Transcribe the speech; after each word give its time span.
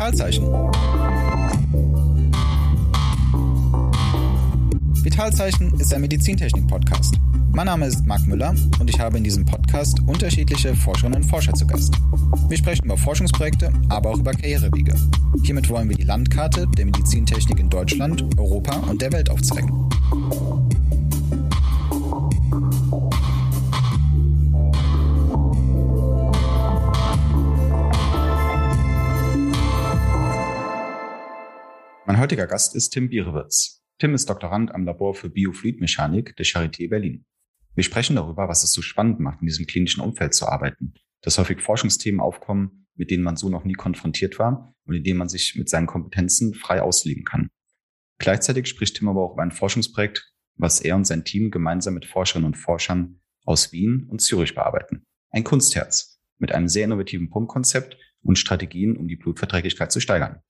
Vitalzeichen. 0.00 0.46
Vitalzeichen 5.04 5.78
ist 5.78 5.92
ein 5.92 6.00
Medizintechnik-Podcast. 6.00 7.16
Mein 7.52 7.66
Name 7.66 7.84
ist 7.84 8.06
Marc 8.06 8.26
Müller 8.26 8.54
und 8.78 8.88
ich 8.88 8.98
habe 8.98 9.18
in 9.18 9.24
diesem 9.24 9.44
Podcast 9.44 10.00
unterschiedliche 10.06 10.74
Forscherinnen 10.74 11.20
und 11.20 11.28
Forscher 11.28 11.52
zu 11.52 11.66
Gast. 11.66 11.92
Wir 12.48 12.56
sprechen 12.56 12.86
über 12.86 12.96
Forschungsprojekte, 12.96 13.70
aber 13.90 14.08
auch 14.08 14.18
über 14.18 14.32
Karrierewege. 14.32 14.94
Hiermit 15.42 15.68
wollen 15.68 15.90
wir 15.90 15.96
die 15.96 16.04
Landkarte 16.04 16.66
der 16.78 16.86
Medizintechnik 16.86 17.60
in 17.60 17.68
Deutschland, 17.68 18.24
Europa 18.38 18.76
und 18.88 19.02
der 19.02 19.12
Welt 19.12 19.28
aufzeigen. 19.28 19.70
Heutiger 32.20 32.46
Gast 32.46 32.76
ist 32.76 32.90
Tim 32.90 33.08
Bierewitz. 33.08 33.82
Tim 33.98 34.14
ist 34.14 34.28
Doktorand 34.28 34.74
am 34.74 34.84
Labor 34.84 35.14
für 35.14 35.30
Biofluidmechanik 35.30 36.36
der 36.36 36.44
Charité 36.44 36.88
Berlin. 36.88 37.24
Wir 37.74 37.82
sprechen 37.82 38.16
darüber, 38.16 38.46
was 38.46 38.62
es 38.62 38.72
so 38.72 38.82
spannend 38.82 39.20
macht, 39.20 39.40
in 39.40 39.46
diesem 39.46 39.66
klinischen 39.66 40.02
Umfeld 40.02 40.34
zu 40.34 40.46
arbeiten, 40.46 40.92
dass 41.22 41.38
häufig 41.38 41.62
Forschungsthemen 41.62 42.20
aufkommen, 42.20 42.86
mit 42.94 43.10
denen 43.10 43.24
man 43.24 43.36
so 43.36 43.48
noch 43.48 43.64
nie 43.64 43.72
konfrontiert 43.72 44.38
war 44.38 44.74
und 44.84 44.94
in 44.94 45.02
denen 45.02 45.18
man 45.18 45.30
sich 45.30 45.56
mit 45.56 45.70
seinen 45.70 45.86
Kompetenzen 45.86 46.52
frei 46.52 46.82
ausleben 46.82 47.24
kann. 47.24 47.48
Gleichzeitig 48.18 48.66
spricht 48.66 48.98
Tim 48.98 49.08
aber 49.08 49.22
auch 49.22 49.32
über 49.32 49.42
ein 49.42 49.50
Forschungsprojekt, 49.50 50.30
was 50.56 50.80
er 50.82 50.96
und 50.96 51.06
sein 51.06 51.24
Team 51.24 51.50
gemeinsam 51.50 51.94
mit 51.94 52.04
Forscherinnen 52.04 52.46
und 52.46 52.56
Forschern 52.56 53.20
aus 53.46 53.72
Wien 53.72 54.06
und 54.10 54.20
Zürich 54.20 54.54
bearbeiten. 54.54 55.06
Ein 55.30 55.44
Kunstherz 55.44 56.20
mit 56.36 56.52
einem 56.52 56.68
sehr 56.68 56.84
innovativen 56.84 57.30
Pumpkonzept 57.30 57.96
und 58.20 58.38
Strategien, 58.38 58.98
um 58.98 59.08
die 59.08 59.16
Blutverträglichkeit 59.16 59.90
zu 59.90 60.00
steigern. 60.00 60.42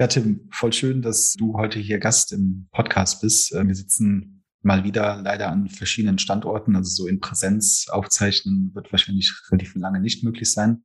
Ja, 0.00 0.06
Tim, 0.06 0.48
voll 0.52 0.72
schön, 0.72 1.02
dass 1.02 1.32
du 1.32 1.54
heute 1.54 1.80
hier 1.80 1.98
Gast 1.98 2.32
im 2.32 2.68
Podcast 2.70 3.20
bist. 3.20 3.52
Äh, 3.52 3.66
wir 3.66 3.74
sitzen 3.74 4.44
mal 4.62 4.84
wieder 4.84 5.20
leider 5.20 5.50
an 5.50 5.68
verschiedenen 5.68 6.20
Standorten, 6.20 6.76
also 6.76 6.88
so 6.88 7.08
in 7.08 7.18
Präsenz 7.18 7.88
aufzeichnen 7.88 8.70
wird 8.74 8.92
wahrscheinlich 8.92 9.34
relativ 9.50 9.74
lange 9.74 9.98
nicht 9.98 10.22
möglich 10.22 10.52
sein. 10.52 10.84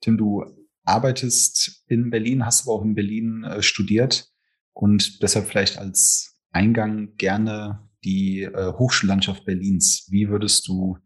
Tim, 0.00 0.16
du 0.16 0.46
arbeitest 0.84 1.84
in 1.88 2.08
Berlin, 2.08 2.46
hast 2.46 2.62
aber 2.62 2.72
auch 2.72 2.84
in 2.84 2.94
Berlin 2.94 3.44
äh, 3.44 3.60
studiert 3.60 4.30
und 4.72 5.22
deshalb 5.22 5.46
vielleicht 5.46 5.76
als 5.76 6.40
Eingang 6.50 7.16
gerne 7.16 7.86
die 8.02 8.44
äh, 8.44 8.72
Hochschullandschaft 8.72 9.44
Berlins. 9.44 10.08
Wie 10.10 10.30
würdest 10.30 10.66
du 10.68 10.96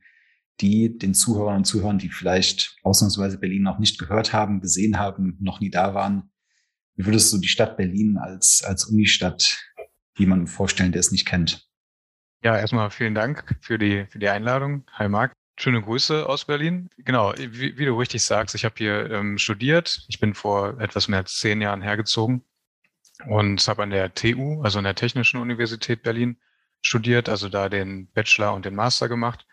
die 0.60 0.96
den 0.96 1.12
Zuhörern 1.12 1.56
und 1.56 1.64
Zuhörern, 1.64 1.98
die 1.98 2.10
vielleicht 2.10 2.76
ausnahmsweise 2.84 3.38
Berlin 3.38 3.62
noch 3.62 3.80
nicht 3.80 3.98
gehört 3.98 4.32
haben, 4.32 4.60
gesehen 4.60 5.00
haben, 5.00 5.38
noch 5.40 5.58
nie 5.58 5.70
da 5.70 5.92
waren, 5.92 6.30
wie 6.94 7.06
würdest 7.06 7.32
du 7.32 7.38
die 7.38 7.48
Stadt 7.48 7.76
Berlin 7.76 8.18
als, 8.18 8.62
als 8.62 8.84
Unistadt 8.84 9.58
jemandem 10.16 10.46
vorstellen, 10.46 10.92
der 10.92 11.00
es 11.00 11.12
nicht 11.12 11.26
kennt? 11.26 11.68
Ja, 12.42 12.56
erstmal 12.56 12.90
vielen 12.90 13.14
Dank 13.14 13.56
für 13.60 13.78
die, 13.78 14.06
für 14.10 14.18
die 14.18 14.28
Einladung. 14.28 14.84
Hi 14.92 15.08
Marc. 15.08 15.32
Schöne 15.58 15.82
Grüße 15.82 16.28
aus 16.28 16.46
Berlin. 16.46 16.88
Genau, 16.98 17.32
wie, 17.36 17.78
wie 17.78 17.84
du 17.84 17.98
richtig 17.98 18.24
sagst, 18.24 18.54
ich 18.54 18.64
habe 18.64 18.74
hier 18.78 19.10
ähm, 19.10 19.38
studiert. 19.38 20.04
Ich 20.08 20.18
bin 20.18 20.34
vor 20.34 20.80
etwas 20.80 21.08
mehr 21.08 21.20
als 21.20 21.38
zehn 21.38 21.60
Jahren 21.60 21.82
hergezogen 21.82 22.42
und 23.26 23.66
habe 23.68 23.82
an 23.82 23.90
der 23.90 24.14
TU, 24.14 24.62
also 24.62 24.78
an 24.78 24.84
der 24.84 24.94
Technischen 24.94 25.40
Universität 25.40 26.02
Berlin, 26.02 26.38
studiert, 26.80 27.28
also 27.28 27.48
da 27.48 27.68
den 27.68 28.08
Bachelor 28.08 28.54
und 28.54 28.64
den 28.64 28.74
Master 28.74 29.08
gemacht. 29.08 29.46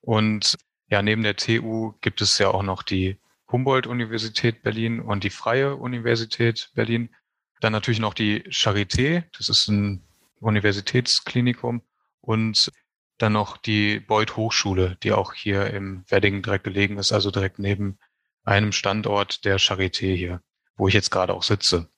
Und 0.00 0.56
ja, 0.88 1.02
neben 1.02 1.22
der 1.22 1.36
TU 1.36 1.92
gibt 2.00 2.20
es 2.20 2.38
ja 2.38 2.48
auch 2.48 2.62
noch 2.62 2.82
die 2.82 3.18
Humboldt-Universität 3.52 4.62
Berlin 4.62 5.00
und 5.00 5.24
die 5.24 5.30
Freie 5.30 5.76
Universität 5.76 6.70
Berlin. 6.74 7.14
Dann 7.60 7.72
natürlich 7.72 8.00
noch 8.00 8.14
die 8.14 8.42
Charité, 8.44 9.24
das 9.36 9.48
ist 9.48 9.68
ein 9.68 10.04
Universitätsklinikum 10.40 11.82
und 12.20 12.72
dann 13.18 13.34
noch 13.34 13.56
die 13.56 14.00
Beuth 14.00 14.36
Hochschule, 14.36 14.96
die 15.02 15.12
auch 15.12 15.32
hier 15.32 15.68
im 15.68 16.04
Wedding 16.08 16.42
direkt 16.42 16.64
gelegen 16.64 16.98
ist, 16.98 17.12
also 17.12 17.30
direkt 17.30 17.58
neben 17.58 17.98
einem 18.42 18.72
Standort 18.72 19.44
der 19.44 19.60
Charité 19.60 20.16
hier, 20.16 20.42
wo 20.76 20.88
ich 20.88 20.94
jetzt 20.94 21.10
gerade 21.10 21.32
auch 21.32 21.44
sitze. 21.44 21.88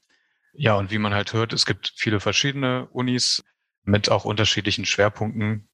Ja, 0.53 0.75
und 0.75 0.91
wie 0.91 0.99
man 0.99 1.15
halt 1.15 1.33
hört, 1.33 1.53
es 1.53 1.67
gibt 1.67 1.95
viele 1.97 2.21
verschiedene 2.21 2.87
Unis 2.89 3.43
mit 3.85 4.11
auch 4.11 4.25
unterschiedlichen 4.25 4.85
Schwerpunkten. 4.85 5.69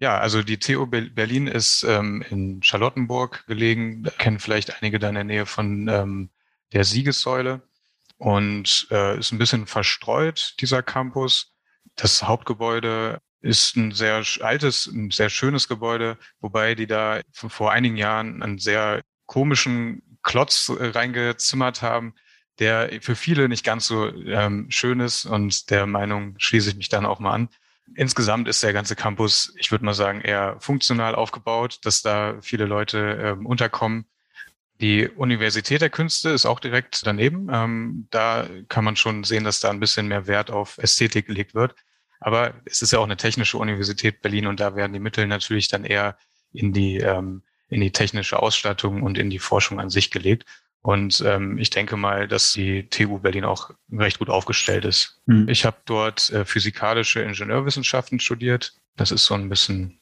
Ja, 0.00 0.18
also 0.18 0.42
die 0.42 0.58
TU 0.58 0.86
Berlin 0.86 1.46
ist 1.46 1.82
ähm, 1.82 2.24
in 2.30 2.62
Charlottenburg 2.62 3.44
gelegen. 3.46 4.02
Da 4.02 4.10
kennen 4.10 4.38
vielleicht 4.38 4.74
einige 4.80 4.98
da 4.98 5.10
in 5.10 5.14
der 5.14 5.24
Nähe 5.24 5.44
von 5.44 5.88
ähm, 5.88 6.30
der 6.72 6.84
Siegessäule 6.84 7.62
und 8.16 8.88
äh, 8.90 9.18
ist 9.18 9.30
ein 9.30 9.38
bisschen 9.38 9.66
verstreut, 9.66 10.54
dieser 10.60 10.82
Campus. 10.82 11.52
Das 11.96 12.22
Hauptgebäude 12.22 13.20
ist 13.42 13.76
ein 13.76 13.92
sehr 13.92 14.24
altes, 14.40 14.86
ein 14.86 15.10
sehr 15.10 15.28
schönes 15.28 15.68
Gebäude, 15.68 16.16
wobei 16.40 16.74
die 16.74 16.86
da 16.86 17.20
vor 17.32 17.70
einigen 17.70 17.98
Jahren 17.98 18.42
einen 18.42 18.58
sehr 18.58 19.02
komischen 19.26 20.18
Klotz 20.22 20.70
äh, 20.70 20.86
reingezimmert 20.86 21.82
haben, 21.82 22.14
der 22.58 22.90
für 23.02 23.16
viele 23.16 23.50
nicht 23.50 23.64
ganz 23.64 23.86
so 23.86 24.08
ähm, 24.08 24.70
schön 24.70 25.00
ist 25.00 25.26
und 25.26 25.68
der 25.68 25.86
Meinung 25.86 26.36
schließe 26.38 26.70
ich 26.70 26.76
mich 26.76 26.88
dann 26.88 27.04
auch 27.04 27.20
mal 27.20 27.32
an. 27.32 27.48
Insgesamt 27.94 28.48
ist 28.48 28.62
der 28.62 28.72
ganze 28.72 28.96
Campus, 28.96 29.52
ich 29.56 29.70
würde 29.70 29.84
mal 29.84 29.94
sagen, 29.94 30.20
eher 30.20 30.56
funktional 30.60 31.14
aufgebaut, 31.14 31.78
dass 31.82 32.02
da 32.02 32.38
viele 32.40 32.64
Leute 32.64 33.18
ähm, 33.20 33.46
unterkommen. 33.46 34.06
Die 34.80 35.08
Universität 35.08 35.82
der 35.82 35.90
Künste 35.90 36.30
ist 36.30 36.46
auch 36.46 36.60
direkt 36.60 37.06
daneben. 37.06 37.48
Ähm, 37.52 38.06
da 38.10 38.48
kann 38.68 38.84
man 38.84 38.96
schon 38.96 39.24
sehen, 39.24 39.44
dass 39.44 39.60
da 39.60 39.70
ein 39.70 39.80
bisschen 39.80 40.08
mehr 40.08 40.26
Wert 40.26 40.50
auf 40.50 40.78
Ästhetik 40.78 41.26
gelegt 41.26 41.54
wird. 41.54 41.74
Aber 42.20 42.54
es 42.64 42.80
ist 42.80 42.92
ja 42.92 42.98
auch 42.98 43.04
eine 43.04 43.16
technische 43.16 43.58
Universität 43.58 44.22
Berlin 44.22 44.46
und 44.46 44.60
da 44.60 44.76
werden 44.76 44.92
die 44.92 45.00
Mittel 45.00 45.26
natürlich 45.26 45.68
dann 45.68 45.84
eher 45.84 46.16
in 46.52 46.72
die, 46.72 46.98
ähm, 46.98 47.42
in 47.68 47.80
die 47.80 47.92
technische 47.92 48.40
Ausstattung 48.40 49.02
und 49.02 49.18
in 49.18 49.30
die 49.30 49.38
Forschung 49.38 49.80
an 49.80 49.90
sich 49.90 50.10
gelegt. 50.10 50.44
Und 50.82 51.22
ähm, 51.26 51.58
ich 51.58 51.70
denke 51.70 51.96
mal, 51.96 52.26
dass 52.26 52.52
die 52.52 52.88
TU 52.88 53.18
Berlin 53.18 53.44
auch 53.44 53.70
recht 53.92 54.18
gut 54.18 54.30
aufgestellt 54.30 54.84
ist. 54.84 55.20
Mhm. 55.26 55.48
Ich 55.48 55.66
habe 55.66 55.76
dort 55.84 56.30
äh, 56.30 56.44
physikalische 56.44 57.20
Ingenieurwissenschaften 57.20 58.18
studiert. 58.18 58.74
Das 58.96 59.10
ist 59.10 59.26
so 59.26 59.34
ein 59.34 59.48
bisschen 59.48 60.00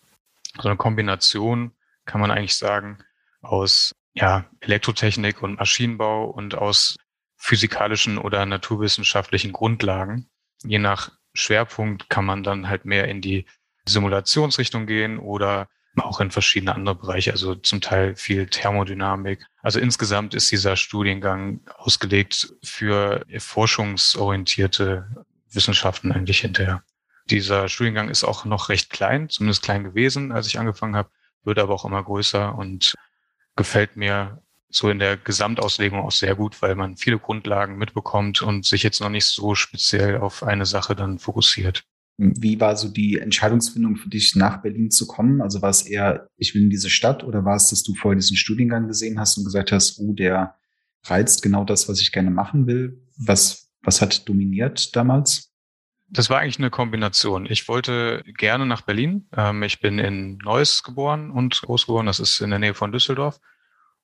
so 0.61 0.69
eine 0.69 0.77
Kombination, 0.77 1.73
kann 2.05 2.21
man 2.21 2.31
eigentlich 2.31 2.57
sagen, 2.57 2.99
aus 3.43 3.93
ja, 4.15 4.47
Elektrotechnik 4.61 5.43
und 5.43 5.59
Maschinenbau 5.59 6.27
und 6.27 6.55
aus 6.55 6.97
physikalischen 7.37 8.19
oder 8.19 8.47
naturwissenschaftlichen 8.47 9.53
Grundlagen. 9.53 10.29
Je 10.65 10.79
nach 10.79 11.13
Schwerpunkt 11.35 12.09
kann 12.09 12.25
man 12.25 12.43
dann 12.43 12.69
halt 12.69 12.85
mehr 12.85 13.07
in 13.09 13.21
die 13.21 13.47
Simulationsrichtung 13.87 14.87
gehen 14.87 15.19
oder 15.19 15.69
auch 16.01 16.21
in 16.21 16.31
verschiedene 16.31 16.75
andere 16.75 16.95
Bereiche, 16.95 17.33
also 17.33 17.55
zum 17.55 17.81
Teil 17.81 18.17
viel 18.17 18.47
Thermodynamik. 18.47 19.47
Also 19.63 19.81
insgesamt 19.81 20.35
ist 20.35 20.51
dieser 20.51 20.77
Studiengang 20.77 21.61
ausgelegt 21.77 22.55
für 22.63 23.25
forschungsorientierte 23.39 25.25
Wissenschaften 25.51 26.13
eigentlich 26.13 26.41
hinterher. 26.41 26.83
Dieser 27.31 27.69
Studiengang 27.69 28.09
ist 28.09 28.25
auch 28.25 28.45
noch 28.45 28.69
recht 28.69 28.91
klein, 28.91 29.29
zumindest 29.29 29.63
klein 29.63 29.85
gewesen, 29.85 30.33
als 30.33 30.47
ich 30.47 30.59
angefangen 30.59 30.97
habe, 30.97 31.11
wird 31.45 31.59
aber 31.59 31.75
auch 31.75 31.85
immer 31.85 32.03
größer 32.03 32.55
und 32.55 32.95
gefällt 33.57 33.97
mir 33.97 34.43
so 34.71 34.91
in 34.91 34.99
der 34.99 35.17
Gesamtauslegung 35.17 36.01
auch 36.01 36.11
sehr 36.13 36.35
gut, 36.35 36.61
weil 36.63 36.75
man 36.75 36.97
viele 36.97 37.19
Grundlagen 37.19 37.77
mitbekommt 37.77 38.43
und 38.43 38.67
sich 38.67 38.83
jetzt 38.83 39.01
noch 39.01 39.09
nicht 39.09 39.27
so 39.27 39.55
speziell 39.55 40.19
auf 40.19 40.43
eine 40.43 40.67
Sache 40.67 40.95
dann 40.95 41.19
fokussiert. 41.19 41.85
Wie 42.21 42.59
war 42.59 42.77
so 42.77 42.89
die 42.89 43.19
Entscheidungsfindung 43.19 43.95
für 43.95 44.09
dich, 44.09 44.35
nach 44.35 44.61
Berlin 44.61 44.91
zu 44.91 45.07
kommen? 45.07 45.41
Also 45.41 45.63
war 45.63 45.71
es 45.71 45.83
eher, 45.83 46.29
ich 46.37 46.53
will 46.53 46.63
in 46.63 46.71
diese 46.71 46.91
Stadt 46.91 47.23
oder 47.23 47.45
war 47.45 47.55
es, 47.55 47.69
dass 47.69 47.85
du 47.85 47.95
vorher 47.95 48.17
diesen 48.17 48.37
Studiengang 48.37 48.89
gesehen 48.89 49.21
hast 49.21 49.39
und 49.39 49.45
gesagt 49.45 49.71
hast, 49.71 50.01
oh, 50.01 50.13
der 50.13 50.57
reizt 51.05 51.43
genau 51.43 51.65
das, 51.65 51.89
was 51.89 52.01
ich 52.01 52.11
gerne 52.11 52.33
machen 52.33 52.67
will? 52.67 53.01
Was, 53.17 53.71
was 53.83 54.03
hat 54.03 54.29
dominiert 54.29 54.97
damals? 54.97 55.53
Das 56.11 56.29
war 56.29 56.41
eigentlich 56.41 56.59
eine 56.59 56.71
Kombination. 56.71 57.47
Ich 57.47 57.69
wollte 57.69 58.25
gerne 58.27 58.67
nach 58.67 58.83
Berlin. 58.83 59.29
Ähm, 59.37 59.63
ich 59.63 59.79
bin 59.79 60.01
in 60.01 60.39
Neuss 60.39 60.83
geboren 60.83 61.31
und 61.31 61.61
groß 61.63 61.87
geworden. 61.87 62.07
Das 62.07 62.19
ist 62.19 62.41
in 62.41 62.51
der 62.51 62.59
Nähe 62.59 62.75
von 62.75 62.91
Düsseldorf. 62.91 63.39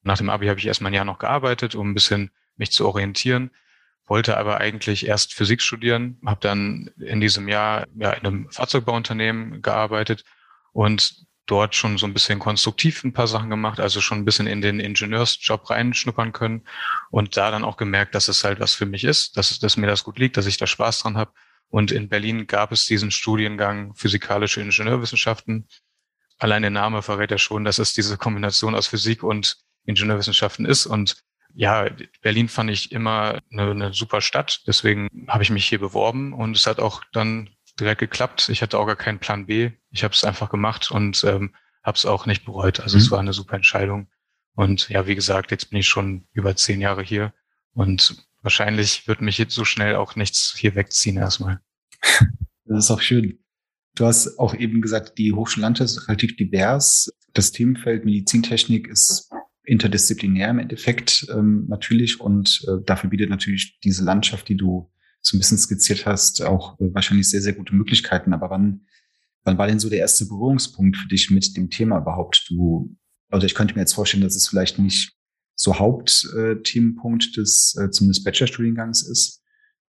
Nach 0.03 0.19
dem 0.19 0.31
Abi 0.31 0.47
habe 0.47 0.61
ich 0.61 0.67
erstmal 0.67 0.93
ein 0.93 0.95
Jahr 0.95 1.05
noch 1.05 1.19
gearbeitet, 1.19 1.75
um 1.75 1.91
ein 1.91 1.95
bisschen 1.95 2.31
mich 2.57 2.71
zu 2.71 2.87
orientieren 2.87 3.51
wollte 4.06 4.37
aber 4.37 4.59
eigentlich 4.59 5.06
erst 5.06 5.35
Physik 5.35 5.62
studieren, 5.62 6.19
habe 6.27 6.41
dann 6.41 6.91
in 6.99 7.21
diesem 7.21 7.49
Jahr 7.49 7.87
ja 7.97 8.12
in 8.12 8.27
einem 8.27 8.51
Fahrzeugbauunternehmen 8.51 9.62
gearbeitet 9.62 10.25
und 10.73 11.27
dort 11.47 11.75
schon 11.75 11.99
so 11.99 12.06
ein 12.06 12.15
bisschen 12.15 12.39
konstruktiv 12.39 13.05
ein 13.05 13.12
paar 13.12 13.27
Sachen 13.27 13.51
gemacht, 13.51 13.81
also 13.81 14.01
schon 14.01 14.19
ein 14.19 14.25
bisschen 14.25 14.47
in 14.47 14.62
den 14.62 14.81
Ingenieursjob 14.81 15.69
reinschnuppern 15.69 16.33
können 16.33 16.67
und 17.11 17.37
da 17.37 17.51
dann 17.51 17.65
auch 17.65 17.77
gemerkt, 17.77 18.15
dass 18.15 18.29
es 18.29 18.45
halt 18.45 18.61
was 18.61 18.75
für 18.75 18.87
mich 18.87 19.05
ist, 19.05 19.37
dass, 19.37 19.59
dass 19.59 19.77
mir 19.77 19.87
das 19.87 20.05
gut 20.05 20.19
liegt, 20.19 20.37
dass 20.37 20.47
ich 20.47 20.56
da 20.56 20.67
Spaß 20.67 21.01
dran 21.01 21.17
habe. 21.17 21.33
Und 21.69 21.91
in 21.91 22.09
Berlin 22.09 22.47
gab 22.47 22.73
es 22.73 22.87
diesen 22.87 23.11
Studiengang 23.11 23.95
Physikalische 23.95 24.61
Ingenieurwissenschaften. 24.61 25.67
Allein 26.39 26.62
der 26.62 26.71
Name 26.71 27.03
verrät 27.03 27.31
ja 27.31 27.39
schon, 27.39 27.65
dass 27.65 27.79
es 27.79 27.93
diese 27.93 28.17
Kombination 28.17 28.75
aus 28.75 28.87
Physik 28.87 29.23
und 29.23 29.59
Ingenieurwissenschaften 29.85 30.67
ist 30.67 30.87
und 30.87 31.17
ja, 31.55 31.89
Berlin 32.21 32.49
fand 32.49 32.71
ich 32.71 32.93
immer 32.93 33.41
eine, 33.51 33.71
eine 33.71 33.93
super 33.93 34.21
Stadt. 34.21 34.62
Deswegen 34.67 35.09
habe 35.29 35.43
ich 35.43 35.51
mich 35.51 35.67
hier 35.67 35.79
beworben 35.79 36.33
und 36.33 36.56
es 36.56 36.67
hat 36.67 36.81
auch 36.81 37.03
dann 37.12 37.51
direkt 37.79 38.01
geklappt. 38.01 38.49
Ich 38.49 38.62
hatte 38.62 38.79
auch 38.79 38.87
gar 38.87 38.97
keinen 38.97 39.21
Plan 39.21 39.47
B. 39.47 39.71
Ich 39.91 40.05
habe 40.05 40.15
es 40.15 40.25
einfach 40.25 40.51
gemacht 40.51 40.91
und 40.91 41.23
ähm, 41.25 41.55
habe 41.83 41.97
es 41.97 42.06
auch 42.06 42.27
nicht 42.27 42.45
bereut. 42.45 42.81
Also 42.81 42.97
mhm. 42.97 43.03
es 43.03 43.11
war 43.11 43.21
eine 43.21 43.33
super 43.33 43.56
Entscheidung. 43.56 44.09
Und 44.55 44.89
ja, 44.89 45.06
wie 45.06 45.15
gesagt, 45.15 45.51
jetzt 45.51 45.71
bin 45.71 45.81
ich 45.81 45.89
schon 45.89 46.27
über 46.33 46.56
zehn 46.56 46.81
Jahre 46.81 47.03
hier 47.03 47.33
und 47.73 48.25
wahrscheinlich 48.43 49.09
wird 49.09 49.21
mich 49.21 49.39
jetzt 49.39 49.55
so 49.55 49.65
schnell 49.65 49.97
auch 49.97 50.17
nichts 50.17 50.55
hier 50.56 50.75
wegziehen 50.75 51.17
erstmal. 51.17 51.61
Das 52.67 52.87
ist 52.87 52.91
auch 52.91 53.03
schön. 53.03 53.45
Du 53.95 54.06
hast 54.06 54.39
auch 54.39 54.55
eben 54.55 54.81
gesagt, 54.81 55.19
die 55.19 55.35
Hochschullandschaft 55.35 55.91
ist 55.91 56.09
relativ 56.09 56.35
divers. 56.37 57.11
Das 57.35 57.53
Themenfeld 57.53 58.06
Medizintechnik 58.06 58.89
ist 58.89 59.31
interdisziplinär 59.65 60.51
im 60.51 60.59
Endeffekt 60.59 61.27
ähm, 61.31 61.67
natürlich 61.69 62.21
und 62.21 62.65
äh, 62.69 62.85
dafür 62.85 63.11
bietet 63.11 63.31
natürlich 63.31 63.79
diese 63.83 64.05
Landschaft, 64.05 64.49
die 64.49 64.57
du 64.57 64.91
so 65.21 65.37
ein 65.37 65.41
bisschen 65.41 65.59
skizziert 65.59 66.05
hast, 66.07 66.43
auch 66.43 66.79
äh, 66.81 66.93
wahrscheinlich 66.93 67.29
sehr, 67.31 67.41
sehr 67.41 67.55
gute 67.55 67.75
Möglichkeiten. 67.75 68.35
Aber 68.35 68.51
wann, 68.51 68.83
wann 69.43 69.57
war 69.57 69.67
denn 69.67 69.81
so 69.81 69.89
der 69.89 70.01
erste 70.01 70.27
Berührungspunkt 70.27 70.97
für 70.99 71.09
dich 71.09 71.31
mit 71.31 71.57
dem 71.57 71.71
Thema 71.71 71.99
überhaupt? 71.99 72.47
Du, 72.51 72.95
also 73.31 73.47
ich 73.47 73.55
könnte 73.55 73.75
mir 73.75 73.81
jetzt 73.81 73.95
vorstellen, 73.95 74.23
dass 74.23 74.37
es 74.37 74.49
vielleicht 74.49 74.79
nicht 74.79 75.15
so 75.57 75.79
Hauptthemenpunkt 75.79 77.37
des 77.37 77.77
äh, 77.81 77.91
zumindest 77.91 78.25
Bachelorstudiengangs 78.25 79.03
ist, 79.09 79.43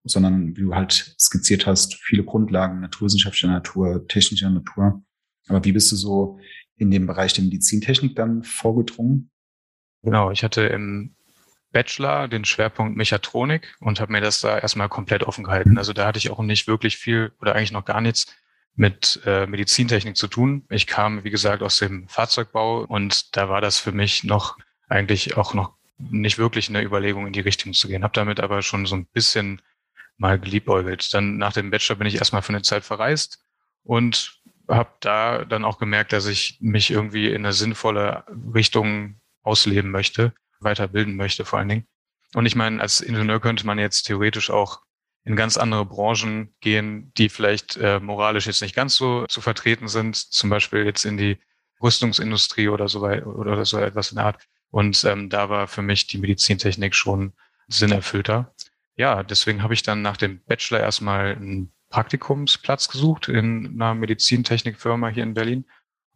sondern 0.05 0.55
wie 0.57 0.61
du 0.61 0.75
halt 0.75 1.17
skizziert 1.19 1.67
hast, 1.67 1.95
viele 1.95 2.25
Grundlagen 2.25 2.81
naturwissenschaftlicher 2.81 3.49
Natur, 3.49 4.07
technischer 4.07 4.51
Natur. 4.51 5.03
Aber 5.49 5.65
wie 5.65 5.73
bist 5.73 5.91
du 5.91 5.97
so 5.97 6.39
in 6.77 6.91
dem 6.91 7.07
Bereich 7.07 7.33
der 7.33 7.45
Medizintechnik 7.45 8.15
dann 8.15 8.45
vorgedrungen? 8.45 9.31
Genau, 10.05 10.31
ich 10.31 10.45
hatte 10.45 10.63
im 10.63 11.15
Bachelor 11.73 12.29
den 12.29 12.45
Schwerpunkt 12.45 12.97
Mechatronik 12.97 13.75
und 13.81 14.01
habe 14.01 14.13
mir 14.13 14.21
das 14.21 14.41
da 14.41 14.59
erstmal 14.59 14.89
komplett 14.89 15.25
offen 15.25 15.45
gehalten. 15.45 15.79
Also 15.79 15.93
da 15.93 16.07
hatte 16.07 16.19
ich 16.19 16.31
auch 16.31 16.41
nicht 16.41 16.69
wirklich 16.69 16.99
viel 16.99 17.33
oder 17.41 17.55
eigentlich 17.55 17.73
noch 17.73 17.85
gar 17.85 18.01
nichts 18.01 18.27
mit 18.77 19.21
äh, 19.25 19.47
Medizintechnik 19.47 20.17
zu 20.17 20.29
tun. 20.29 20.67
Ich 20.69 20.87
kam, 20.87 21.25
wie 21.25 21.31
gesagt, 21.31 21.63
aus 21.63 21.79
dem 21.79 22.07
Fahrzeugbau 22.09 22.85
und 22.85 23.37
da 23.37 23.49
war 23.49 23.61
das 23.61 23.79
für 23.79 23.93
mich 23.93 24.25
noch 24.25 24.59
eigentlich 24.89 25.37
auch 25.37 25.55
noch 25.55 25.73
nicht 25.99 26.39
wirklich 26.39 26.69
eine 26.69 26.83
Überlegung 26.83 27.27
in 27.27 27.33
die 27.33 27.41
Richtung 27.41 27.73
zu 27.73 27.89
gehen. 27.89 28.05
Habe 28.05 28.15
damit 28.15 28.41
aber 28.41 28.63
schon 28.63 28.85
so 28.85 28.97
ein 28.97 29.07
bisschen 29.07 29.63
mal 30.19 30.39
geliebäugelt. 30.39 31.15
Dann 31.15 31.39
nach 31.39 31.53
dem 31.55 31.71
Bachelor 31.71 31.97
bin 31.97 32.07
ich 32.07 32.17
erstmal 32.17 32.43
für 32.43 32.51
eine 32.51 32.63
Zeit 32.63 32.85
verreist 32.85 33.43
und 33.85 34.41
habe 34.69 34.91
da 35.01 35.45
dann 35.45 35.65
auch 35.65 35.79
gemerkt, 35.79 36.13
dass 36.13 36.27
ich 36.27 36.59
mich 36.61 36.91
irgendwie 36.91 37.29
in 37.29 37.45
eine 37.45 37.53
sinnvolle 37.53 38.25
Richtung 38.55 39.21
ausleben 39.45 39.91
möchte, 39.91 40.33
weiterbilden 40.61 41.15
möchte 41.15 41.45
vor 41.45 41.61
allen 41.61 41.69
Dingen. 41.69 41.87
Und 42.35 42.47
ich 42.47 42.57
meine, 42.57 42.81
als 42.81 43.01
Ingenieur 43.01 43.41
könnte 43.41 43.65
man 43.67 43.79
jetzt 43.79 44.05
theoretisch 44.05 44.51
auch 44.51 44.81
in 45.25 45.37
ganz 45.37 45.57
andere 45.57 45.87
Branchen 45.87 46.55
gehen, 46.61 47.13
die 47.17 47.29
vielleicht 47.29 47.77
äh, 47.77 48.01
moralisch 48.01 48.47
jetzt 48.47 48.61
nicht 48.61 48.75
ganz 48.75 48.97
so 48.97 49.27
zu 49.27 49.41
vertreten 49.41 49.89
sind, 49.89 50.17
zum 50.17 50.51
Beispiel 50.51 50.85
jetzt 50.85 51.05
in 51.05 51.17
die 51.17 51.39
Rüstungsindustrie 51.83 52.69
oder 52.69 52.89
so 52.89 53.01
weit 53.01 53.25
oder 53.25 53.65
so 53.65 53.79
etwas 53.79 54.11
in 54.11 54.17
der 54.17 54.27
Art. 54.27 54.47
Und 54.71 55.05
ähm, 55.05 55.31
da 55.31 55.49
war 55.49 55.69
für 55.69 55.83
mich 55.83 56.09
die 56.09 56.19
Medizintechnik 56.19 56.95
schon 56.95 57.33
sinnerfüllter. 57.69 58.53
Ja, 58.97 59.23
deswegen 59.23 59.63
habe 59.63 59.75
ich 59.75 59.83
dann 59.83 60.03
nach 60.03 60.17
dem 60.17 60.43
Bachelor 60.45 60.81
erstmal 60.81 61.37
einen 61.37 61.73
Praktikumsplatz 61.91 62.89
gesucht 62.89 63.29
in 63.29 63.81
einer 63.81 63.95
Medizintechnikfirma 63.95 65.09
hier 65.09 65.23
in 65.23 65.35
Berlin 65.35 65.65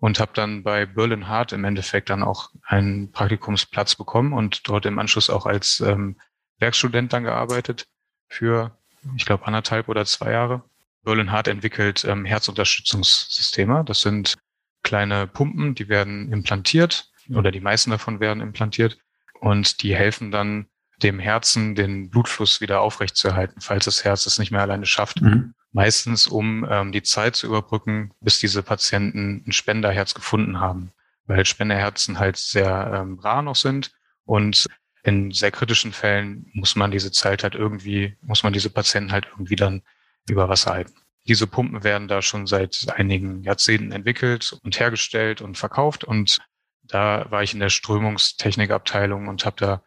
und 0.01 0.21
habe 0.21 0.33
dann 0.35 0.63
bei 0.63 0.87
Berlin 0.87 1.29
Hart 1.29 1.53
im 1.53 1.65
Endeffekt 1.65 2.11
dann 2.11 2.23
auch 2.23 2.51
einen 2.65 3.11
Praktikumsplatz 3.11 3.97
bekommen 3.97 4.33
und 4.33 4.69
dort 4.69 4.87
im 4.87 4.99
Anschluss 4.99 5.31
auch 5.31 5.47
als 5.47 5.81
ähm, 5.81 6.19
Werkstudent 6.59 7.13
dann 7.13 7.25
gearbeitet 7.25 7.87
für, 8.29 8.77
ich 9.17 9.27
glaube, 9.27 9.47
anderthalb 9.47 9.89
oder 9.89 10.05
zwei 10.05 10.33
Jahre. 10.33 10.63
Berlin 11.03 11.33
Hart 11.33 11.49
entwickelt 11.49 12.05
ähm, 12.05 12.25
Herzunterstützungssysteme. 12.25 13.85
Das 13.85 14.03
sind 14.03 14.35
kleine 14.83 15.27
Pumpen, 15.27 15.75
die 15.75 15.89
werden 15.89 16.33
implantiert 16.33 17.11
oder 17.35 17.51
die 17.51 17.61
meisten 17.61 17.91
davon 17.91 18.21
werden 18.21 18.41
implantiert 18.41 18.99
und 19.41 19.83
die 19.83 19.95
helfen 19.95 20.31
dann 20.31 20.67
dem 21.03 21.19
Herzen 21.19 21.75
den 21.75 22.11
Blutfluss 22.11 22.61
wieder 22.61 22.81
aufrechtzuerhalten, 22.81 23.61
falls 23.61 23.85
das 23.85 24.05
Herz 24.05 24.27
es 24.27 24.39
nicht 24.39 24.51
mehr 24.51 24.63
alleine 24.63 24.87
schafft. 24.87 25.21
Mhm. 25.21 25.55
Meistens, 25.73 26.27
um 26.27 26.67
ähm, 26.69 26.93
die 26.93 27.03
Zeit 27.03 27.37
zu 27.37 27.47
überbrücken, 27.47 28.13
bis 28.21 28.39
diese 28.39 28.63
Patienten 28.63 29.45
ein 29.47 29.53
Spenderherz 29.53 30.15
gefunden 30.15 30.61
haben, 30.61 30.93
weil 31.27 31.45
Spenderherzen 31.45 32.19
halt 32.19 32.37
sehr 32.37 32.91
ähm, 32.95 33.19
rar 33.19 33.43
noch 33.43 33.57
sind 33.57 33.93
und 34.25 34.67
in 35.03 35.31
sehr 35.31 35.51
kritischen 35.51 35.93
Fällen 35.93 36.51
muss 36.53 36.77
man 36.77 36.91
diese 36.91 37.13
Zeit 37.13 37.43
halt 37.43 37.55
irgendwie, 37.55 38.17
muss 38.23 38.43
man 38.43 38.53
diese 38.53 38.71
Patienten 38.71 39.13
halt 39.13 39.27
irgendwie 39.31 39.57
dann 39.57 39.83
über 40.29 40.49
Wasser 40.49 40.73
halten. 40.73 40.95
Diese 41.27 41.47
Pumpen 41.47 41.85
werden 41.85 42.09
da 42.09 42.23
schon 42.23 42.47
seit 42.47 42.87
einigen 42.97 43.43
Jahrzehnten 43.43 43.93
entwickelt 43.93 44.59
und 44.63 44.81
hergestellt 44.81 45.41
und 45.43 45.59
verkauft 45.59 46.05
und 46.05 46.39
da 46.83 47.27
war 47.31 47.43
ich 47.43 47.53
in 47.53 47.61
der 47.61 47.69
Strömungstechnikabteilung 47.69 49.29
und 49.29 49.45
habe 49.45 49.57
da 49.59 49.83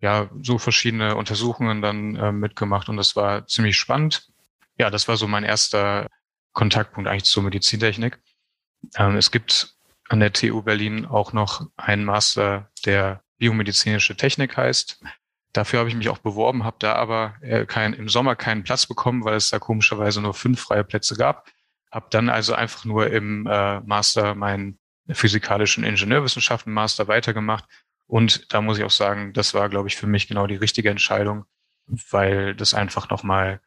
ja 0.00 0.28
so 0.42 0.58
verschiedene 0.58 1.16
Untersuchungen 1.16 1.82
dann 1.82 2.16
äh, 2.16 2.32
mitgemacht 2.32 2.88
und 2.88 2.96
das 2.96 3.16
war 3.16 3.46
ziemlich 3.46 3.76
spannend. 3.76 4.28
Ja, 4.80 4.88
das 4.88 5.08
war 5.08 5.18
so 5.18 5.28
mein 5.28 5.44
erster 5.44 6.08
Kontaktpunkt 6.54 7.06
eigentlich 7.06 7.24
zur 7.24 7.42
Medizintechnik. 7.42 8.18
Ähm, 8.96 9.16
es 9.16 9.30
gibt 9.30 9.76
an 10.08 10.20
der 10.20 10.32
TU 10.32 10.62
Berlin 10.62 11.04
auch 11.04 11.34
noch 11.34 11.66
einen 11.76 12.06
Master, 12.06 12.70
der 12.86 13.22
biomedizinische 13.36 14.16
Technik 14.16 14.56
heißt. 14.56 15.04
Dafür 15.52 15.80
habe 15.80 15.90
ich 15.90 15.94
mich 15.96 16.08
auch 16.08 16.16
beworben, 16.16 16.64
habe 16.64 16.78
da 16.78 16.94
aber 16.94 17.34
äh, 17.42 17.66
kein, 17.66 17.92
im 17.92 18.08
Sommer 18.08 18.36
keinen 18.36 18.64
Platz 18.64 18.86
bekommen, 18.86 19.22
weil 19.22 19.34
es 19.34 19.50
da 19.50 19.58
komischerweise 19.58 20.22
nur 20.22 20.32
fünf 20.32 20.60
freie 20.62 20.82
Plätze 20.82 21.14
gab. 21.14 21.46
Habe 21.92 22.06
dann 22.08 22.30
also 22.30 22.54
einfach 22.54 22.86
nur 22.86 23.08
im 23.08 23.46
äh, 23.46 23.80
Master 23.80 24.34
meinen 24.34 24.78
physikalischen 25.10 25.84
Ingenieurwissenschaften 25.84 26.72
Master 26.72 27.06
weitergemacht 27.06 27.66
und 28.06 28.50
da 28.54 28.62
muss 28.62 28.78
ich 28.78 28.84
auch 28.84 28.90
sagen, 28.90 29.34
das 29.34 29.52
war, 29.52 29.68
glaube 29.68 29.88
ich, 29.88 29.96
für 29.96 30.06
mich 30.06 30.26
genau 30.26 30.46
die 30.46 30.56
richtige 30.56 30.88
Entscheidung, 30.88 31.44
weil 31.86 32.54
das 32.54 32.72
einfach 32.72 33.10
nochmal 33.10 33.60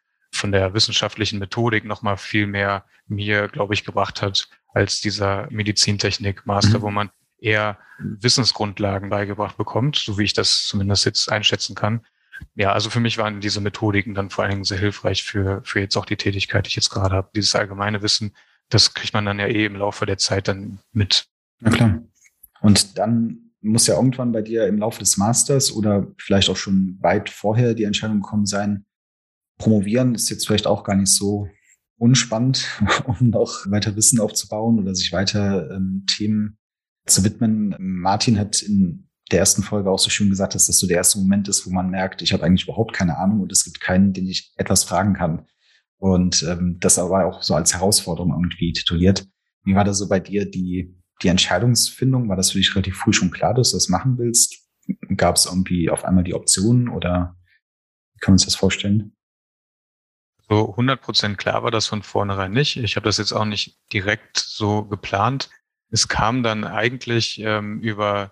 von 0.43 0.51
der 0.51 0.73
wissenschaftlichen 0.73 1.39
Methodik 1.39 1.85
nochmal 1.85 2.17
viel 2.17 2.47
mehr 2.47 2.83
mir, 3.07 3.47
glaube 3.47 3.73
ich, 3.73 3.85
gebracht 3.85 4.21
hat, 4.21 4.49
als 4.73 4.99
dieser 4.99 5.47
Medizintechnik-Master, 5.51 6.79
mhm. 6.79 6.81
wo 6.81 6.91
man 6.91 7.11
eher 7.39 7.77
Wissensgrundlagen 7.97 9.09
beigebracht 9.09 9.55
bekommt, 9.55 9.95
so 9.95 10.17
wie 10.17 10.25
ich 10.25 10.33
das 10.33 10.67
zumindest 10.67 11.05
jetzt 11.05 11.31
einschätzen 11.31 11.75
kann. 11.75 12.01
Ja, 12.55 12.73
also 12.73 12.89
für 12.89 12.99
mich 12.99 13.17
waren 13.17 13.39
diese 13.39 13.61
Methodiken 13.61 14.15
dann 14.15 14.29
vor 14.29 14.43
allen 14.43 14.51
Dingen 14.51 14.63
sehr 14.65 14.79
hilfreich 14.79 15.23
für, 15.23 15.61
für 15.63 15.79
jetzt 15.79 15.95
auch 15.95 16.05
die 16.05 16.17
Tätigkeit, 16.17 16.65
die 16.65 16.71
ich 16.71 16.75
jetzt 16.75 16.89
gerade 16.89 17.15
habe. 17.15 17.29
Dieses 17.33 17.55
allgemeine 17.55 18.01
Wissen, 18.01 18.35
das 18.67 18.93
kriegt 18.93 19.13
man 19.13 19.25
dann 19.25 19.39
ja 19.39 19.47
eh 19.47 19.63
im 19.63 19.77
Laufe 19.77 20.05
der 20.05 20.17
Zeit 20.17 20.49
dann 20.49 20.79
mit. 20.91 21.27
Na 21.61 21.71
klar. 21.71 22.01
Und 22.59 22.97
dann 22.97 23.53
muss 23.61 23.87
ja 23.87 23.95
irgendwann 23.95 24.33
bei 24.33 24.41
dir 24.41 24.67
im 24.67 24.79
Laufe 24.79 24.99
des 24.99 25.15
Masters 25.15 25.71
oder 25.71 26.05
vielleicht 26.17 26.49
auch 26.49 26.57
schon 26.57 26.97
weit 26.99 27.29
vorher 27.29 27.75
die 27.75 27.85
Entscheidung 27.85 28.19
gekommen 28.19 28.45
sein, 28.45 28.83
promovieren 29.57 30.15
ist 30.15 30.29
jetzt 30.29 30.47
vielleicht 30.47 30.67
auch 30.67 30.83
gar 30.83 30.95
nicht 30.95 31.11
so 31.11 31.47
unspannend, 31.97 32.67
um 33.05 33.29
noch 33.29 33.69
weiter 33.69 33.95
Wissen 33.95 34.19
aufzubauen 34.19 34.79
oder 34.79 34.95
sich 34.95 35.11
weiter 35.11 35.71
ähm, 35.71 36.05
Themen 36.07 36.57
zu 37.05 37.23
widmen. 37.23 37.75
Martin 37.79 38.39
hat 38.39 38.61
in 38.61 39.09
der 39.31 39.39
ersten 39.39 39.63
Folge 39.63 39.89
auch 39.89 39.99
so 39.99 40.09
schön 40.09 40.29
gesagt, 40.29 40.55
dass 40.55 40.67
das 40.67 40.77
so 40.77 40.87
der 40.87 40.97
erste 40.97 41.19
Moment 41.19 41.47
ist, 41.47 41.65
wo 41.65 41.71
man 41.71 41.89
merkt, 41.89 42.21
ich 42.21 42.33
habe 42.33 42.43
eigentlich 42.43 42.65
überhaupt 42.65 42.93
keine 42.93 43.17
Ahnung 43.17 43.41
und 43.41 43.51
es 43.51 43.63
gibt 43.63 43.79
keinen, 43.79 44.13
den 44.13 44.27
ich 44.27 44.53
etwas 44.57 44.83
fragen 44.83 45.13
kann. 45.13 45.45
Und 45.97 46.43
ähm, 46.43 46.77
das 46.79 46.99
aber 46.99 47.25
auch 47.25 47.43
so 47.43 47.55
als 47.55 47.73
Herausforderung 47.73 48.31
irgendwie 48.31 48.73
tituliert. 48.73 49.25
Wie 49.63 49.75
war 49.75 49.85
das 49.85 49.97
so 49.97 50.09
bei 50.09 50.19
dir 50.19 50.49
die 50.49 50.93
die 51.23 51.29
Entscheidungsfindung? 51.29 52.29
War 52.29 52.35
das 52.35 52.51
für 52.51 52.57
dich 52.57 52.75
relativ 52.75 52.97
früh 52.97 53.13
schon 53.13 53.31
klar, 53.31 53.53
dass 53.53 53.71
du 53.71 53.77
das 53.77 53.89
machen 53.89 54.17
willst? 54.17 54.59
Gab 55.15 55.37
es 55.37 55.45
irgendwie 55.45 55.89
auf 55.89 56.03
einmal 56.03 56.23
die 56.23 56.33
Optionen 56.33 56.89
oder 56.89 57.35
wie 58.13 58.19
kann 58.19 58.33
man 58.33 58.37
sich 58.37 58.47
das 58.47 58.55
vorstellen? 58.55 59.15
So 60.49 60.69
100 60.71 61.01
Prozent 61.01 61.37
klar 61.37 61.63
war 61.63 61.71
das 61.71 61.87
von 61.87 62.03
vornherein 62.03 62.51
nicht. 62.51 62.77
Ich 62.77 62.95
habe 62.95 63.05
das 63.05 63.17
jetzt 63.17 63.31
auch 63.31 63.45
nicht 63.45 63.77
direkt 63.91 64.37
so 64.37 64.83
geplant. 64.83 65.49
Es 65.89 66.07
kam 66.07 66.43
dann 66.43 66.65
eigentlich 66.65 67.39
ähm, 67.39 67.79
über 67.79 68.31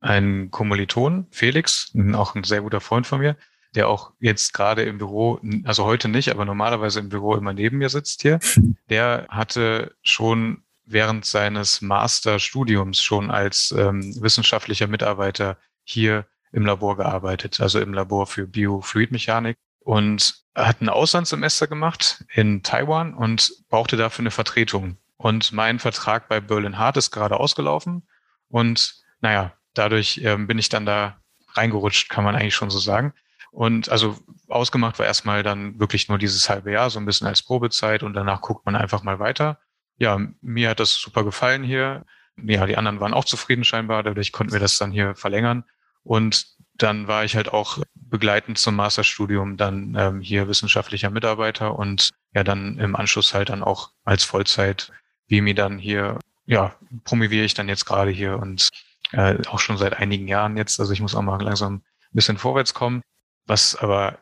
einen 0.00 0.50
Kommiliton, 0.50 1.26
Felix, 1.30 1.92
auch 2.12 2.34
ein 2.34 2.44
sehr 2.44 2.62
guter 2.62 2.80
Freund 2.80 3.06
von 3.06 3.20
mir, 3.20 3.36
der 3.74 3.88
auch 3.88 4.12
jetzt 4.18 4.52
gerade 4.52 4.82
im 4.82 4.98
Büro, 4.98 5.40
also 5.64 5.84
heute 5.84 6.08
nicht, 6.08 6.30
aber 6.30 6.44
normalerweise 6.44 7.00
im 7.00 7.08
Büro 7.08 7.36
immer 7.36 7.52
neben 7.52 7.78
mir 7.78 7.88
sitzt 7.88 8.22
hier. 8.22 8.40
Der 8.90 9.26
hatte 9.30 9.94
schon 10.02 10.64
während 10.84 11.24
seines 11.24 11.80
Masterstudiums 11.80 13.00
schon 13.00 13.30
als 13.30 13.72
ähm, 13.72 14.14
wissenschaftlicher 14.20 14.88
Mitarbeiter 14.88 15.56
hier 15.84 16.26
im 16.50 16.66
Labor 16.66 16.96
gearbeitet, 16.96 17.60
also 17.60 17.80
im 17.80 17.94
Labor 17.94 18.26
für 18.26 18.46
Biofluidmechanik 18.46 19.56
und 19.84 20.42
hat 20.54 20.80
ein 20.80 20.88
Auslandssemester 20.88 21.66
gemacht 21.66 22.24
in 22.32 22.62
Taiwan 22.62 23.14
und 23.14 23.52
brauchte 23.68 23.96
dafür 23.96 24.22
eine 24.22 24.30
Vertretung. 24.30 24.98
Und 25.16 25.52
mein 25.52 25.78
Vertrag 25.78 26.28
bei 26.28 26.40
Berlin 26.40 26.78
Hart 26.78 26.96
ist 26.96 27.10
gerade 27.10 27.38
ausgelaufen 27.38 28.06
und 28.48 29.02
naja, 29.20 29.52
dadurch 29.74 30.20
ähm, 30.24 30.46
bin 30.46 30.58
ich 30.58 30.68
dann 30.68 30.84
da 30.84 31.20
reingerutscht, 31.54 32.10
kann 32.10 32.24
man 32.24 32.34
eigentlich 32.34 32.54
schon 32.54 32.70
so 32.70 32.78
sagen. 32.78 33.14
Und 33.50 33.88
also 33.90 34.18
ausgemacht 34.48 34.98
war 34.98 35.06
erstmal 35.06 35.42
dann 35.42 35.78
wirklich 35.78 36.08
nur 36.08 36.18
dieses 36.18 36.48
halbe 36.48 36.72
Jahr, 36.72 36.90
so 36.90 36.98
ein 36.98 37.04
bisschen 37.04 37.26
als 37.26 37.42
Probezeit 37.42 38.02
und 38.02 38.14
danach 38.14 38.40
guckt 38.40 38.64
man 38.66 38.74
einfach 38.74 39.02
mal 39.02 39.18
weiter. 39.18 39.58
Ja, 39.98 40.18
mir 40.40 40.70
hat 40.70 40.80
das 40.80 40.94
super 40.94 41.22
gefallen 41.22 41.62
hier. 41.62 42.04
Ja, 42.42 42.66
die 42.66 42.76
anderen 42.76 42.98
waren 43.00 43.14
auch 43.14 43.26
zufrieden 43.26 43.62
scheinbar, 43.62 44.02
dadurch 44.02 44.32
konnten 44.32 44.52
wir 44.52 44.60
das 44.60 44.78
dann 44.78 44.90
hier 44.90 45.14
verlängern. 45.14 45.64
Und 46.02 46.46
dann 46.74 47.06
war 47.08 47.24
ich 47.24 47.36
halt 47.36 47.52
auch 47.52 47.78
begleitend 47.94 48.58
zum 48.58 48.76
Masterstudium 48.76 49.56
dann 49.56 49.94
ähm, 49.98 50.20
hier 50.20 50.48
wissenschaftlicher 50.48 51.10
Mitarbeiter 51.10 51.78
und 51.78 52.10
ja 52.34 52.44
dann 52.44 52.78
im 52.78 52.96
Anschluss 52.96 53.34
halt 53.34 53.48
dann 53.48 53.62
auch 53.62 53.92
als 54.04 54.24
Vollzeit 54.24 54.92
BMI 55.28 55.54
dann 55.54 55.78
hier, 55.78 56.18
ja, 56.44 56.74
promoviere 57.04 57.44
ich 57.44 57.54
dann 57.54 57.68
jetzt 57.68 57.86
gerade 57.86 58.10
hier 58.10 58.38
und 58.38 58.68
äh, 59.12 59.38
auch 59.46 59.60
schon 59.60 59.78
seit 59.78 59.94
einigen 59.94 60.28
Jahren 60.28 60.56
jetzt. 60.56 60.80
Also 60.80 60.92
ich 60.92 61.00
muss 61.00 61.14
auch 61.14 61.22
mal 61.22 61.40
langsam 61.40 61.76
ein 61.76 61.82
bisschen 62.12 62.38
vorwärts 62.38 62.74
kommen, 62.74 63.02
was 63.46 63.76
aber 63.76 64.18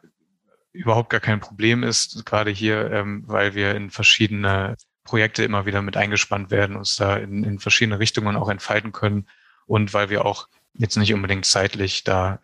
überhaupt 0.73 1.11
gar 1.11 1.21
kein 1.21 1.41
Problem 1.41 1.83
ist, 1.83 2.25
gerade 2.27 2.51
hier, 2.51 2.91
ähm, 2.93 3.25
weil 3.27 3.55
wir 3.55 3.75
in 3.75 3.91
verschiedene 3.91 4.77
Projekte 5.05 5.43
immer 5.43 5.67
wieder 5.67 5.83
mit 5.83 5.97
eingespannt 5.97 6.51
werden, 6.51 6.77
uns 6.77 6.97
da 6.97 7.17
in, 7.17 7.43
in 7.43 7.59
verschiedene 7.59 7.99
Richtungen 7.99 8.37
auch 8.37 8.49
entfalten 8.49 8.93
können 8.93 9.27
und 9.67 9.93
weil 9.95 10.11
wir 10.11 10.25
auch 10.25 10.49
jetzt 10.75 10.97
nicht 10.97 11.13
unbedingt 11.15 11.45
zeitlich 11.45 12.05
da 12.05 12.41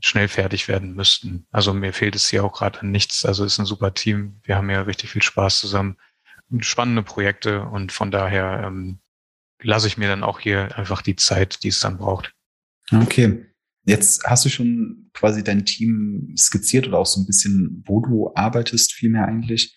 schnell 0.00 0.28
fertig 0.28 0.68
werden 0.68 0.94
müssten. 0.94 1.46
Also 1.50 1.74
mir 1.74 1.92
fehlt 1.92 2.14
es 2.14 2.28
hier 2.28 2.44
auch 2.44 2.52
gerade 2.52 2.80
an 2.80 2.90
nichts. 2.90 3.24
Also 3.24 3.44
es 3.44 3.54
ist 3.54 3.58
ein 3.58 3.66
super 3.66 3.94
Team. 3.94 4.40
Wir 4.44 4.56
haben 4.56 4.70
ja 4.70 4.82
richtig 4.82 5.10
viel 5.10 5.22
Spaß 5.22 5.60
zusammen. 5.60 5.96
Spannende 6.60 7.02
Projekte 7.02 7.62
und 7.64 7.92
von 7.92 8.10
daher 8.10 8.62
ähm, 8.64 9.00
lasse 9.60 9.86
ich 9.86 9.98
mir 9.98 10.08
dann 10.08 10.22
auch 10.22 10.40
hier 10.40 10.76
einfach 10.78 11.02
die 11.02 11.16
Zeit, 11.16 11.62
die 11.62 11.68
es 11.68 11.80
dann 11.80 11.98
braucht. 11.98 12.32
Okay. 12.92 13.44
Jetzt 13.84 14.24
hast 14.24 14.44
du 14.44 14.48
schon 14.48 15.10
quasi 15.14 15.42
dein 15.42 15.64
Team 15.64 16.34
skizziert 16.36 16.86
oder 16.86 16.98
auch 16.98 17.06
so 17.06 17.20
ein 17.20 17.26
bisschen, 17.26 17.82
wo 17.86 18.00
du 18.00 18.30
arbeitest, 18.34 18.92
vielmehr 18.92 19.26
eigentlich. 19.26 19.74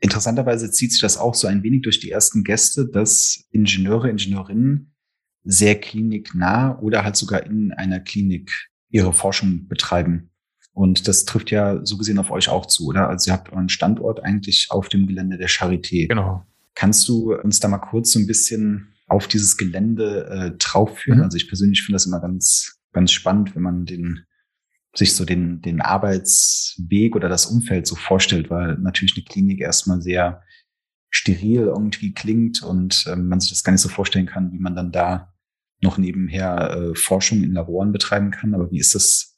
Interessanterweise 0.00 0.70
zieht 0.70 0.92
sich 0.92 1.00
das 1.00 1.16
auch 1.16 1.34
so 1.34 1.46
ein 1.46 1.62
wenig 1.62 1.82
durch 1.82 2.00
die 2.00 2.10
ersten 2.10 2.44
Gäste, 2.44 2.88
dass 2.88 3.44
Ingenieure, 3.50 4.10
Ingenieurinnen 4.10 4.91
sehr 5.44 5.80
kliniknah 5.80 6.78
oder 6.78 7.04
halt 7.04 7.16
sogar 7.16 7.44
in 7.44 7.72
einer 7.72 8.00
Klinik 8.00 8.68
ihre 8.90 9.12
Forschung 9.12 9.66
betreiben. 9.68 10.30
Und 10.74 11.08
das 11.08 11.24
trifft 11.24 11.50
ja 11.50 11.84
so 11.84 11.98
gesehen 11.98 12.18
auf 12.18 12.30
euch 12.30 12.48
auch 12.48 12.66
zu, 12.66 12.86
oder? 12.86 13.08
Also 13.08 13.30
ihr 13.30 13.34
habt 13.34 13.52
euren 13.52 13.68
Standort 13.68 14.24
eigentlich 14.24 14.68
auf 14.70 14.88
dem 14.88 15.06
Gelände 15.06 15.36
der 15.36 15.48
Charité. 15.48 16.08
Genau. 16.08 16.46
Kannst 16.74 17.08
du 17.08 17.34
uns 17.34 17.60
da 17.60 17.68
mal 17.68 17.78
kurz 17.78 18.12
so 18.12 18.18
ein 18.18 18.26
bisschen 18.26 18.94
auf 19.06 19.28
dieses 19.28 19.56
Gelände 19.58 20.26
äh, 20.30 20.56
drauf 20.58 20.98
führen? 20.98 21.18
Mhm. 21.18 21.24
Also 21.24 21.36
ich 21.36 21.48
persönlich 21.48 21.82
finde 21.82 21.96
das 21.96 22.06
immer 22.06 22.20
ganz, 22.20 22.80
ganz 22.92 23.12
spannend, 23.12 23.54
wenn 23.54 23.62
man 23.62 23.84
den 23.84 24.24
sich 24.94 25.14
so 25.14 25.24
den, 25.24 25.60
den 25.62 25.80
Arbeitsweg 25.80 27.16
oder 27.16 27.28
das 27.28 27.46
Umfeld 27.46 27.86
so 27.86 27.96
vorstellt, 27.96 28.50
weil 28.50 28.76
natürlich 28.78 29.14
eine 29.16 29.24
Klinik 29.24 29.60
erstmal 29.60 30.02
sehr 30.02 30.42
steril 31.10 31.62
irgendwie 31.62 32.12
klingt 32.12 32.62
und 32.62 33.04
ähm, 33.08 33.28
man 33.28 33.40
sich 33.40 33.50
das 33.50 33.64
gar 33.64 33.72
nicht 33.72 33.82
so 33.82 33.88
vorstellen 33.88 34.26
kann, 34.26 34.52
wie 34.52 34.58
man 34.58 34.74
dann 34.74 34.92
da 34.92 35.31
noch 35.82 35.98
nebenher 35.98 36.70
äh, 36.70 36.94
Forschung 36.94 37.42
in 37.42 37.52
Laboren 37.52 37.92
betreiben 37.92 38.30
kann. 38.30 38.54
Aber 38.54 38.70
wie 38.70 38.78
ist 38.78 38.94
das 38.94 39.36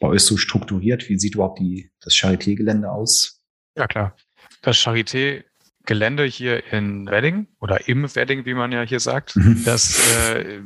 bei 0.00 0.08
euch 0.08 0.22
so 0.22 0.36
strukturiert? 0.36 1.08
Wie 1.08 1.18
sieht 1.18 1.34
überhaupt 1.34 1.60
die, 1.60 1.90
das 2.00 2.14
Charité-Gelände 2.14 2.90
aus? 2.90 3.42
Ja, 3.76 3.86
klar. 3.86 4.16
Das 4.62 4.76
Charité-Gelände 4.76 6.24
hier 6.24 6.72
in 6.72 7.06
Wedding 7.06 7.46
oder 7.60 7.88
im 7.88 8.14
Wedding, 8.14 8.44
wie 8.44 8.54
man 8.54 8.72
ja 8.72 8.82
hier 8.82 9.00
sagt, 9.00 9.36
mhm. 9.36 9.62
das 9.64 10.00
äh, 10.34 10.60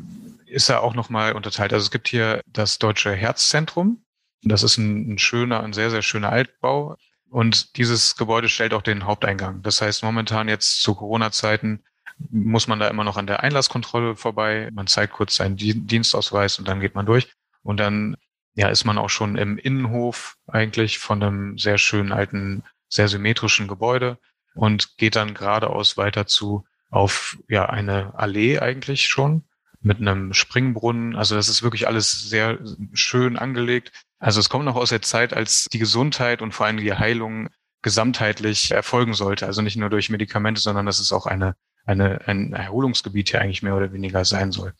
ist 0.46 0.68
ja 0.68 0.80
auch 0.80 0.94
nochmal 0.94 1.32
unterteilt. 1.32 1.72
Also 1.72 1.84
es 1.84 1.90
gibt 1.90 2.08
hier 2.08 2.40
das 2.46 2.78
Deutsche 2.78 3.12
Herzzentrum. 3.12 4.02
Das 4.42 4.62
ist 4.62 4.78
ein, 4.78 5.12
ein 5.12 5.18
schöner, 5.18 5.62
ein 5.62 5.72
sehr, 5.72 5.90
sehr 5.90 6.02
schöner 6.02 6.30
Altbau. 6.30 6.96
Und 7.30 7.76
dieses 7.76 8.16
Gebäude 8.16 8.48
stellt 8.48 8.72
auch 8.72 8.80
den 8.80 9.04
Haupteingang. 9.04 9.60
Das 9.62 9.82
heißt, 9.82 10.02
momentan 10.02 10.48
jetzt 10.48 10.80
zu 10.80 10.94
Corona-Zeiten 10.94 11.84
muss 12.30 12.66
man 12.68 12.78
da 12.78 12.88
immer 12.88 13.04
noch 13.04 13.16
an 13.16 13.26
der 13.26 13.42
Einlasskontrolle 13.42 14.16
vorbei. 14.16 14.70
Man 14.72 14.86
zeigt 14.86 15.12
kurz 15.12 15.36
seinen 15.36 15.56
Dienstausweis 15.56 16.58
und 16.58 16.66
dann 16.66 16.80
geht 16.80 16.94
man 16.94 17.06
durch. 17.06 17.32
Und 17.62 17.78
dann 17.78 18.16
ja, 18.54 18.68
ist 18.68 18.84
man 18.84 18.98
auch 18.98 19.10
schon 19.10 19.36
im 19.36 19.56
Innenhof 19.56 20.36
eigentlich 20.46 20.98
von 20.98 21.22
einem 21.22 21.58
sehr 21.58 21.78
schönen 21.78 22.12
alten, 22.12 22.64
sehr 22.88 23.08
symmetrischen 23.08 23.68
Gebäude 23.68 24.18
und 24.54 24.96
geht 24.96 25.14
dann 25.14 25.34
geradeaus 25.34 25.96
weiter 25.96 26.26
zu 26.26 26.64
auf 26.90 27.38
ja 27.48 27.66
eine 27.66 28.18
Allee 28.18 28.58
eigentlich 28.58 29.06
schon 29.06 29.44
mit 29.80 30.00
einem 30.00 30.32
Springbrunnen. 30.32 31.14
Also 31.14 31.36
das 31.36 31.48
ist 31.48 31.62
wirklich 31.62 31.86
alles 31.86 32.28
sehr 32.28 32.58
schön 32.94 33.36
angelegt. 33.36 33.92
Also 34.18 34.40
es 34.40 34.48
kommt 34.48 34.64
noch 34.64 34.74
aus 34.76 34.90
der 34.90 35.02
Zeit, 35.02 35.34
als 35.34 35.66
die 35.66 35.78
Gesundheit 35.78 36.42
und 36.42 36.52
vor 36.52 36.66
allem 36.66 36.78
die 36.78 36.92
Heilung 36.92 37.50
gesamtheitlich 37.82 38.72
erfolgen 38.72 39.14
sollte. 39.14 39.46
Also 39.46 39.62
nicht 39.62 39.76
nur 39.76 39.90
durch 39.90 40.10
Medikamente, 40.10 40.60
sondern 40.60 40.86
das 40.86 40.98
ist 40.98 41.12
auch 41.12 41.26
eine 41.26 41.54
eine, 41.88 42.26
ein 42.26 42.52
Erholungsgebiet 42.52 43.30
hier 43.30 43.40
eigentlich 43.40 43.62
mehr 43.62 43.74
oder 43.74 43.92
weniger 43.92 44.24
sein 44.24 44.52
soll. 44.52 44.74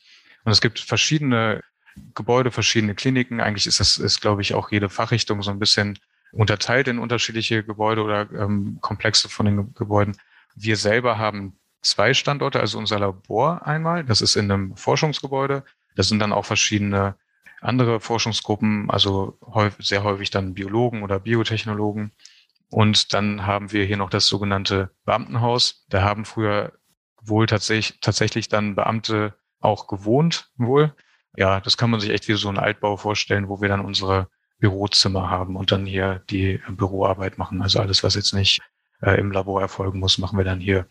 Und 0.45 0.53
es 0.53 0.61
gibt 0.61 0.79
verschiedene 0.79 1.63
Gebäude, 2.15 2.51
verschiedene 2.51 2.95
Kliniken. 2.95 3.41
Eigentlich 3.41 3.67
ist 3.67 3.81
das, 3.81 3.97
ist, 3.97 4.21
glaube 4.21 4.43
ich, 4.43 4.55
auch 4.55 4.71
jede 4.71 4.89
Fachrichtung 4.89 5.43
so 5.43 5.51
ein 5.51 5.59
bisschen 5.59 5.99
unterteilt 6.33 6.89
in 6.89 6.99
unterschiedliche 6.99 7.65
Gebäude 7.65 8.03
oder 8.03 8.31
ähm, 8.33 8.79
Komplexe 8.81 9.29
von 9.29 9.47
den 9.47 9.75
Gebäuden. 9.75 10.17
Wir 10.55 10.77
selber 10.77 11.19
haben 11.19 11.59
zwei 11.81 12.13
Standorte, 12.13 12.61
also 12.61 12.79
unser 12.79 12.99
Labor 12.99 13.67
einmal, 13.67 14.05
das 14.05 14.21
ist 14.21 14.37
in 14.37 14.51
einem 14.51 14.77
Forschungsgebäude. 14.77 15.65
Das 15.97 16.09
sind 16.09 16.19
dann 16.19 16.33
auch 16.33 16.45
verschiedene 16.45 17.17
andere 17.61 18.01
Forschungsgruppen, 18.01 18.91
also 18.91 19.39
häufig, 19.43 19.87
sehr 19.87 20.05
häufig 20.05 20.31
dann 20.31 20.55
Biologen 20.55 21.03
oder 21.03 21.19
Biotechnologen. 21.19 22.13
Und 22.71 23.15
dann 23.15 23.47
haben 23.47 23.73
wir 23.73 23.85
hier 23.87 23.97
noch 23.97 24.11
das 24.11 24.27
sogenannte 24.27 24.91
Beamtenhaus. 25.05 25.87
Da 25.89 26.03
haben 26.03 26.27
früher 26.27 26.73
wohl 27.29 27.47
tatsächlich, 27.47 28.01
tatsächlich 28.01 28.49
dann 28.49 28.75
Beamte 28.75 29.35
auch 29.61 29.87
gewohnt 29.87 30.51
wohl. 30.57 30.95
Ja, 31.37 31.61
das 31.61 31.77
kann 31.77 31.91
man 31.91 32.01
sich 32.01 32.11
echt 32.11 32.29
wie 32.29 32.35
so 32.35 32.49
ein 32.49 32.59
Altbau 32.59 32.97
vorstellen, 32.97 33.49
wo 33.49 33.61
wir 33.61 33.69
dann 33.69 33.85
unsere 33.85 34.29
Bürozimmer 34.59 35.31
haben 35.31 35.57
und 35.57 35.71
dann 35.71 35.87
hier 35.87 36.23
die 36.31 36.61
Büroarbeit 36.69 37.39
machen. 37.39 37.63
Also 37.63 37.81
alles, 37.81 38.03
was 38.03 38.15
jetzt 38.15 38.33
nicht 38.35 38.61
äh, 39.03 39.19
im 39.21 39.31
Labor 39.31 39.61
erfolgen 39.61 40.01
muss, 40.01 40.19
machen 40.19 40.39
wir 40.39 40.45
dann 40.45 40.61
hier. 40.61 40.87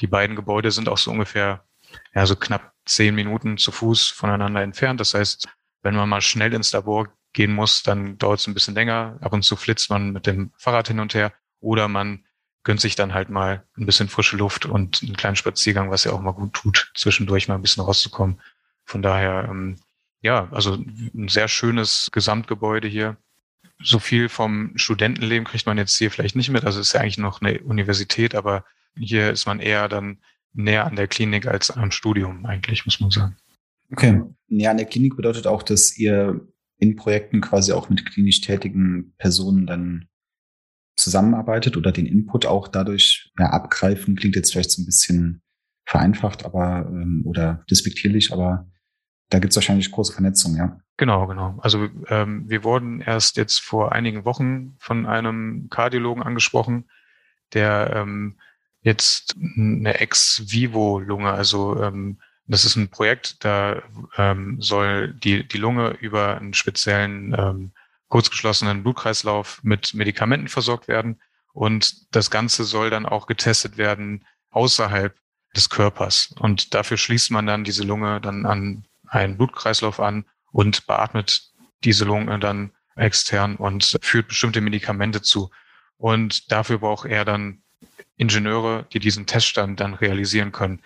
Die 0.00 0.06
beiden 0.06 0.36
Gebäude 0.36 0.70
sind 0.70 0.88
auch 0.88 0.98
so 0.98 1.10
ungefähr, 1.10 1.64
ja, 2.14 2.26
so 2.26 2.36
knapp 2.36 2.72
zehn 2.84 3.14
Minuten 3.14 3.58
zu 3.58 3.72
Fuß 3.72 4.10
voneinander 4.10 4.62
entfernt. 4.62 5.00
Das 5.00 5.14
heißt, 5.14 5.48
wenn 5.82 5.96
man 5.96 6.08
mal 6.08 6.20
schnell 6.20 6.54
ins 6.54 6.72
Labor 6.72 7.08
gehen 7.32 7.52
muss, 7.52 7.82
dann 7.82 8.18
dauert 8.18 8.40
es 8.40 8.46
ein 8.46 8.54
bisschen 8.54 8.74
länger. 8.74 9.18
Ab 9.20 9.32
und 9.32 9.42
zu 9.42 9.56
flitzt 9.56 9.90
man 9.90 10.12
mit 10.12 10.26
dem 10.26 10.52
Fahrrad 10.56 10.88
hin 10.88 11.00
und 11.00 11.14
her 11.14 11.32
oder 11.60 11.88
man 11.88 12.24
gönnt 12.68 12.82
sich 12.82 12.96
dann 12.96 13.14
halt 13.14 13.30
mal 13.30 13.64
ein 13.78 13.86
bisschen 13.86 14.10
frische 14.10 14.36
Luft 14.36 14.66
und 14.66 15.02
einen 15.02 15.16
kleinen 15.16 15.36
Spaziergang, 15.36 15.90
was 15.90 16.04
ja 16.04 16.12
auch 16.12 16.20
mal 16.20 16.32
gut 16.32 16.52
tut, 16.52 16.92
zwischendurch 16.94 17.48
mal 17.48 17.54
ein 17.54 17.62
bisschen 17.62 17.82
rauszukommen. 17.82 18.42
Von 18.84 19.00
daher, 19.00 19.48
ähm, 19.48 19.76
ja, 20.20 20.50
also 20.50 20.74
ein 20.74 21.28
sehr 21.28 21.48
schönes 21.48 22.10
Gesamtgebäude 22.12 22.86
hier. 22.86 23.16
So 23.82 23.98
viel 23.98 24.28
vom 24.28 24.72
Studentenleben 24.76 25.46
kriegt 25.46 25.64
man 25.64 25.78
jetzt 25.78 25.96
hier 25.96 26.10
vielleicht 26.10 26.36
nicht 26.36 26.50
mit. 26.50 26.66
Also 26.66 26.78
es 26.78 26.88
ist 26.88 26.92
ja 26.92 27.00
eigentlich 27.00 27.16
noch 27.16 27.40
eine 27.40 27.58
Universität, 27.60 28.34
aber 28.34 28.66
hier 28.98 29.30
ist 29.30 29.46
man 29.46 29.60
eher 29.60 29.88
dann 29.88 30.18
näher 30.52 30.84
an 30.84 30.96
der 30.96 31.08
Klinik 31.08 31.46
als 31.46 31.70
am 31.70 31.90
Studium 31.90 32.44
eigentlich, 32.44 32.84
muss 32.84 33.00
man 33.00 33.10
sagen. 33.10 33.36
Okay. 33.90 34.24
Näher 34.48 34.72
an 34.72 34.76
der 34.76 34.84
Klinik 34.84 35.16
bedeutet 35.16 35.46
auch, 35.46 35.62
dass 35.62 35.96
ihr 35.96 36.46
in 36.76 36.96
Projekten 36.96 37.40
quasi 37.40 37.72
auch 37.72 37.88
mit 37.88 38.04
klinisch 38.04 38.42
tätigen 38.42 39.14
Personen 39.16 39.66
dann 39.66 40.07
zusammenarbeitet 40.98 41.76
oder 41.76 41.92
den 41.92 42.06
Input 42.06 42.46
auch 42.46 42.68
dadurch 42.68 43.30
ja, 43.38 43.46
abgreifen, 43.50 44.16
klingt 44.16 44.36
jetzt 44.36 44.52
vielleicht 44.52 44.70
so 44.70 44.82
ein 44.82 44.86
bisschen 44.86 45.42
vereinfacht, 45.86 46.44
aber 46.44 46.86
ähm, 46.88 47.22
oder 47.24 47.64
despektierlich, 47.70 48.32
aber 48.32 48.68
da 49.30 49.38
gibt 49.38 49.52
es 49.52 49.56
wahrscheinlich 49.56 49.90
große 49.90 50.12
Vernetzung, 50.12 50.56
ja. 50.56 50.80
Genau, 50.96 51.26
genau. 51.26 51.58
Also 51.60 51.88
ähm, 52.08 52.48
wir 52.48 52.64
wurden 52.64 53.00
erst 53.00 53.36
jetzt 53.36 53.60
vor 53.60 53.92
einigen 53.92 54.24
Wochen 54.24 54.74
von 54.78 55.06
einem 55.06 55.68
Kardiologen 55.70 56.22
angesprochen, 56.22 56.88
der 57.54 57.92
ähm, 57.94 58.38
jetzt 58.82 59.36
eine 59.56 60.00
Ex-Vivo-Lunge, 60.00 61.30
also 61.30 61.80
ähm, 61.82 62.18
das 62.46 62.64
ist 62.64 62.76
ein 62.76 62.88
Projekt, 62.88 63.44
da 63.44 63.82
ähm, 64.16 64.56
soll 64.60 65.12
die, 65.12 65.46
die 65.46 65.58
Lunge 65.58 65.90
über 66.00 66.38
einen 66.38 66.54
speziellen 66.54 67.34
ähm, 67.38 67.72
kurzgeschlossenen 68.08 68.82
Blutkreislauf 68.82 69.60
mit 69.62 69.94
Medikamenten 69.94 70.48
versorgt 70.48 70.88
werden. 70.88 71.20
Und 71.52 72.14
das 72.14 72.30
Ganze 72.30 72.64
soll 72.64 72.90
dann 72.90 73.06
auch 73.06 73.26
getestet 73.26 73.76
werden 73.76 74.24
außerhalb 74.50 75.14
des 75.54 75.70
Körpers. 75.70 76.34
Und 76.38 76.74
dafür 76.74 76.96
schließt 76.96 77.30
man 77.30 77.46
dann 77.46 77.64
diese 77.64 77.84
Lunge 77.84 78.20
dann 78.20 78.46
an 78.46 78.86
einen 79.06 79.36
Blutkreislauf 79.36 80.00
an 80.00 80.24
und 80.52 80.86
beatmet 80.86 81.50
diese 81.84 82.04
Lunge 82.04 82.38
dann 82.38 82.72
extern 82.96 83.56
und 83.56 83.98
führt 84.02 84.28
bestimmte 84.28 84.60
Medikamente 84.60 85.22
zu. 85.22 85.50
Und 85.96 86.50
dafür 86.52 86.78
braucht 86.78 87.08
er 87.08 87.24
dann 87.24 87.62
Ingenieure, 88.16 88.86
die 88.92 88.98
diesen 88.98 89.26
Teststand 89.26 89.80
dann 89.80 89.94
realisieren 89.94 90.52
können. 90.52 90.82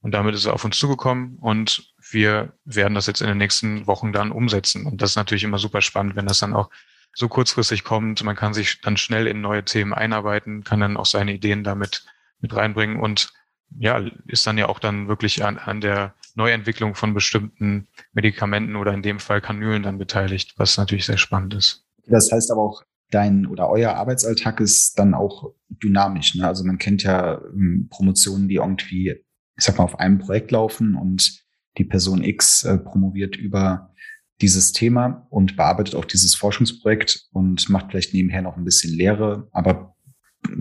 Und 0.00 0.12
damit 0.12 0.34
ist 0.34 0.44
er 0.44 0.52
auf 0.52 0.64
uns 0.64 0.78
zugekommen 0.78 1.38
und 1.40 1.93
wir 2.10 2.52
werden 2.64 2.94
das 2.94 3.06
jetzt 3.06 3.20
in 3.20 3.28
den 3.28 3.38
nächsten 3.38 3.86
Wochen 3.86 4.12
dann 4.12 4.30
umsetzen. 4.30 4.86
Und 4.86 5.00
das 5.00 5.10
ist 5.10 5.16
natürlich 5.16 5.44
immer 5.44 5.58
super 5.58 5.80
spannend, 5.80 6.16
wenn 6.16 6.26
das 6.26 6.38
dann 6.38 6.54
auch 6.54 6.70
so 7.14 7.28
kurzfristig 7.28 7.84
kommt. 7.84 8.22
Man 8.24 8.36
kann 8.36 8.54
sich 8.54 8.80
dann 8.80 8.96
schnell 8.96 9.26
in 9.26 9.40
neue 9.40 9.64
Themen 9.64 9.94
einarbeiten, 9.94 10.64
kann 10.64 10.80
dann 10.80 10.96
auch 10.96 11.06
seine 11.06 11.32
Ideen 11.32 11.64
damit 11.64 12.04
mit 12.40 12.54
reinbringen 12.54 13.00
und 13.00 13.32
ja, 13.78 14.04
ist 14.26 14.46
dann 14.46 14.58
ja 14.58 14.68
auch 14.68 14.78
dann 14.78 15.08
wirklich 15.08 15.44
an, 15.44 15.58
an 15.58 15.80
der 15.80 16.14
Neuentwicklung 16.34 16.94
von 16.94 17.14
bestimmten 17.14 17.88
Medikamenten 18.12 18.76
oder 18.76 18.92
in 18.92 19.02
dem 19.02 19.18
Fall 19.18 19.40
Kanülen 19.40 19.82
dann 19.82 19.98
beteiligt, 19.98 20.54
was 20.56 20.76
natürlich 20.76 21.06
sehr 21.06 21.18
spannend 21.18 21.54
ist. 21.54 21.86
Das 22.06 22.30
heißt 22.30 22.50
aber 22.50 22.62
auch, 22.62 22.82
dein 23.10 23.46
oder 23.46 23.68
euer 23.68 23.94
Arbeitsalltag 23.94 24.60
ist 24.60 24.98
dann 24.98 25.14
auch 25.14 25.54
dynamisch. 25.68 26.34
Ne? 26.34 26.46
Also 26.46 26.64
man 26.64 26.78
kennt 26.78 27.02
ja 27.02 27.40
ähm, 27.52 27.88
Promotionen, 27.90 28.48
die 28.48 28.56
irgendwie, 28.56 29.24
ich 29.56 29.64
sag 29.64 29.78
mal, 29.78 29.84
auf 29.84 29.98
einem 29.98 30.18
Projekt 30.18 30.50
laufen 30.50 30.96
und 30.96 31.43
die 31.78 31.84
Person 31.84 32.22
X 32.22 32.64
äh, 32.64 32.78
promoviert 32.78 33.36
über 33.36 33.94
dieses 34.40 34.72
Thema 34.72 35.26
und 35.30 35.56
bearbeitet 35.56 35.94
auch 35.94 36.04
dieses 36.04 36.34
Forschungsprojekt 36.34 37.28
und 37.32 37.68
macht 37.68 37.90
vielleicht 37.90 38.14
nebenher 38.14 38.42
noch 38.42 38.56
ein 38.56 38.64
bisschen 38.64 38.92
Lehre. 38.92 39.48
Aber 39.52 39.96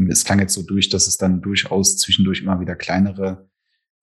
es 0.10 0.24
klang 0.24 0.40
jetzt 0.40 0.54
so 0.54 0.64
durch, 0.64 0.90
dass 0.90 1.08
es 1.08 1.18
dann 1.18 1.42
durchaus 1.42 1.98
zwischendurch 1.98 2.42
immer 2.42 2.60
wieder 2.60 2.76
kleinere 2.76 3.50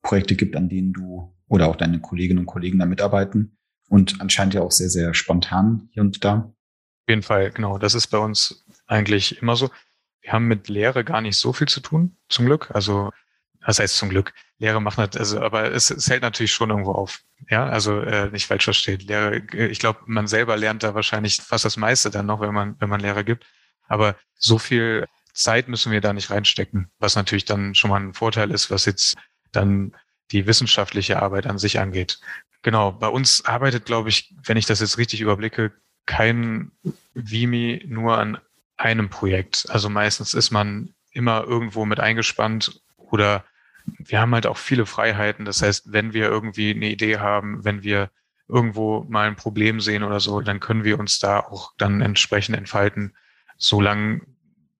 Projekte 0.02 0.34
gibt, 0.34 0.56
an 0.56 0.68
denen 0.68 0.92
du 0.92 1.34
oder 1.48 1.68
auch 1.68 1.76
deine 1.76 2.00
Kolleginnen 2.00 2.40
und 2.40 2.46
Kollegen 2.46 2.78
da 2.78 2.86
mitarbeiten. 2.86 3.56
Und 3.88 4.20
anscheinend 4.20 4.54
ja 4.54 4.62
auch 4.62 4.70
sehr, 4.70 4.88
sehr 4.88 5.14
spontan 5.14 5.88
hier 5.92 6.02
und 6.02 6.24
da. 6.24 6.52
Auf 6.52 7.08
jeden 7.08 7.22
Fall, 7.22 7.50
genau. 7.50 7.78
Das 7.78 7.94
ist 7.94 8.06
bei 8.08 8.18
uns 8.18 8.64
eigentlich 8.86 9.42
immer 9.42 9.56
so. 9.56 9.70
Wir 10.20 10.32
haben 10.32 10.46
mit 10.46 10.68
Lehre 10.68 11.04
gar 11.04 11.20
nicht 11.20 11.36
so 11.36 11.52
viel 11.52 11.66
zu 11.66 11.80
tun, 11.80 12.16
zum 12.28 12.46
Glück. 12.46 12.70
Also 12.72 13.10
das 13.66 13.78
heißt 13.78 13.96
zum 13.96 14.10
Glück. 14.10 14.32
Lehre 14.60 14.80
macht 14.80 14.98
nicht, 14.98 15.16
also, 15.16 15.40
aber 15.40 15.72
es, 15.72 15.90
es 15.90 16.08
hält 16.10 16.22
natürlich 16.22 16.52
schon 16.52 16.68
irgendwo 16.68 16.92
auf. 16.92 17.20
Ja, 17.48 17.66
also 17.66 18.00
äh, 18.00 18.30
nicht 18.30 18.46
falsch 18.46 18.64
versteht. 18.64 19.02
Lehre, 19.02 19.38
ich 19.52 19.78
glaube, 19.78 20.00
man 20.04 20.26
selber 20.26 20.56
lernt 20.58 20.82
da 20.82 20.94
wahrscheinlich 20.94 21.40
fast 21.40 21.64
das 21.64 21.78
meiste 21.78 22.10
dann 22.10 22.26
noch, 22.26 22.40
wenn 22.40 22.52
man, 22.52 22.76
wenn 22.78 22.90
man 22.90 23.00
Lehre 23.00 23.24
gibt. 23.24 23.46
Aber 23.88 24.16
so 24.36 24.58
viel 24.58 25.06
Zeit 25.32 25.68
müssen 25.68 25.92
wir 25.92 26.02
da 26.02 26.12
nicht 26.12 26.30
reinstecken, 26.30 26.90
was 26.98 27.16
natürlich 27.16 27.46
dann 27.46 27.74
schon 27.74 27.88
mal 27.88 28.00
ein 28.00 28.12
Vorteil 28.12 28.50
ist, 28.50 28.70
was 28.70 28.84
jetzt 28.84 29.16
dann 29.50 29.96
die 30.30 30.46
wissenschaftliche 30.46 31.22
Arbeit 31.22 31.46
an 31.46 31.58
sich 31.58 31.80
angeht. 31.80 32.20
Genau, 32.60 32.92
bei 32.92 33.08
uns 33.08 33.44
arbeitet, 33.46 33.86
glaube 33.86 34.10
ich, 34.10 34.34
wenn 34.44 34.58
ich 34.58 34.66
das 34.66 34.80
jetzt 34.80 34.98
richtig 34.98 35.22
überblicke, 35.22 35.72
kein 36.04 36.70
Vimi 37.14 37.82
nur 37.88 38.18
an 38.18 38.38
einem 38.76 39.08
Projekt. 39.08 39.70
Also 39.70 39.88
meistens 39.88 40.34
ist 40.34 40.50
man 40.50 40.92
immer 41.12 41.44
irgendwo 41.44 41.86
mit 41.86 41.98
eingespannt 41.98 42.82
oder 42.98 43.44
wir 43.84 44.20
haben 44.20 44.34
halt 44.34 44.46
auch 44.46 44.56
viele 44.56 44.86
Freiheiten. 44.86 45.44
Das 45.44 45.62
heißt, 45.62 45.92
wenn 45.92 46.12
wir 46.12 46.26
irgendwie 46.26 46.70
eine 46.70 46.90
Idee 46.90 47.18
haben, 47.18 47.64
wenn 47.64 47.82
wir 47.82 48.10
irgendwo 48.48 49.06
mal 49.08 49.28
ein 49.28 49.36
Problem 49.36 49.80
sehen 49.80 50.02
oder 50.02 50.20
so, 50.20 50.40
dann 50.40 50.60
können 50.60 50.84
wir 50.84 50.98
uns 50.98 51.18
da 51.18 51.40
auch 51.40 51.72
dann 51.78 52.00
entsprechend 52.00 52.56
entfalten, 52.56 53.14
solange 53.56 54.22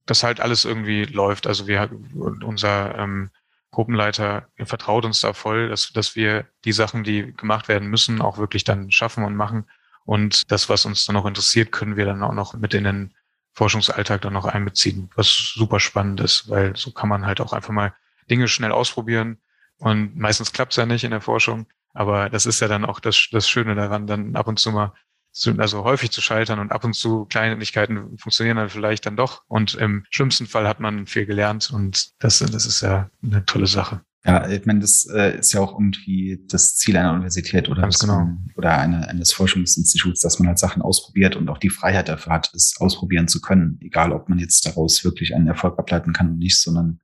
das 0.06 0.22
halt 0.22 0.40
alles 0.40 0.64
irgendwie 0.64 1.04
läuft. 1.04 1.46
Also 1.46 1.66
wir, 1.66 1.88
unser 2.14 2.98
ähm, 2.98 3.30
Gruppenleiter 3.70 4.48
vertraut 4.64 5.04
uns 5.04 5.20
da 5.20 5.32
voll, 5.32 5.68
dass, 5.68 5.92
dass 5.92 6.16
wir 6.16 6.46
die 6.64 6.72
Sachen, 6.72 7.04
die 7.04 7.32
gemacht 7.36 7.68
werden 7.68 7.88
müssen, 7.88 8.20
auch 8.20 8.38
wirklich 8.38 8.64
dann 8.64 8.90
schaffen 8.90 9.24
und 9.24 9.36
machen. 9.36 9.66
Und 10.04 10.50
das, 10.50 10.68
was 10.68 10.84
uns 10.84 11.04
dann 11.04 11.14
noch 11.14 11.26
interessiert, 11.26 11.70
können 11.70 11.96
wir 11.96 12.04
dann 12.04 12.22
auch 12.24 12.32
noch 12.32 12.54
mit 12.54 12.74
in 12.74 12.84
den 12.84 13.14
Forschungsalltag 13.52 14.22
dann 14.22 14.32
noch 14.32 14.46
einbeziehen, 14.46 15.10
was 15.14 15.28
super 15.28 15.78
spannend 15.80 16.20
ist, 16.20 16.48
weil 16.48 16.76
so 16.76 16.90
kann 16.90 17.08
man 17.08 17.26
halt 17.26 17.40
auch 17.40 17.52
einfach 17.52 17.72
mal 17.72 17.94
Dinge 18.30 18.48
schnell 18.48 18.72
ausprobieren. 18.72 19.38
Und 19.78 20.16
meistens 20.16 20.52
klappt 20.52 20.72
es 20.72 20.76
ja 20.76 20.86
nicht 20.86 21.04
in 21.04 21.10
der 21.10 21.20
Forschung. 21.20 21.66
Aber 21.92 22.30
das 22.30 22.46
ist 22.46 22.60
ja 22.60 22.68
dann 22.68 22.84
auch 22.84 23.00
das, 23.00 23.28
das 23.32 23.48
Schöne 23.48 23.74
daran, 23.74 24.06
dann 24.06 24.36
ab 24.36 24.46
und 24.46 24.58
zu 24.58 24.70
mal, 24.70 24.92
zu, 25.32 25.52
also 25.58 25.84
häufig 25.84 26.10
zu 26.10 26.20
scheitern 26.20 26.58
und 26.58 26.72
ab 26.72 26.84
und 26.84 26.94
zu 26.94 27.24
Kleinigkeiten 27.26 28.18
funktionieren 28.18 28.56
dann 28.56 28.68
vielleicht 28.68 29.06
dann 29.06 29.16
doch. 29.16 29.42
Und 29.48 29.74
im 29.74 30.04
schlimmsten 30.10 30.46
Fall 30.46 30.66
hat 30.66 30.80
man 30.80 31.06
viel 31.06 31.26
gelernt 31.26 31.70
und 31.70 32.10
das, 32.18 32.38
das 32.40 32.66
ist 32.66 32.80
ja 32.80 33.10
eine 33.22 33.44
tolle 33.44 33.66
Sache. 33.66 34.02
Ja, 34.24 34.46
ich 34.50 34.66
meine, 34.66 34.80
das 34.80 35.06
äh, 35.06 35.38
ist 35.38 35.52
ja 35.52 35.60
auch 35.60 35.72
irgendwie 35.72 36.44
das 36.46 36.76
Ziel 36.76 36.94
einer 36.96 37.14
Universität 37.14 37.70
oder, 37.70 37.82
das, 37.82 38.00
genau. 38.00 38.28
oder 38.54 38.76
eine, 38.76 39.08
eines 39.08 39.32
Forschungsinstituts, 39.32 40.20
dass 40.20 40.38
man 40.38 40.48
halt 40.48 40.58
Sachen 40.58 40.82
ausprobiert 40.82 41.36
und 41.36 41.48
auch 41.48 41.56
die 41.56 41.70
Freiheit 41.70 42.08
dafür 42.08 42.34
hat, 42.34 42.52
es 42.54 42.74
ausprobieren 42.78 43.28
zu 43.28 43.40
können. 43.40 43.78
Egal, 43.80 44.12
ob 44.12 44.28
man 44.28 44.38
jetzt 44.38 44.66
daraus 44.66 45.04
wirklich 45.04 45.34
einen 45.34 45.46
Erfolg 45.46 45.78
ableiten 45.78 46.12
kann 46.12 46.28
oder 46.28 46.36
nicht, 46.36 46.60
sondern 46.60 47.00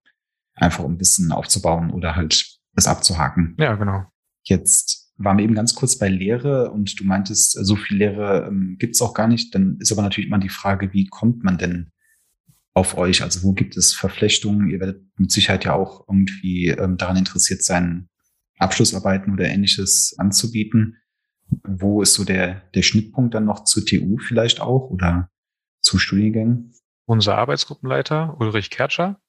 einfach 0.56 0.84
um 0.84 0.98
Wissen 0.98 1.32
aufzubauen 1.32 1.90
oder 1.90 2.16
halt 2.16 2.58
es 2.74 2.86
abzuhaken. 2.86 3.54
Ja, 3.58 3.74
genau. 3.76 4.04
Jetzt 4.42 5.12
waren 5.18 5.38
wir 5.38 5.44
eben 5.44 5.54
ganz 5.54 5.74
kurz 5.74 5.98
bei 5.98 6.08
Lehre 6.08 6.70
und 6.70 6.98
du 7.00 7.04
meintest, 7.04 7.52
so 7.52 7.76
viel 7.76 7.98
Lehre 7.98 8.46
ähm, 8.48 8.76
gibt 8.78 8.94
es 8.94 9.02
auch 9.02 9.14
gar 9.14 9.28
nicht. 9.28 9.54
Dann 9.54 9.78
ist 9.80 9.92
aber 9.92 10.02
natürlich 10.02 10.28
immer 10.28 10.38
die 10.38 10.48
Frage, 10.48 10.92
wie 10.92 11.06
kommt 11.06 11.42
man 11.42 11.58
denn 11.58 11.92
auf 12.74 12.96
euch? 12.98 13.22
Also 13.22 13.42
wo 13.42 13.52
gibt 13.52 13.76
es 13.76 13.94
Verflechtungen? 13.94 14.68
Ihr 14.68 14.80
werdet 14.80 15.02
mit 15.16 15.32
Sicherheit 15.32 15.64
ja 15.64 15.72
auch 15.72 16.06
irgendwie 16.08 16.68
ähm, 16.68 16.96
daran 16.96 17.16
interessiert 17.16 17.62
sein, 17.62 18.08
Abschlussarbeiten 18.58 19.32
oder 19.32 19.46
ähnliches 19.46 20.14
anzubieten. 20.18 20.96
Wo 21.62 22.02
ist 22.02 22.14
so 22.14 22.24
der, 22.24 22.62
der 22.74 22.82
Schnittpunkt 22.82 23.34
dann 23.34 23.44
noch 23.44 23.64
zu 23.64 23.84
TU 23.84 24.18
vielleicht 24.18 24.60
auch 24.60 24.90
oder 24.90 25.30
zu 25.80 25.98
Studiengängen? 25.98 26.72
Unser 27.06 27.38
Arbeitsgruppenleiter 27.38 28.36
Ulrich 28.40 28.70
Kertscher 28.70 29.20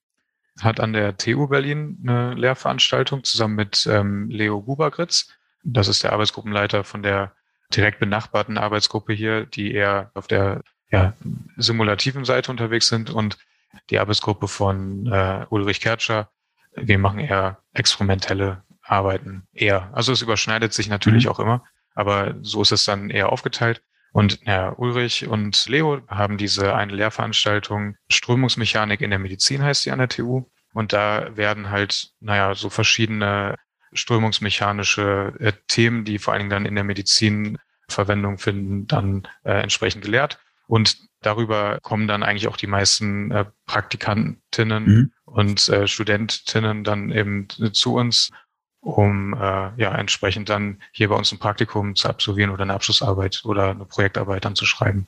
hat 0.61 0.79
an 0.79 0.93
der 0.93 1.17
TU 1.17 1.47
Berlin 1.47 1.97
eine 2.03 2.33
Lehrveranstaltung 2.33 3.23
zusammen 3.23 3.55
mit 3.55 3.87
ähm, 3.89 4.29
Leo 4.29 4.61
Gubergritz. 4.61 5.29
Das 5.63 5.87
ist 5.87 6.03
der 6.03 6.13
Arbeitsgruppenleiter 6.13 6.83
von 6.83 7.03
der 7.03 7.33
direkt 7.73 7.99
benachbarten 7.99 8.57
Arbeitsgruppe 8.57 9.13
hier, 9.13 9.45
die 9.45 9.73
eher 9.73 10.11
auf 10.13 10.27
der 10.27 10.61
ja, 10.89 11.13
simulativen 11.57 12.25
Seite 12.25 12.49
unterwegs 12.51 12.87
sind 12.87 13.09
und 13.09 13.37
die 13.89 13.99
Arbeitsgruppe 13.99 14.47
von 14.47 15.07
äh, 15.07 15.45
Ulrich 15.49 15.81
Kertscher. 15.81 16.29
Wir 16.75 16.97
machen 16.97 17.19
eher 17.19 17.61
experimentelle 17.73 18.63
Arbeiten 18.81 19.47
eher. 19.53 19.89
Also 19.93 20.13
es 20.13 20.21
überschneidet 20.21 20.73
sich 20.73 20.87
natürlich 20.87 21.25
mhm. 21.25 21.31
auch 21.31 21.39
immer, 21.39 21.63
aber 21.93 22.35
so 22.41 22.61
ist 22.61 22.71
es 22.71 22.85
dann 22.85 23.09
eher 23.09 23.31
aufgeteilt. 23.31 23.81
Und 24.17 24.39
Herr 24.45 24.79
Ulrich 24.79 25.27
und 25.27 25.67
Leo 25.69 26.01
haben 26.07 26.39
diese 26.39 26.73
eine 26.73 26.91
Lehrveranstaltung 26.95 27.97
Strömungsmechanik 28.09 29.01
in 29.01 29.11
der 29.11 29.19
Medizin 29.19 29.61
heißt 29.61 29.83
sie 29.83 29.91
an 29.91 29.99
der 29.99 30.09
TU. 30.09 30.45
Und 30.73 30.91
da 30.91 31.37
werden 31.37 31.69
halt, 31.69 32.09
naja, 32.19 32.55
so 32.55 32.71
verschiedene 32.71 33.53
strömungsmechanische 33.93 35.35
äh, 35.39 35.53
Themen, 35.67 36.03
die 36.03 36.17
vor 36.17 36.33
allen 36.33 36.39
Dingen 36.39 36.49
dann 36.49 36.65
in 36.65 36.73
der 36.73 36.83
Medizin 36.83 37.59
Verwendung 37.89 38.39
finden, 38.39 38.87
dann 38.87 39.27
äh, 39.43 39.61
entsprechend 39.61 40.03
gelehrt. 40.03 40.39
Und 40.65 40.97
darüber 41.21 41.77
kommen 41.83 42.07
dann 42.07 42.23
eigentlich 42.23 42.47
auch 42.47 42.57
die 42.57 42.65
meisten 42.65 43.29
äh, 43.29 43.45
Praktikantinnen 43.67 44.83
mhm. 44.83 45.11
und 45.25 45.69
äh, 45.69 45.85
Studentinnen 45.87 46.83
dann 46.83 47.11
eben 47.11 47.49
zu 47.71 47.93
uns 47.93 48.31
um 48.87 49.33
äh, 49.33 49.71
ja 49.77 49.93
entsprechend 49.95 50.47
dann 50.47 50.81
hier 50.91 51.09
bei 51.09 51.15
uns 51.15 51.31
ein 51.31 51.39
Praktikum 51.39 51.95
zu 51.95 52.07
absolvieren 52.07 52.51
oder 52.51 52.63
eine 52.63 52.73
Abschlussarbeit 52.73 53.41
oder 53.43 53.71
eine 53.71 53.85
Projektarbeit 53.85 54.45
dann 54.45 54.55
zu 54.55 54.65
schreiben. 54.65 55.07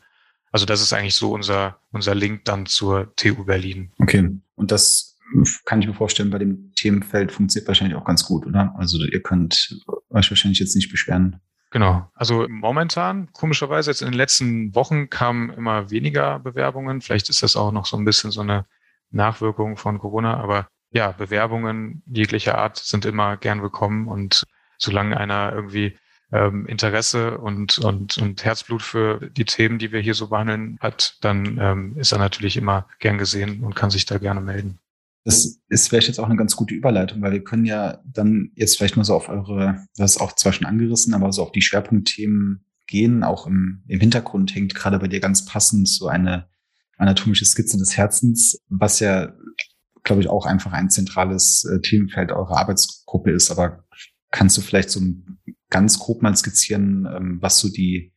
Also 0.52 0.66
das 0.66 0.82
ist 0.82 0.92
eigentlich 0.92 1.16
so 1.16 1.32
unser 1.32 1.78
unser 1.92 2.14
Link 2.14 2.44
dann 2.44 2.66
zur 2.66 3.16
TU 3.16 3.46
Berlin. 3.46 3.92
Okay. 4.00 4.30
Und 4.56 4.72
das 4.72 5.18
kann 5.64 5.82
ich 5.82 5.88
mir 5.88 5.94
vorstellen, 5.94 6.32
bei 6.32 6.40
dem 6.40 6.74
Themenfeld 6.76 7.32
funktioniert 7.32 7.68
wahrscheinlich 7.68 7.96
auch 7.96 8.04
ganz 8.04 8.26
gut, 8.26 8.46
oder? 8.46 8.74
Also 8.78 8.98
ihr 8.98 9.22
könnt 9.22 9.80
euch 10.10 10.30
wahrscheinlich 10.30 10.60
jetzt 10.60 10.76
nicht 10.76 10.92
beschweren. 10.92 11.40
Genau. 11.72 12.10
Also 12.16 12.48
momentan, 12.50 13.32
komischerweise, 13.32 13.92
jetzt 13.92 14.02
in 14.02 14.08
den 14.08 14.18
letzten 14.18 14.74
Wochen 14.74 15.10
kamen 15.10 15.52
immer 15.52 15.92
weniger 15.92 16.40
Bewerbungen. 16.40 17.02
Vielleicht 17.02 17.30
ist 17.30 17.44
das 17.44 17.56
auch 17.56 17.72
noch 17.72 17.86
so 17.86 17.96
ein 17.96 18.06
bisschen 18.06 18.32
so 18.32 18.42
eine 18.42 18.66
Nachwirkung 19.12 19.78
von 19.78 20.00
Corona, 20.00 20.38
aber 20.38 20.68
ja, 20.92 21.12
Bewerbungen 21.12 22.04
jeglicher 22.08 22.58
Art 22.58 22.78
sind 22.78 23.06
immer 23.06 23.38
gern 23.38 23.62
willkommen 23.62 24.08
und 24.08 24.44
solange 24.78 25.18
einer 25.18 25.52
irgendwie 25.54 25.98
ähm, 26.32 26.66
Interesse 26.68 27.38
und, 27.38 27.80
und, 27.80 28.18
und 28.18 28.44
Herzblut 28.44 28.82
für 28.82 29.30
die 29.32 29.46
Themen, 29.46 29.80
die 29.80 29.92
wir 29.92 30.00
hier 30.00 30.14
so 30.14 30.28
behandeln, 30.28 30.78
hat, 30.80 31.18
dann 31.22 31.58
ähm, 31.60 31.98
ist 31.98 32.12
er 32.12 32.20
natürlich 32.20 32.58
immer 32.58 32.88
gern 33.00 33.18
gesehen 33.18 33.64
und 33.64 33.76
kann 33.76 33.90
sich 33.90 34.06
da 34.06 34.18
gerne 34.18 34.42
melden. 34.42 34.80
Das 35.26 35.60
ist 35.68 35.90
vielleicht 35.90 36.08
jetzt 36.08 36.20
auch 36.20 36.26
eine 36.26 36.38
ganz 36.38 36.56
gute 36.56 36.74
Überleitung, 36.74 37.22
weil 37.22 37.34
wir 37.34 37.44
können 37.44 37.66
ja 37.66 38.00
dann 38.06 38.52
jetzt 38.56 38.78
vielleicht 38.78 38.96
mal 38.96 39.04
so 39.04 39.16
auf 39.16 39.30
eure, 39.30 39.86
das 39.96 40.16
ist 40.16 40.22
auch 40.22 40.34
zwar 40.34 40.54
schon 40.54 40.66
angerissen, 40.66 41.14
aber 41.14 41.32
so 41.32 41.44
auf 41.44 41.52
die 41.52 41.62
Schwerpunktthemen 41.62 42.66
gehen. 42.88 43.24
Auch 43.24 43.46
im, 43.46 43.84
im 43.88 44.00
Hintergrund 44.00 44.56
hängt 44.56 44.74
gerade 44.74 44.98
bei 44.98 45.08
dir 45.08 45.20
ganz 45.20 45.46
passend 45.46 45.88
so 45.88 46.08
eine 46.08 46.48
anatomische 46.98 47.46
Skizze 47.46 47.78
des 47.78 47.98
Herzens, 47.98 48.60
was 48.70 49.00
ja 49.00 49.34
glaube 50.04 50.22
ich, 50.22 50.30
auch 50.30 50.46
einfach 50.46 50.72
ein 50.72 50.90
zentrales 50.90 51.66
äh, 51.66 51.82
Themenfeld 51.82 52.32
eurer 52.32 52.58
Arbeitsgruppe 52.58 53.32
ist. 53.32 53.52
Aber 53.52 53.84
kannst 54.32 54.58
du 54.58 54.62
vielleicht 54.62 54.90
so 54.90 55.02
ganz 55.70 56.00
grob 56.00 56.22
mal 56.22 56.36
skizzieren, 56.36 57.06
ähm, 57.06 57.38
was 57.42 57.60
so 57.60 57.70
die, 57.70 58.14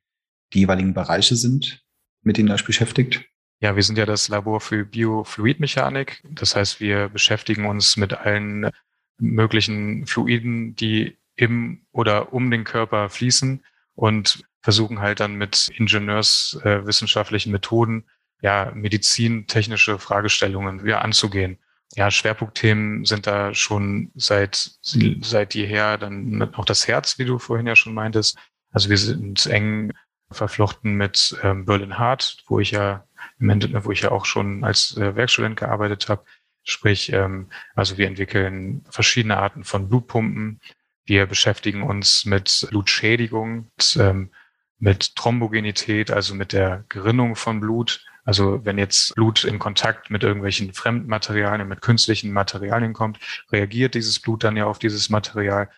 die 0.53 0.61
jeweiligen 0.61 0.95
Bereiche 0.95 1.37
sind, 1.37 1.85
mit 2.23 2.37
denen 2.37 2.49
ihr 2.49 2.55
euch 2.55 2.65
beschäftigt? 2.65 3.25
Ja, 3.61 3.77
wir 3.77 3.83
sind 3.83 3.97
ja 3.97 4.07
das 4.07 4.29
Labor 4.29 4.61
für 4.61 4.85
Biofluidmechanik. 4.85 6.23
Das 6.29 6.57
heißt, 6.57 6.81
wir 6.81 7.09
beschäftigen 7.09 7.67
uns 7.67 7.97
mit 7.97 8.13
allen 8.13 8.71
möglichen 9.19 10.07
Fluiden, 10.07 10.75
die 10.75 11.17
im 11.37 11.87
oder 11.93 12.33
um 12.33 12.51
den 12.51 12.65
Körper 12.65 13.09
fließen 13.09 13.65
und 13.95 14.45
versuchen 14.61 15.01
halt 15.01 15.21
dann 15.21 15.37
mit 15.37 15.71
ingenieurswissenschaftlichen 15.77 17.51
äh, 17.51 17.53
Methoden 17.53 18.05
ja 18.43 18.73
medizintechnische 18.75 19.99
Fragestellungen 19.99 20.85
wieder 20.85 21.03
anzugehen. 21.03 21.59
Ja, 21.95 22.11
Schwerpunktthemen 22.11 23.05
sind 23.05 23.27
da 23.27 23.55
schon 23.55 24.11
seit 24.15 24.71
seit 24.81 25.55
jeher 25.55 25.99
dann 25.99 26.55
auch 26.55 26.65
das 26.65 26.89
Herz, 26.89 27.19
wie 27.19 27.25
du 27.25 27.39
vorhin 27.39 27.67
ja 27.67 27.77
schon 27.77 27.95
meintest. 27.95 28.39
Also 28.71 28.89
wir 28.89 28.97
sind 28.97 29.47
eng 29.47 29.93
verflochten 30.31 30.95
mit 30.95 31.37
ähm, 31.43 31.67
Berlin 31.67 31.99
Hart, 31.99 32.39
wo 32.47 32.61
ich 32.61 32.71
ja 32.71 33.05
im 33.39 33.51
Endeffekt, 33.51 33.85
wo 33.85 33.93
ich 33.93 34.01
ja 34.01 34.11
auch 34.11 34.25
schon 34.25 34.65
als 34.65 34.97
äh, 34.97 35.15
Werkstudent 35.15 35.59
gearbeitet 35.59 36.09
habe. 36.09 36.25
Sprich, 36.65 37.13
ähm, 37.13 37.51
also 37.75 37.99
wir 37.99 38.07
entwickeln 38.07 38.85
verschiedene 38.89 39.37
Arten 39.37 39.65
von 39.65 39.89
Blutpumpen. 39.89 40.61
Wir 41.05 41.27
beschäftigen 41.27 41.83
uns 41.83 42.25
mit 42.25 42.67
Blutschädigung, 42.71 43.71
mit, 43.77 43.97
ähm, 44.01 44.31
mit 44.79 45.17
Thrombogenität, 45.17 46.11
also 46.11 46.35
mit 46.35 46.53
der 46.53 46.85
Gerinnung 46.89 47.37
von 47.37 47.61
Blut. 47.61 48.05
Also 48.25 48.65
wenn 48.65 48.79
jetzt 48.79 49.15
Blut 49.15 49.45
in 49.45 49.59
Kontakt 49.59 50.11
mit 50.11 50.23
irgendwelchen 50.23 50.73
Fremdmaterialien, 50.73 51.69
mit 51.69 51.81
künstlichen 51.83 52.33
Materialien 52.33 52.93
kommt, 52.93 53.19
reagiert 53.51 53.95
dieses 53.95 54.21
Blut 54.21 54.45
dann 54.45 54.57
ja 54.57 54.67
auf 54.67 54.79
dieses 54.79 55.11
Material. 55.11 55.69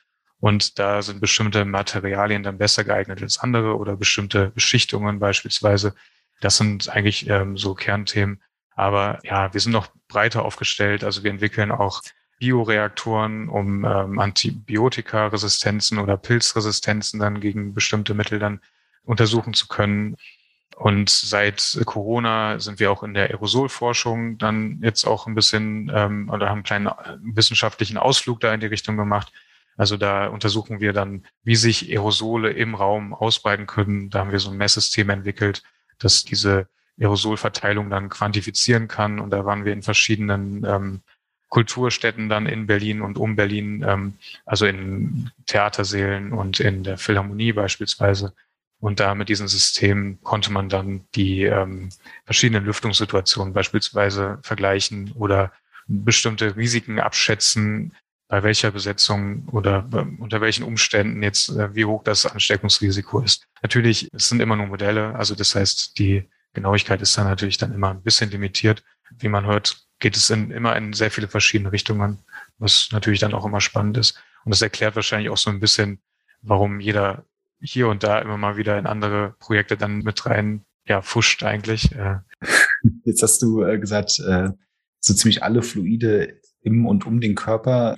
Und 0.40 0.78
da 0.78 1.00
sind 1.00 1.20
bestimmte 1.20 1.64
Materialien 1.64 2.42
dann 2.42 2.58
besser 2.58 2.84
geeignet 2.84 3.22
als 3.22 3.38
andere 3.38 3.76
oder 3.78 3.96
bestimmte 3.96 4.50
Beschichtungen 4.50 5.18
beispielsweise. 5.18 5.94
Das 6.40 6.58
sind 6.58 6.90
eigentlich 6.90 7.28
ähm, 7.30 7.56
so 7.56 7.74
Kernthemen. 7.74 8.42
Aber 8.76 9.20
ja, 9.22 9.54
wir 9.54 9.60
sind 9.60 9.72
noch 9.72 9.88
breiter 10.08 10.44
aufgestellt. 10.44 11.02
Also 11.02 11.22
wir 11.24 11.30
entwickeln 11.30 11.70
auch 11.70 12.02
Bioreaktoren, 12.38 13.48
um 13.48 13.84
ähm, 13.84 14.18
Antibiotikaresistenzen 14.18 15.98
oder 15.98 16.16
Pilzresistenzen 16.18 17.20
dann 17.20 17.40
gegen 17.40 17.72
bestimmte 17.72 18.12
Mittel 18.12 18.38
dann 18.38 18.60
untersuchen 19.04 19.54
zu 19.54 19.68
können. 19.68 20.16
Und 20.76 21.08
seit 21.08 21.80
Corona 21.84 22.58
sind 22.58 22.80
wir 22.80 22.90
auch 22.90 23.02
in 23.04 23.14
der 23.14 23.30
Aerosolforschung 23.30 24.38
dann 24.38 24.80
jetzt 24.82 25.04
auch 25.04 25.26
ein 25.26 25.34
bisschen 25.34 25.90
ähm, 25.94 26.28
oder 26.30 26.48
haben 26.48 26.58
einen 26.58 26.64
kleinen 26.64 26.86
äh, 26.88 27.16
wissenschaftlichen 27.22 27.96
Ausflug 27.96 28.40
da 28.40 28.52
in 28.52 28.60
die 28.60 28.66
Richtung 28.66 28.96
gemacht. 28.96 29.32
Also 29.76 29.96
da 29.96 30.26
untersuchen 30.26 30.80
wir 30.80 30.92
dann, 30.92 31.24
wie 31.44 31.56
sich 31.56 31.90
Aerosole 31.90 32.50
im 32.50 32.74
Raum 32.74 33.14
ausbreiten 33.14 33.66
können. 33.66 34.10
Da 34.10 34.20
haben 34.20 34.32
wir 34.32 34.38
so 34.40 34.50
ein 34.50 34.56
Messsystem 34.56 35.10
entwickelt, 35.10 35.62
das 35.98 36.24
diese 36.24 36.68
Aerosolverteilung 37.00 37.90
dann 37.90 38.08
quantifizieren 38.08 38.88
kann. 38.88 39.20
Und 39.20 39.30
da 39.30 39.44
waren 39.44 39.64
wir 39.64 39.72
in 39.72 39.82
verschiedenen 39.82 40.64
ähm, 40.64 41.00
Kulturstätten 41.48 42.28
dann 42.28 42.46
in 42.46 42.66
Berlin 42.66 43.00
und 43.00 43.16
um 43.16 43.36
Berlin, 43.36 43.84
ähm, 43.86 44.14
also 44.44 44.66
in 44.66 45.30
Theatersälen 45.46 46.32
und 46.32 46.58
in 46.58 46.82
der 46.82 46.98
Philharmonie 46.98 47.52
beispielsweise 47.52 48.34
und 48.84 49.00
da 49.00 49.14
mit 49.14 49.30
diesem 49.30 49.48
System 49.48 50.18
konnte 50.22 50.52
man 50.52 50.68
dann 50.68 51.06
die 51.14 51.44
ähm, 51.44 51.88
verschiedenen 52.26 52.66
Lüftungssituationen 52.66 53.54
beispielsweise 53.54 54.38
vergleichen 54.42 55.12
oder 55.12 55.52
bestimmte 55.86 56.54
Risiken 56.54 57.00
abschätzen, 57.00 57.96
bei 58.28 58.42
welcher 58.42 58.72
Besetzung 58.72 59.48
oder 59.52 59.88
unter 60.18 60.42
welchen 60.42 60.64
Umständen 60.64 61.22
jetzt, 61.22 61.48
äh, 61.48 61.74
wie 61.74 61.86
hoch 61.86 62.04
das 62.04 62.26
Ansteckungsrisiko 62.26 63.20
ist. 63.20 63.46
Natürlich, 63.62 64.10
es 64.12 64.28
sind 64.28 64.40
immer 64.40 64.54
nur 64.54 64.66
Modelle, 64.66 65.14
also 65.14 65.34
das 65.34 65.54
heißt, 65.54 65.98
die 65.98 66.28
Genauigkeit 66.52 67.00
ist 67.00 67.16
dann 67.16 67.26
natürlich 67.26 67.56
dann 67.56 67.72
immer 67.72 67.88
ein 67.88 68.02
bisschen 68.02 68.30
limitiert. 68.30 68.84
Wie 69.18 69.28
man 69.28 69.46
hört, 69.46 69.82
geht 69.98 70.14
es 70.14 70.28
in, 70.28 70.50
immer 70.50 70.76
in 70.76 70.92
sehr 70.92 71.10
viele 71.10 71.28
verschiedene 71.28 71.72
Richtungen, 71.72 72.18
was 72.58 72.90
natürlich 72.92 73.20
dann 73.20 73.32
auch 73.32 73.46
immer 73.46 73.62
spannend 73.62 73.96
ist. 73.96 74.22
Und 74.44 74.52
das 74.52 74.60
erklärt 74.60 74.94
wahrscheinlich 74.94 75.30
auch 75.30 75.38
so 75.38 75.48
ein 75.48 75.60
bisschen, 75.60 76.02
warum 76.42 76.80
jeder 76.80 77.24
hier 77.64 77.88
und 77.88 78.02
da 78.02 78.20
immer 78.20 78.36
mal 78.36 78.56
wieder 78.56 78.78
in 78.78 78.86
andere 78.86 79.34
Projekte 79.38 79.76
dann 79.76 79.98
mit 79.98 80.26
rein, 80.26 80.64
ja, 80.86 81.02
fuscht 81.02 81.42
eigentlich. 81.42 81.92
Äh. 81.92 82.18
Jetzt 83.04 83.22
hast 83.22 83.42
du 83.42 83.62
äh, 83.62 83.78
gesagt, 83.78 84.20
äh, 84.20 84.50
so 85.00 85.14
ziemlich 85.14 85.42
alle 85.42 85.62
Fluide 85.62 86.40
im 86.60 86.86
und 86.86 87.06
um 87.06 87.20
den 87.20 87.34
Körper. 87.34 87.96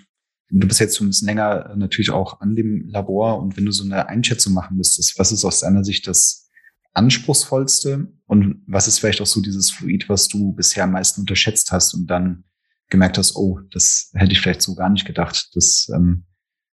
Du 0.48 0.66
bist 0.66 0.78
jetzt 0.78 0.96
schon 0.96 1.06
ein 1.06 1.10
bisschen 1.10 1.26
länger 1.26 1.74
natürlich 1.76 2.10
auch 2.10 2.40
an 2.40 2.54
dem 2.54 2.88
Labor 2.88 3.40
und 3.40 3.56
wenn 3.56 3.66
du 3.66 3.72
so 3.72 3.84
eine 3.84 4.08
Einschätzung 4.08 4.52
machen 4.52 4.76
müsstest, 4.76 5.18
was 5.18 5.32
ist 5.32 5.44
aus 5.44 5.60
deiner 5.60 5.82
Sicht 5.82 6.06
das 6.06 6.48
anspruchsvollste 6.94 8.12
und 8.26 8.62
was 8.66 8.86
ist 8.86 9.00
vielleicht 9.00 9.20
auch 9.20 9.26
so 9.26 9.40
dieses 9.40 9.70
Fluid, 9.70 10.08
was 10.08 10.28
du 10.28 10.52
bisher 10.52 10.84
am 10.84 10.92
meisten 10.92 11.22
unterschätzt 11.22 11.72
hast 11.72 11.94
und 11.94 12.06
dann 12.06 12.44
gemerkt 12.88 13.18
hast, 13.18 13.36
oh, 13.36 13.60
das 13.72 14.10
hätte 14.14 14.32
ich 14.32 14.40
vielleicht 14.40 14.62
so 14.62 14.74
gar 14.74 14.88
nicht 14.88 15.04
gedacht, 15.04 15.50
dass 15.54 15.88
ähm, 15.94 16.24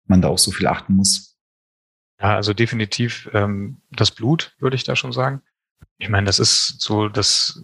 man 0.07 0.23
da 0.23 0.29
auch 0.29 0.39
so 0.39 0.53
viel 0.53 0.69
achten 0.69 0.95
muss. 0.95 1.36
Ja, 2.21 2.35
also 2.35 2.55
definitiv 2.55 3.29
ähm, 3.35 3.83
das 3.91 4.11
Blut, 4.11 4.55
würde 4.59 4.77
ich 4.77 4.85
da 4.85 4.97
schon 4.97 5.13
sagen. 5.13 5.43
Ich 5.99 6.09
meine, 6.09 6.27
das 6.27 6.39
ist 6.39 6.81
so 6.81 7.09
das 7.09 7.63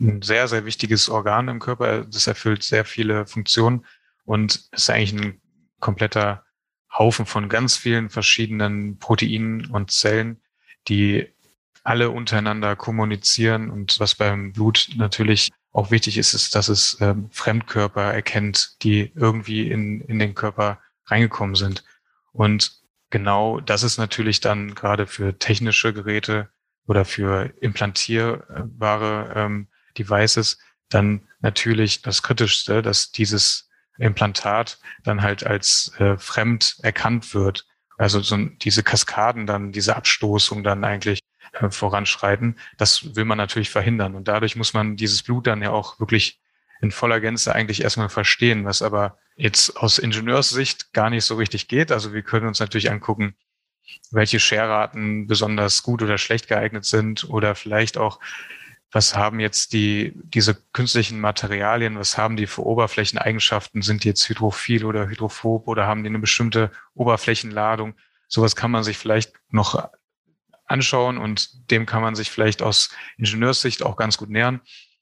ein 0.00 0.22
sehr, 0.22 0.48
sehr 0.48 0.64
wichtiges 0.64 1.08
Organ 1.08 1.48
im 1.48 1.58
Körper. 1.58 2.04
Das 2.04 2.26
erfüllt 2.26 2.62
sehr 2.62 2.84
viele 2.84 3.26
Funktionen 3.26 3.86
und 4.24 4.68
ist 4.72 4.90
eigentlich 4.90 5.14
ein 5.14 5.40
kompletter 5.80 6.44
Haufen 6.96 7.26
von 7.26 7.48
ganz 7.48 7.76
vielen 7.76 8.10
verschiedenen 8.10 8.98
Proteinen 8.98 9.66
und 9.66 9.90
Zellen, 9.90 10.40
die 10.88 11.28
alle 11.84 12.10
untereinander 12.10 12.76
kommunizieren. 12.76 13.70
Und 13.70 13.98
was 13.98 14.14
beim 14.14 14.52
Blut 14.52 14.90
natürlich 14.96 15.50
auch 15.72 15.90
wichtig 15.90 16.18
ist, 16.18 16.34
ist, 16.34 16.54
dass 16.54 16.68
es 16.68 16.98
ähm, 17.00 17.28
Fremdkörper 17.32 18.12
erkennt, 18.12 18.76
die 18.82 19.10
irgendwie 19.14 19.70
in, 19.70 20.02
in 20.02 20.18
den 20.18 20.34
Körper 20.34 20.78
reingekommen 21.06 21.54
sind. 21.54 21.82
Und 22.32 22.81
genau 23.12 23.60
das 23.60 23.84
ist 23.84 23.98
natürlich 23.98 24.40
dann 24.40 24.74
gerade 24.74 25.06
für 25.06 25.38
technische 25.38 25.92
Geräte 25.92 26.48
oder 26.88 27.04
für 27.04 27.52
implantierbare 27.60 29.32
ähm, 29.36 29.68
Devices 29.96 30.58
dann 30.88 31.28
natürlich 31.40 32.02
das 32.02 32.22
Kritischste, 32.24 32.82
dass 32.82 33.12
dieses 33.12 33.70
Implantat 33.98 34.78
dann 35.04 35.22
halt 35.22 35.46
als 35.46 35.92
äh, 35.98 36.16
fremd 36.18 36.78
erkannt 36.82 37.34
wird. 37.34 37.66
Also 37.98 38.20
so 38.20 38.36
diese 38.36 38.82
Kaskaden 38.82 39.46
dann, 39.46 39.70
diese 39.70 39.94
Abstoßung 39.94 40.64
dann 40.64 40.82
eigentlich 40.82 41.20
äh, 41.52 41.70
voranschreiten. 41.70 42.58
Das 42.78 43.14
will 43.14 43.24
man 43.24 43.38
natürlich 43.38 43.70
verhindern. 43.70 44.14
Und 44.16 44.26
dadurch 44.26 44.56
muss 44.56 44.74
man 44.74 44.96
dieses 44.96 45.22
Blut 45.22 45.46
dann 45.46 45.62
ja 45.62 45.70
auch 45.70 46.00
wirklich 46.00 46.40
in 46.80 46.90
voller 46.90 47.20
Gänze 47.20 47.54
eigentlich 47.54 47.82
erstmal 47.82 48.08
verstehen, 48.08 48.64
was 48.64 48.82
aber 48.82 49.18
jetzt 49.36 49.76
aus 49.76 49.98
Ingenieurssicht 49.98 50.92
gar 50.92 51.10
nicht 51.10 51.24
so 51.24 51.36
richtig 51.36 51.68
geht. 51.68 51.92
Also 51.92 52.12
wir 52.12 52.22
können 52.22 52.46
uns 52.46 52.60
natürlich 52.60 52.90
angucken, 52.90 53.34
welche 54.10 54.40
Scherraten 54.40 55.26
besonders 55.26 55.82
gut 55.82 56.02
oder 56.02 56.18
schlecht 56.18 56.48
geeignet 56.48 56.84
sind 56.84 57.28
oder 57.28 57.54
vielleicht 57.54 57.98
auch, 57.98 58.20
was 58.90 59.16
haben 59.16 59.40
jetzt 59.40 59.72
die, 59.72 60.12
diese 60.16 60.54
künstlichen 60.72 61.18
Materialien, 61.18 61.98
was 61.98 62.18
haben 62.18 62.36
die 62.36 62.46
für 62.46 62.64
Oberflächeneigenschaften? 62.64 63.80
Sind 63.80 64.04
die 64.04 64.08
jetzt 64.08 64.28
hydrophil 64.28 64.84
oder 64.84 65.08
hydrophob 65.08 65.66
oder 65.66 65.86
haben 65.86 66.02
die 66.02 66.10
eine 66.10 66.18
bestimmte 66.18 66.70
Oberflächenladung? 66.94 67.94
Sowas 68.28 68.54
kann 68.54 68.70
man 68.70 68.84
sich 68.84 68.98
vielleicht 68.98 69.32
noch 69.50 69.88
anschauen 70.66 71.16
und 71.16 71.70
dem 71.70 71.86
kann 71.86 72.02
man 72.02 72.14
sich 72.14 72.30
vielleicht 72.30 72.62
aus 72.62 72.90
Ingenieurssicht 73.16 73.82
auch 73.82 73.96
ganz 73.96 74.18
gut 74.18 74.28
nähern. 74.28 74.60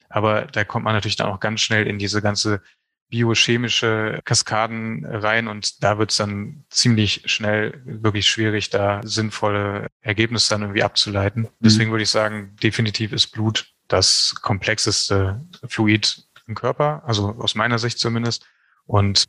Aber 0.09 0.43
da 0.43 0.64
kommt 0.64 0.85
man 0.85 0.95
natürlich 0.95 1.16
dann 1.16 1.29
auch 1.29 1.40
ganz 1.40 1.61
schnell 1.61 1.87
in 1.87 1.99
diese 1.99 2.23
ganze 2.23 2.62
biochemische 3.11 4.20
Kaskaden 4.25 5.05
rein 5.05 5.49
und 5.49 5.83
da 5.83 5.99
wird 5.99 6.12
es 6.12 6.16
dann 6.16 6.64
ziemlich 6.70 7.23
schnell 7.27 7.83
wirklich 7.85 8.29
schwierig, 8.29 8.70
da 8.70 9.01
sinnvolle 9.05 9.88
Ergebnisse 10.01 10.51
dann 10.51 10.62
irgendwie 10.62 10.83
abzuleiten. 10.83 11.42
Mhm. 11.42 11.49
Deswegen 11.59 11.90
würde 11.90 12.05
ich 12.05 12.11
sagen, 12.11 12.57
definitiv 12.62 13.12
ist 13.12 13.29
Blut 13.29 13.73
das 13.88 14.35
komplexeste 14.40 15.44
Fluid 15.66 16.25
im 16.46 16.55
Körper, 16.55 17.03
also 17.05 17.37
aus 17.38 17.55
meiner 17.55 17.79
Sicht 17.79 17.99
zumindest. 17.99 18.46
Und 18.87 19.25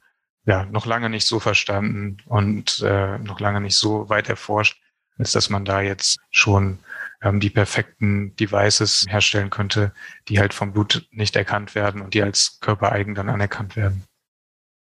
ja, 0.46 0.66
noch 0.66 0.86
lange 0.86 1.10
nicht 1.10 1.26
so 1.26 1.40
verstanden 1.40 2.18
und 2.26 2.80
äh, 2.80 3.18
noch 3.20 3.40
lange 3.40 3.62
nicht 3.62 3.78
so 3.78 4.10
weit 4.10 4.30
erforscht, 4.30 4.82
als 5.18 5.32
dass 5.32 5.50
man 5.50 5.66
da 5.66 5.82
jetzt 5.82 6.20
schon 6.32 6.80
ähm, 7.22 7.40
die 7.40 7.50
perfekten 7.50 8.36
Devices 8.36 9.06
herstellen 9.08 9.50
könnte, 9.50 9.94
die 10.28 10.40
halt 10.40 10.54
vom 10.54 10.74
Blut 10.74 11.08
nicht 11.12 11.36
erkannt 11.36 11.76
werden 11.76 12.02
und 12.02 12.14
die 12.14 12.24
als 12.24 12.60
körpereigen 12.62 13.16
dann 13.16 13.30
anerkannt 13.30 13.76
werden. 13.76 14.04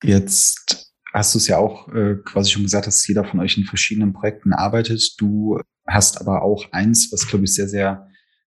Jetzt 0.03 0.95
hast 1.13 1.35
du 1.35 1.39
es 1.39 1.49
ja 1.49 1.59
auch 1.59 1.89
äh, 1.89 2.17
quasi 2.25 2.51
schon 2.51 2.63
gesagt, 2.63 2.87
dass 2.87 3.07
jeder 3.07 3.25
von 3.25 3.41
euch 3.41 3.57
in 3.59 3.65
verschiedenen 3.65 4.13
Projekten 4.13 4.53
arbeitet. 4.53 5.15
Du 5.19 5.61
hast 5.87 6.21
aber 6.21 6.43
auch 6.43 6.73
eins, 6.73 7.13
was 7.13 7.27
glaube 7.27 7.45
ich 7.45 7.55
sehr, 7.55 7.69
sehr 7.69 8.09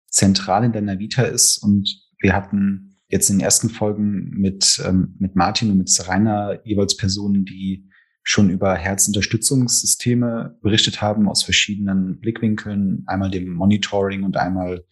zentral 0.08 0.64
in 0.64 0.72
deiner 0.72 0.98
Vita 0.98 1.22
ist. 1.22 1.58
Und 1.58 1.88
wir 2.20 2.34
hatten 2.34 2.98
jetzt 3.08 3.30
in 3.30 3.38
den 3.38 3.44
ersten 3.44 3.70
Folgen 3.70 4.30
mit, 4.30 4.80
ähm, 4.86 5.16
mit 5.18 5.36
Martin 5.36 5.70
und 5.70 5.78
mit 5.78 6.08
Rainer 6.08 6.60
jeweils 6.64 6.96
Personen, 6.96 7.44
die 7.44 7.89
schon 8.30 8.50
über 8.50 8.74
Herzunterstützungssysteme 8.74 10.58
berichtet 10.62 11.02
haben 11.02 11.28
aus 11.28 11.42
verschiedenen 11.42 12.20
Blickwinkeln, 12.20 13.04
einmal 13.06 13.30
dem 13.30 13.52
Monitoring 13.52 14.22
und 14.22 14.36
einmal 14.36 14.84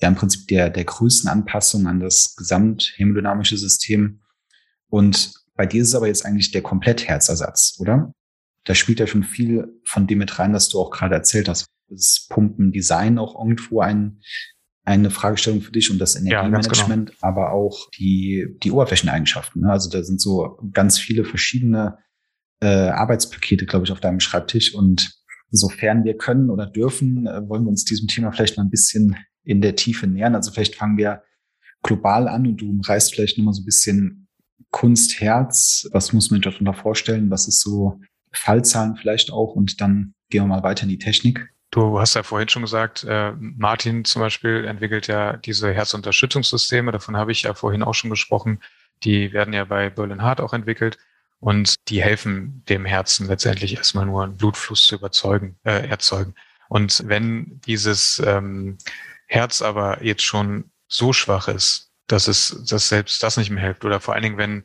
ja 0.00 0.08
im 0.08 0.14
Prinzip 0.14 0.46
der, 0.48 0.70
der 0.70 0.84
Größenanpassung 0.84 1.86
an 1.86 2.00
das 2.00 2.34
gesamthämodynamische 2.36 3.58
System. 3.58 4.20
Und 4.88 5.34
bei 5.54 5.66
dir 5.66 5.82
ist 5.82 5.88
es 5.88 5.94
aber 5.94 6.06
jetzt 6.06 6.24
eigentlich 6.24 6.50
der 6.50 6.62
Komplettherzersatz, 6.62 7.76
oder? 7.80 8.12
da 8.68 8.74
spielt 8.74 9.00
ja 9.00 9.06
schon 9.06 9.24
viel 9.24 9.80
von 9.82 10.06
dem 10.06 10.18
mit 10.18 10.38
rein, 10.38 10.52
was 10.52 10.68
du 10.68 10.78
auch 10.78 10.90
gerade 10.90 11.14
erzählt 11.14 11.48
hast. 11.48 11.64
Das 11.88 12.26
Pumpendesign 12.28 13.18
auch 13.18 13.34
irgendwo 13.42 13.80
ein, 13.80 14.20
eine 14.84 15.08
Fragestellung 15.10 15.62
für 15.62 15.72
dich 15.72 15.90
und 15.90 15.98
das. 15.98 16.16
Energiemanagement, 16.16 17.08
ja, 17.08 17.14
genau. 17.14 17.26
aber 17.26 17.52
auch 17.52 17.88
die, 17.98 18.58
die 18.62 18.70
Oberflächeneigenschaften. 18.70 19.62
Ne? 19.62 19.72
Also 19.72 19.88
da 19.88 20.02
sind 20.02 20.20
so 20.20 20.58
ganz 20.72 20.98
viele 20.98 21.24
verschiedene 21.24 21.98
äh, 22.60 22.88
Arbeitspakete, 22.88 23.66
glaube 23.66 23.86
ich, 23.86 23.92
auf 23.92 24.00
deinem 24.00 24.20
Schreibtisch. 24.20 24.74
Und 24.74 25.18
sofern 25.50 26.04
wir 26.04 26.16
können 26.16 26.50
oder 26.50 26.66
dürfen, 26.66 27.26
äh, 27.26 27.48
wollen 27.48 27.64
wir 27.64 27.70
uns 27.70 27.84
diesem 27.84 28.08
Thema 28.08 28.32
vielleicht 28.32 28.56
mal 28.56 28.64
ein 28.64 28.70
bisschen 28.70 29.16
in 29.44 29.60
der 29.60 29.76
Tiefe 29.76 30.06
nähern. 30.06 30.34
Also 30.34 30.50
vielleicht 30.50 30.74
fangen 30.74 30.96
wir 30.96 31.22
global 31.82 32.28
an 32.28 32.46
und 32.46 32.60
du 32.60 32.80
reißt 32.84 33.14
vielleicht 33.14 33.38
nochmal 33.38 33.54
so 33.54 33.62
ein 33.62 33.66
bisschen 33.66 34.28
Kunstherz. 34.70 35.88
Was 35.92 36.12
muss 36.12 36.30
man 36.30 36.42
sich 36.42 36.52
darunter 36.52 36.74
vorstellen? 36.74 37.30
Was 37.30 37.48
ist 37.48 37.60
so 37.60 38.00
Fallzahlen 38.32 38.96
vielleicht 38.96 39.32
auch? 39.32 39.54
Und 39.54 39.80
dann 39.80 40.14
gehen 40.28 40.42
wir 40.42 40.48
mal 40.48 40.62
weiter 40.62 40.82
in 40.82 40.90
die 40.90 40.98
Technik. 40.98 41.48
Du 41.70 42.00
hast 42.00 42.14
ja 42.14 42.22
vorhin 42.22 42.48
schon 42.48 42.62
gesagt, 42.62 43.04
äh, 43.04 43.32
Martin 43.38 44.04
zum 44.04 44.20
Beispiel 44.20 44.64
entwickelt 44.64 45.06
ja 45.06 45.36
diese 45.36 45.72
Herzunterstützungssysteme. 45.72 46.92
Davon 46.92 47.16
habe 47.16 47.30
ich 47.30 47.42
ja 47.42 47.54
vorhin 47.54 47.82
auch 47.82 47.94
schon 47.94 48.10
gesprochen. 48.10 48.60
Die 49.04 49.32
werden 49.32 49.54
ja 49.54 49.64
bei 49.64 49.90
Berlin 49.90 50.22
Hart 50.22 50.40
auch 50.40 50.54
entwickelt 50.54 50.98
und 51.40 51.76
die 51.88 52.02
helfen 52.02 52.64
dem 52.68 52.84
Herzen 52.84 53.26
letztendlich 53.28 53.76
erstmal 53.76 54.06
nur 54.06 54.24
einen 54.24 54.36
Blutfluss 54.36 54.86
zu 54.86 54.96
überzeugen, 54.96 55.56
äh, 55.64 55.88
erzeugen. 55.88 56.34
Und 56.68 57.02
wenn 57.06 57.60
dieses 57.66 58.22
ähm, 58.24 58.78
Herz 59.26 59.62
aber 59.62 60.02
jetzt 60.02 60.24
schon 60.24 60.70
so 60.88 61.12
schwach 61.12 61.48
ist, 61.48 61.90
dass 62.06 62.28
es, 62.28 62.64
dass 62.68 62.88
selbst 62.88 63.22
das 63.22 63.36
nicht 63.36 63.50
mehr 63.50 63.62
hilft, 63.62 63.84
oder 63.84 64.00
vor 64.00 64.14
allen 64.14 64.22
Dingen, 64.22 64.38
wenn 64.38 64.64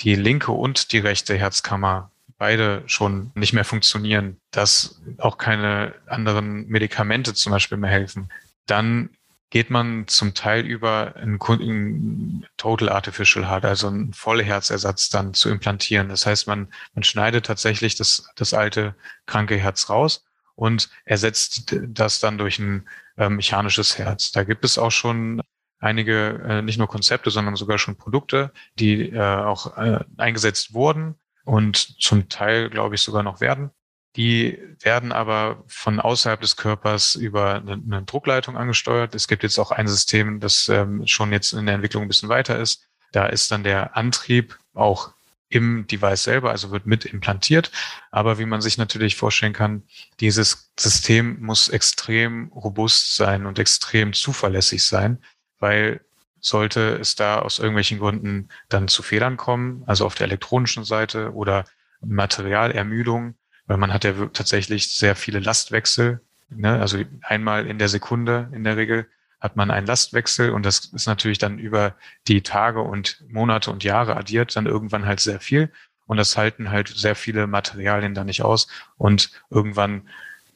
die 0.00 0.14
linke 0.14 0.52
und 0.52 0.92
die 0.92 0.98
rechte 0.98 1.36
Herzkammer 1.36 2.10
beide 2.38 2.82
schon 2.86 3.30
nicht 3.34 3.52
mehr 3.52 3.64
funktionieren, 3.64 4.40
dass 4.50 5.00
auch 5.18 5.38
keine 5.38 5.94
anderen 6.06 6.66
Medikamente 6.68 7.34
zum 7.34 7.52
Beispiel 7.52 7.78
mehr 7.78 7.90
helfen, 7.90 8.28
dann 8.66 9.10
geht 9.50 9.70
man 9.70 10.08
zum 10.08 10.34
Teil 10.34 10.64
über 10.64 11.14
einen, 11.16 11.40
einen 11.40 12.46
Total 12.56 12.88
Artificial 12.88 13.48
Heart, 13.48 13.64
also 13.64 13.86
einen 13.86 14.12
Vollherzersatz 14.12 15.10
dann 15.10 15.34
zu 15.34 15.48
implantieren. 15.48 16.08
Das 16.08 16.26
heißt, 16.26 16.46
man, 16.46 16.72
man 16.94 17.04
schneidet 17.04 17.46
tatsächlich 17.46 17.94
das, 17.94 18.28
das 18.36 18.52
alte 18.52 18.96
kranke 19.26 19.56
Herz 19.56 19.88
raus 19.90 20.24
und 20.56 20.90
ersetzt 21.04 21.76
das 21.86 22.20
dann 22.20 22.38
durch 22.38 22.58
ein 22.58 22.88
äh, 23.16 23.28
mechanisches 23.28 23.98
Herz. 23.98 24.32
Da 24.32 24.44
gibt 24.44 24.64
es 24.64 24.78
auch 24.78 24.90
schon 24.90 25.40
einige, 25.78 26.42
äh, 26.48 26.62
nicht 26.62 26.78
nur 26.78 26.88
Konzepte, 26.88 27.30
sondern 27.30 27.56
sogar 27.56 27.78
schon 27.78 27.96
Produkte, 27.96 28.52
die 28.78 29.10
äh, 29.10 29.20
auch 29.20 29.76
äh, 29.76 30.00
eingesetzt 30.16 30.74
wurden 30.74 31.16
und 31.44 31.76
zum 31.76 32.28
Teil, 32.28 32.70
glaube 32.70 32.94
ich, 32.94 33.02
sogar 33.02 33.22
noch 33.22 33.40
werden. 33.40 33.70
Die 34.16 34.58
werden 34.80 35.10
aber 35.10 35.64
von 35.66 35.98
außerhalb 35.98 36.40
des 36.40 36.56
Körpers 36.56 37.16
über 37.16 37.56
eine, 37.56 38.02
Druckleitung 38.02 38.56
angesteuert. 38.56 39.14
Es 39.14 39.26
gibt 39.26 39.42
jetzt 39.42 39.58
auch 39.58 39.72
ein 39.72 39.88
System, 39.88 40.38
das 40.38 40.68
ähm, 40.68 41.06
schon 41.06 41.32
jetzt 41.32 41.52
in 41.52 41.66
der 41.66 41.74
Entwicklung 41.74 42.02
ein 42.02 42.08
bisschen 42.08 42.28
weiter 42.28 42.58
ist. 42.58 42.86
Da 43.10 43.26
ist 43.26 43.50
dann 43.50 43.64
der 43.64 43.96
Antrieb 43.96 44.58
auch 44.72 45.14
im 45.48 45.86
Device 45.86 46.24
selber, 46.24 46.50
also 46.50 46.70
wird 46.70 46.86
mit 46.86 47.04
implantiert. 47.04 47.70
Aber 48.10 48.38
wie 48.38 48.46
man 48.46 48.60
sich 48.60 48.78
natürlich 48.78 49.16
vorstellen 49.16 49.52
kann, 49.52 49.82
dieses 50.20 50.72
System 50.78 51.40
muss 51.40 51.68
extrem 51.68 52.48
robust 52.52 53.16
sein 53.16 53.46
und 53.46 53.58
extrem 53.58 54.12
zuverlässig 54.12 54.84
sein, 54.84 55.22
weil 55.58 56.00
sollte 56.40 56.98
es 57.00 57.14
da 57.14 57.38
aus 57.38 57.58
irgendwelchen 57.58 57.98
Gründen 57.98 58.48
dann 58.68 58.88
zu 58.88 59.02
Fehlern 59.02 59.36
kommen, 59.36 59.82
also 59.86 60.04
auf 60.04 60.14
der 60.14 60.26
elektronischen 60.26 60.84
Seite 60.84 61.32
oder 61.32 61.64
Materialermüdung, 62.00 63.34
weil 63.66 63.76
man 63.76 63.92
hat 63.92 64.04
ja 64.04 64.12
tatsächlich 64.32 64.92
sehr 64.92 65.16
viele 65.16 65.40
Lastwechsel. 65.40 66.20
Ne? 66.50 66.78
Also 66.78 67.02
einmal 67.22 67.66
in 67.66 67.78
der 67.78 67.88
Sekunde 67.88 68.50
in 68.52 68.64
der 68.64 68.76
Regel 68.76 69.06
hat 69.40 69.56
man 69.56 69.70
einen 69.70 69.86
Lastwechsel 69.86 70.50
und 70.50 70.64
das 70.64 70.86
ist 70.86 71.06
natürlich 71.06 71.38
dann 71.38 71.58
über 71.58 71.94
die 72.28 72.42
Tage 72.42 72.80
und 72.80 73.22
Monate 73.28 73.70
und 73.70 73.84
Jahre 73.84 74.16
addiert 74.16 74.56
dann 74.56 74.66
irgendwann 74.66 75.06
halt 75.06 75.20
sehr 75.20 75.40
viel 75.40 75.70
und 76.06 76.16
das 76.16 76.36
halten 76.36 76.70
halt 76.70 76.88
sehr 76.88 77.14
viele 77.14 77.46
Materialien 77.46 78.14
da 78.14 78.24
nicht 78.24 78.42
aus 78.42 78.68
und 78.96 79.30
irgendwann 79.50 80.08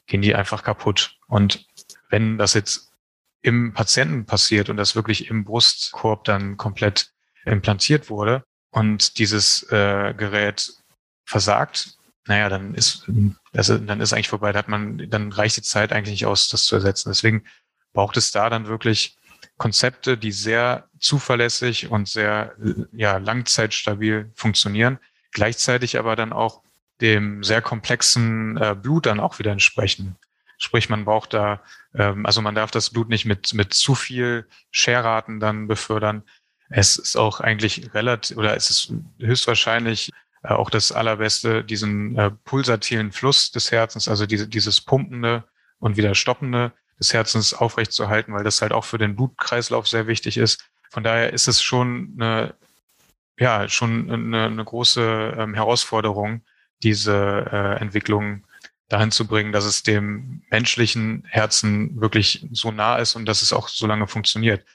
gehen 0.07 0.21
die 0.21 0.35
einfach 0.35 0.63
kaputt. 0.63 1.17
Und 1.27 1.67
wenn 2.09 2.37
das 2.37 2.53
jetzt 2.53 2.91
im 3.41 3.73
Patienten 3.73 4.25
passiert 4.25 4.69
und 4.69 4.77
das 4.77 4.95
wirklich 4.95 5.29
im 5.29 5.45
Brustkorb 5.45 6.23
dann 6.23 6.57
komplett 6.57 7.11
implantiert 7.45 8.09
wurde 8.09 8.43
und 8.71 9.17
dieses 9.17 9.63
äh, 9.71 10.13
Gerät 10.15 10.73
versagt, 11.25 11.98
naja, 12.27 12.49
dann 12.49 12.75
ist, 12.75 13.09
also, 13.53 13.77
dann 13.77 14.01
ist 14.01 14.13
eigentlich 14.13 14.29
vorbei. 14.29 14.51
Da 14.51 14.59
hat 14.59 14.67
man, 14.67 15.09
dann 15.09 15.31
reicht 15.31 15.57
die 15.57 15.61
Zeit 15.61 15.91
eigentlich 15.91 16.11
nicht 16.11 16.25
aus, 16.25 16.49
das 16.49 16.65
zu 16.65 16.75
ersetzen. 16.75 17.09
Deswegen 17.09 17.43
braucht 17.93 18.17
es 18.17 18.31
da 18.31 18.49
dann 18.49 18.67
wirklich 18.67 19.17
Konzepte, 19.57 20.17
die 20.17 20.31
sehr 20.31 20.87
zuverlässig 20.99 21.89
und 21.89 22.07
sehr 22.07 22.55
ja, 22.91 23.17
langzeitstabil 23.17 24.31
funktionieren, 24.35 24.99
gleichzeitig 25.31 25.97
aber 25.97 26.15
dann 26.15 26.33
auch 26.33 26.61
dem 27.01 27.43
sehr 27.43 27.61
komplexen 27.61 28.57
äh, 28.57 28.75
Blut 28.75 29.05
dann 29.05 29.19
auch 29.19 29.39
wieder 29.39 29.51
entsprechen. 29.51 30.17
Sprich, 30.57 30.89
man 30.89 31.05
braucht 31.05 31.33
da, 31.33 31.61
ähm, 31.93 32.25
also 32.25 32.41
man 32.41 32.55
darf 32.55 32.71
das 32.71 32.89
Blut 32.89 33.09
nicht 33.09 33.25
mit, 33.25 33.53
mit 33.53 33.73
zu 33.73 33.95
viel 33.95 34.47
Scherraten 34.71 35.39
dann 35.39 35.67
befördern. 35.67 36.23
Es 36.69 36.97
ist 36.97 37.15
auch 37.15 37.39
eigentlich 37.39 37.93
relativ, 37.93 38.37
oder 38.37 38.55
es 38.55 38.69
ist 38.69 38.93
höchstwahrscheinlich 39.19 40.11
äh, 40.43 40.49
auch 40.49 40.69
das 40.69 40.91
Allerbeste, 40.91 41.63
diesen 41.63 42.17
äh, 42.17 42.31
pulsatilen 42.31 43.11
Fluss 43.11 43.51
des 43.51 43.71
Herzens, 43.71 44.07
also 44.07 44.25
diese, 44.25 44.47
dieses 44.47 44.81
pumpende 44.81 45.43
und 45.79 45.97
wieder 45.97 46.15
stoppende 46.15 46.71
des 46.99 47.13
Herzens 47.13 47.53
aufrechtzuerhalten, 47.53 48.33
weil 48.33 48.43
das 48.43 48.61
halt 48.61 48.73
auch 48.73 48.85
für 48.85 48.97
den 48.97 49.15
Blutkreislauf 49.15 49.87
sehr 49.87 50.07
wichtig 50.07 50.37
ist. 50.37 50.69
Von 50.89 51.03
daher 51.03 51.33
ist 51.33 51.47
es 51.47 51.61
schon 51.61 52.13
eine, 52.15 52.55
ja, 53.37 53.67
schon 53.69 54.11
eine, 54.11 54.45
eine 54.45 54.65
große 54.65 55.35
ähm, 55.37 55.53
Herausforderung, 55.53 56.41
diese 56.83 57.45
äh, 57.51 57.81
Entwicklung 57.81 58.45
dahin 58.89 59.11
zu 59.11 59.27
bringen, 59.27 59.51
dass 59.51 59.65
es 59.65 59.83
dem 59.83 60.41
menschlichen 60.49 61.23
Herzen 61.29 62.01
wirklich 62.01 62.47
so 62.51 62.71
nah 62.71 62.97
ist 62.97 63.15
und 63.15 63.25
dass 63.25 63.41
es 63.41 63.53
auch 63.53 63.67
so 63.67 63.85
lange 63.87 64.07
funktioniert. 64.07 64.65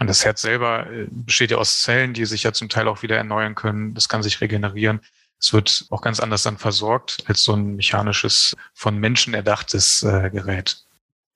Und 0.00 0.06
das 0.06 0.24
Herz 0.24 0.40
selber 0.42 0.90
äh, 0.90 1.06
besteht 1.10 1.50
ja 1.50 1.58
aus 1.58 1.82
Zellen, 1.82 2.14
die 2.14 2.24
sich 2.24 2.42
ja 2.42 2.52
zum 2.52 2.70
Teil 2.70 2.88
auch 2.88 3.02
wieder 3.02 3.16
erneuern 3.16 3.54
können. 3.54 3.94
Das 3.94 4.08
kann 4.08 4.22
sich 4.22 4.40
regenerieren. 4.40 5.00
Es 5.38 5.52
wird 5.52 5.86
auch 5.90 6.00
ganz 6.00 6.20
anders 6.20 6.42
dann 6.42 6.56
versorgt 6.56 7.18
als 7.26 7.44
so 7.44 7.52
ein 7.52 7.76
mechanisches, 7.76 8.56
von 8.74 8.98
Menschen 8.98 9.34
erdachtes 9.34 10.02
äh, 10.02 10.30
Gerät. 10.30 10.78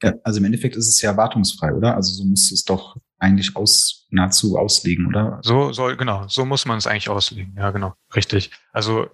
Ja, 0.02 0.14
also 0.24 0.38
im 0.38 0.46
Endeffekt 0.46 0.76
ist 0.76 0.88
es 0.88 1.00
ja 1.02 1.16
wartungsfrei, 1.16 1.72
oder? 1.72 1.94
Also 1.94 2.12
so 2.14 2.24
muss 2.24 2.50
es 2.50 2.64
doch 2.64 2.96
eigentlich 3.18 3.54
aus, 3.54 4.06
nahezu 4.10 4.58
auslegen, 4.58 5.06
oder? 5.06 5.40
So 5.42 5.72
soll, 5.72 5.96
genau, 5.96 6.26
so 6.28 6.44
muss 6.44 6.66
man 6.66 6.78
es 6.78 6.86
eigentlich 6.86 7.08
auslegen. 7.08 7.54
Ja, 7.56 7.70
genau, 7.70 7.94
richtig. 8.14 8.50
Also 8.72 9.08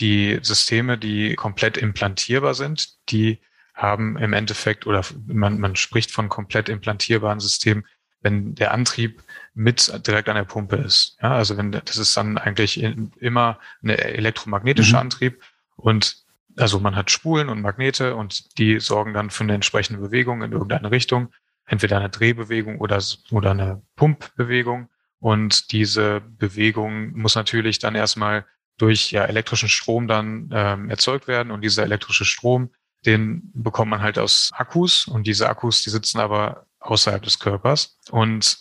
die 0.00 0.38
Systeme, 0.42 0.98
die 0.98 1.34
komplett 1.34 1.76
implantierbar 1.76 2.54
sind, 2.54 2.96
die 3.10 3.40
haben 3.74 4.16
im 4.16 4.32
Endeffekt, 4.32 4.86
oder 4.86 5.04
man, 5.26 5.60
man 5.60 5.76
spricht 5.76 6.10
von 6.10 6.30
komplett 6.30 6.68
implantierbaren 6.70 7.40
Systemen, 7.40 7.84
wenn 8.22 8.54
der 8.54 8.72
Antrieb 8.72 9.22
mit 9.54 9.92
direkt 10.06 10.28
an 10.28 10.36
der 10.36 10.44
Pumpe 10.44 10.76
ist. 10.76 11.16
Ja, 11.22 11.32
also 11.32 11.56
wenn 11.56 11.72
das 11.72 11.96
ist 11.96 12.16
dann 12.16 12.38
eigentlich 12.38 12.80
in, 12.80 13.12
immer 13.20 13.58
ein 13.82 13.90
elektromagnetischer 13.90 14.96
mhm. 14.96 15.02
Antrieb 15.02 15.42
und 15.76 16.26
also 16.56 16.80
man 16.80 16.96
hat 16.96 17.10
Spulen 17.10 17.48
und 17.48 17.60
Magnete 17.60 18.16
und 18.16 18.58
die 18.58 18.80
sorgen 18.80 19.12
dann 19.12 19.30
für 19.30 19.44
eine 19.44 19.54
entsprechende 19.54 20.00
Bewegung 20.00 20.42
in 20.42 20.52
irgendeine 20.52 20.90
Richtung, 20.90 21.32
entweder 21.66 21.98
eine 21.98 22.08
Drehbewegung 22.08 22.80
oder, 22.80 23.02
oder 23.30 23.50
eine 23.50 23.82
Pumpbewegung. 23.96 24.88
Und 25.18 25.72
diese 25.72 26.20
Bewegung 26.20 27.12
muss 27.18 27.34
natürlich 27.34 27.78
dann 27.78 27.94
erstmal 27.94 28.46
durch 28.78 29.10
ja, 29.10 29.24
elektrischen 29.24 29.68
Strom 29.68 30.06
dann 30.06 30.50
ähm, 30.52 30.90
erzeugt 30.90 31.28
werden. 31.28 31.50
Und 31.50 31.62
dieser 31.62 31.82
elektrische 31.82 32.24
Strom, 32.24 32.70
den 33.04 33.50
bekommt 33.54 33.90
man 33.90 34.02
halt 34.02 34.18
aus 34.18 34.50
Akkus. 34.54 35.06
Und 35.06 35.26
diese 35.26 35.48
Akkus, 35.48 35.82
die 35.82 35.90
sitzen 35.90 36.20
aber 36.20 36.66
außerhalb 36.86 37.22
des 37.22 37.38
Körpers. 37.38 37.98
Und 38.10 38.58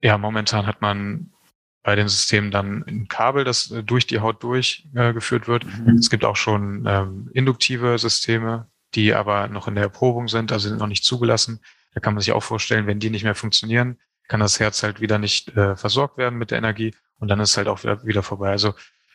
ja, 0.00 0.16
momentan 0.18 0.66
hat 0.66 0.80
man 0.80 1.32
bei 1.82 1.94
den 1.94 2.08
Systemen 2.08 2.50
dann 2.50 2.84
ein 2.86 3.08
Kabel, 3.08 3.44
das 3.44 3.70
äh, 3.70 3.82
durch 3.82 4.06
die 4.06 4.20
Haut 4.20 4.42
durchgeführt 4.42 5.44
äh, 5.44 5.48
wird. 5.48 5.64
Mhm. 5.64 5.96
Es 5.96 6.10
gibt 6.10 6.24
auch 6.24 6.36
schon 6.36 6.84
ähm, 6.86 7.30
induktive 7.32 7.98
Systeme, 7.98 8.68
die 8.94 9.14
aber 9.14 9.48
noch 9.48 9.68
in 9.68 9.74
der 9.74 9.84
Erprobung 9.84 10.28
sind, 10.28 10.52
also 10.52 10.68
sind 10.68 10.78
noch 10.78 10.86
nicht 10.86 11.04
zugelassen. 11.04 11.60
Da 11.94 12.00
kann 12.00 12.14
man 12.14 12.20
sich 12.20 12.32
auch 12.32 12.42
vorstellen, 12.42 12.86
wenn 12.86 13.00
die 13.00 13.10
nicht 13.10 13.24
mehr 13.24 13.34
funktionieren, 13.34 13.98
kann 14.28 14.40
das 14.40 14.60
Herz 14.60 14.82
halt 14.82 15.00
wieder 15.00 15.18
nicht 15.18 15.56
äh, 15.56 15.76
versorgt 15.76 16.18
werden 16.18 16.38
mit 16.38 16.50
der 16.50 16.58
Energie 16.58 16.94
und 17.18 17.28
dann 17.28 17.40
ist 17.40 17.56
halt 17.56 17.68
auch 17.68 17.82
wieder, 17.82 18.04
wieder 18.04 18.22
vorbei. 18.22 18.50
Also 18.50 18.74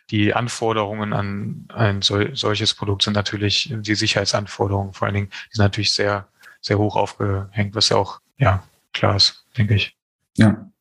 die 0.10 0.34
Anforderungen 0.34 1.14
an 1.14 1.68
ein 1.70 2.02
sol 2.02 2.36
solches 2.36 2.74
Produkt 2.74 3.04
sind 3.04 3.14
natürlich 3.14 3.74
die 3.74 3.96
Sicherheitsanforderungen 3.96 4.94
vor 4.94 5.06
allen 5.06 5.16
Dingen, 5.16 5.30
die 5.30 5.58
sind 5.58 5.64
natürlich 5.64 5.94
sehr, 5.94 6.28
sehr 6.60 6.78
hoch 6.78 6.96
aufgehängt, 6.96 7.76
was 7.76 7.90
ja 7.90 7.98
auch, 7.98 8.20
ja, 8.38 8.64
klar 8.94 9.16
ist, 9.16 9.46
denke 9.58 9.76
ich. 9.76 9.98
Ja. 10.38 10.72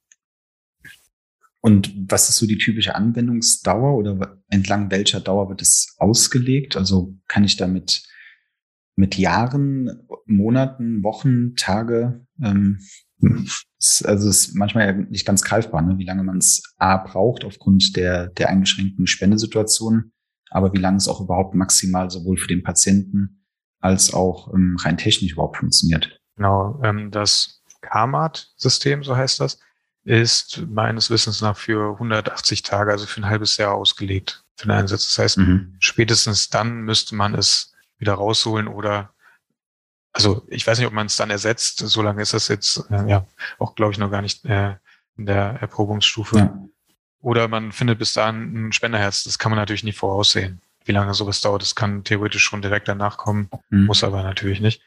Und 1.61 1.95
was 2.11 2.29
ist 2.29 2.39
so 2.39 2.47
die 2.47 2.59
typische 2.59 2.95
Anwendungsdauer 2.95 3.97
oder 3.97 4.43
entlang 4.49 4.91
welcher 4.91 5.21
Dauer 5.21 5.49
wird 5.49 5.63
es 5.63 5.95
ausgelegt? 5.99 6.77
Also 6.77 7.17
kann 7.29 7.45
ich 7.45 7.57
damit 7.57 8.03
mit 8.97 9.17
Jahren, 9.17 10.03
Monaten, 10.27 11.03
Wochen, 11.03 11.55
Tage, 11.55 12.27
ähm, 12.43 12.79
also 14.05 14.29
es 14.29 14.49
ist 14.49 14.55
manchmal 14.55 14.87
ja 14.87 14.93
nicht 14.93 15.27
ganz 15.27 15.43
greifbar, 15.43 15.83
ne? 15.83 15.99
wie 15.99 16.05
lange 16.05 16.25
man 16.25 16.39
es 16.39 16.75
A 16.77 16.97
braucht 16.97 17.45
aufgrund 17.45 17.97
der, 17.97 18.29
der 18.29 18.49
eingeschränkten 18.49 19.07
Spendesituation, 19.07 20.13
aber 20.51 20.73
wie 20.73 20.79
lange 20.79 20.97
es 20.97 21.09
auch 21.09 21.21
überhaupt 21.21 21.55
maximal 21.55 22.11
sowohl 22.11 22.37
für 22.37 22.49
den 22.49 22.63
Patienten 22.63 23.45
als 23.81 24.13
auch 24.13 24.53
ähm, 24.53 24.77
rein 24.81 24.97
technisch 24.97 25.33
überhaupt 25.33 25.57
funktioniert. 25.57 26.21
Genau, 26.37 26.81
ähm, 26.83 27.11
das 27.11 27.63
CARMAT-System, 27.83 29.05
so 29.05 29.17
heißt 29.17 29.41
das, 29.41 29.59
ist 30.05 30.63
meines 30.69 31.11
Wissens 31.11 31.41
nach 31.41 31.57
für 31.57 31.93
180 31.93 32.63
Tage, 32.63 32.91
also 32.91 33.07
für 33.07 33.21
ein 33.21 33.29
halbes 33.29 33.57
Jahr 33.57 33.75
ausgelegt 33.75 34.45
für 34.57 34.67
den 34.67 34.73
Einsatz. 34.73 35.09
Das 35.09 35.19
heißt, 35.19 35.39
mhm. 35.39 35.77
spätestens 35.79 36.51
dann 36.51 36.83
müsste 36.83 37.15
man 37.15 37.35
es 37.35 37.73
wieder 37.99 38.15
rausholen 38.15 38.67
oder 38.67 39.13
also 40.13 40.45
ich 40.49 40.67
weiß 40.67 40.79
nicht, 40.79 40.87
ob 40.87 40.93
man 40.93 41.07
es 41.07 41.17
dann 41.17 41.31
ersetzt. 41.31 41.79
So 41.79 42.03
lange 42.03 42.21
ist 42.21 42.35
das 42.35 42.49
jetzt 42.49 42.85
äh, 42.91 43.09
ja 43.09 43.27
auch, 43.59 43.75
glaube 43.75 43.93
ich, 43.93 43.99
noch 43.99 44.11
gar 44.11 44.23
nicht 44.23 44.45
äh, 44.45 44.75
in 45.17 45.27
der 45.27 45.59
Erprobungsstufe. 45.61 46.39
Ja. 46.39 46.59
Oder 47.21 47.49
man 47.49 47.73
findet 47.73 47.99
bis 47.99 48.13
dahin 48.13 48.69
ein 48.69 48.73
Spenderherz. 48.73 49.25
Das 49.25 49.39
kann 49.39 49.51
man 49.51 49.59
natürlich 49.59 49.85
nie 49.85 49.93
voraussehen, 49.93 50.61
wie 50.85 50.93
lange 50.93 51.15
sowas 51.15 51.41
dauert. 51.41 51.63
Das 51.63 51.75
kann 51.75 52.05
theoretisch 52.05 52.43
schon 52.43 52.61
direkt 52.61 52.89
danach 52.89 53.17
kommen, 53.17 53.49
mhm. 53.71 53.87
muss 53.87 54.05
aber 54.05 54.23
natürlich 54.23 54.61
nicht. 54.61 54.83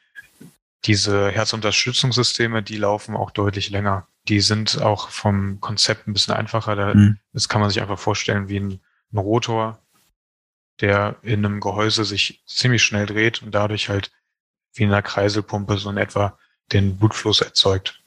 Diese 0.83 1.31
Herzunterstützungssysteme, 1.31 2.61
die 2.61 2.77
laufen 2.77 3.15
auch 3.15 3.31
deutlich 3.31 3.69
länger. 3.69 4.07
Die 4.27 4.41
sind 4.41 4.81
auch 4.81 5.09
vom 5.09 5.59
Konzept 5.61 6.07
ein 6.07 6.13
bisschen 6.13 6.33
einfacher. 6.33 6.75
Da, 6.75 6.93
mhm. 6.93 7.17
Das 7.33 7.49
kann 7.49 7.61
man 7.61 7.69
sich 7.69 7.81
einfach 7.81 7.99
vorstellen 7.99 8.49
wie 8.49 8.59
ein, 8.59 8.79
ein 9.11 9.17
Rotor, 9.17 9.79
der 10.81 11.15
in 11.21 11.45
einem 11.45 11.59
Gehäuse 11.59 12.05
sich 12.05 12.43
ziemlich 12.45 12.83
schnell 12.83 13.05
dreht 13.05 13.41
und 13.41 13.51
dadurch 13.55 13.89
halt 13.89 14.11
wie 14.73 14.83
in 14.83 14.89
einer 14.89 15.01
Kreiselpumpe 15.01 15.77
so 15.77 15.89
in 15.89 15.97
etwa 15.97 16.37
den 16.71 16.97
Blutfluss 16.97 17.41
erzeugt. 17.41 18.01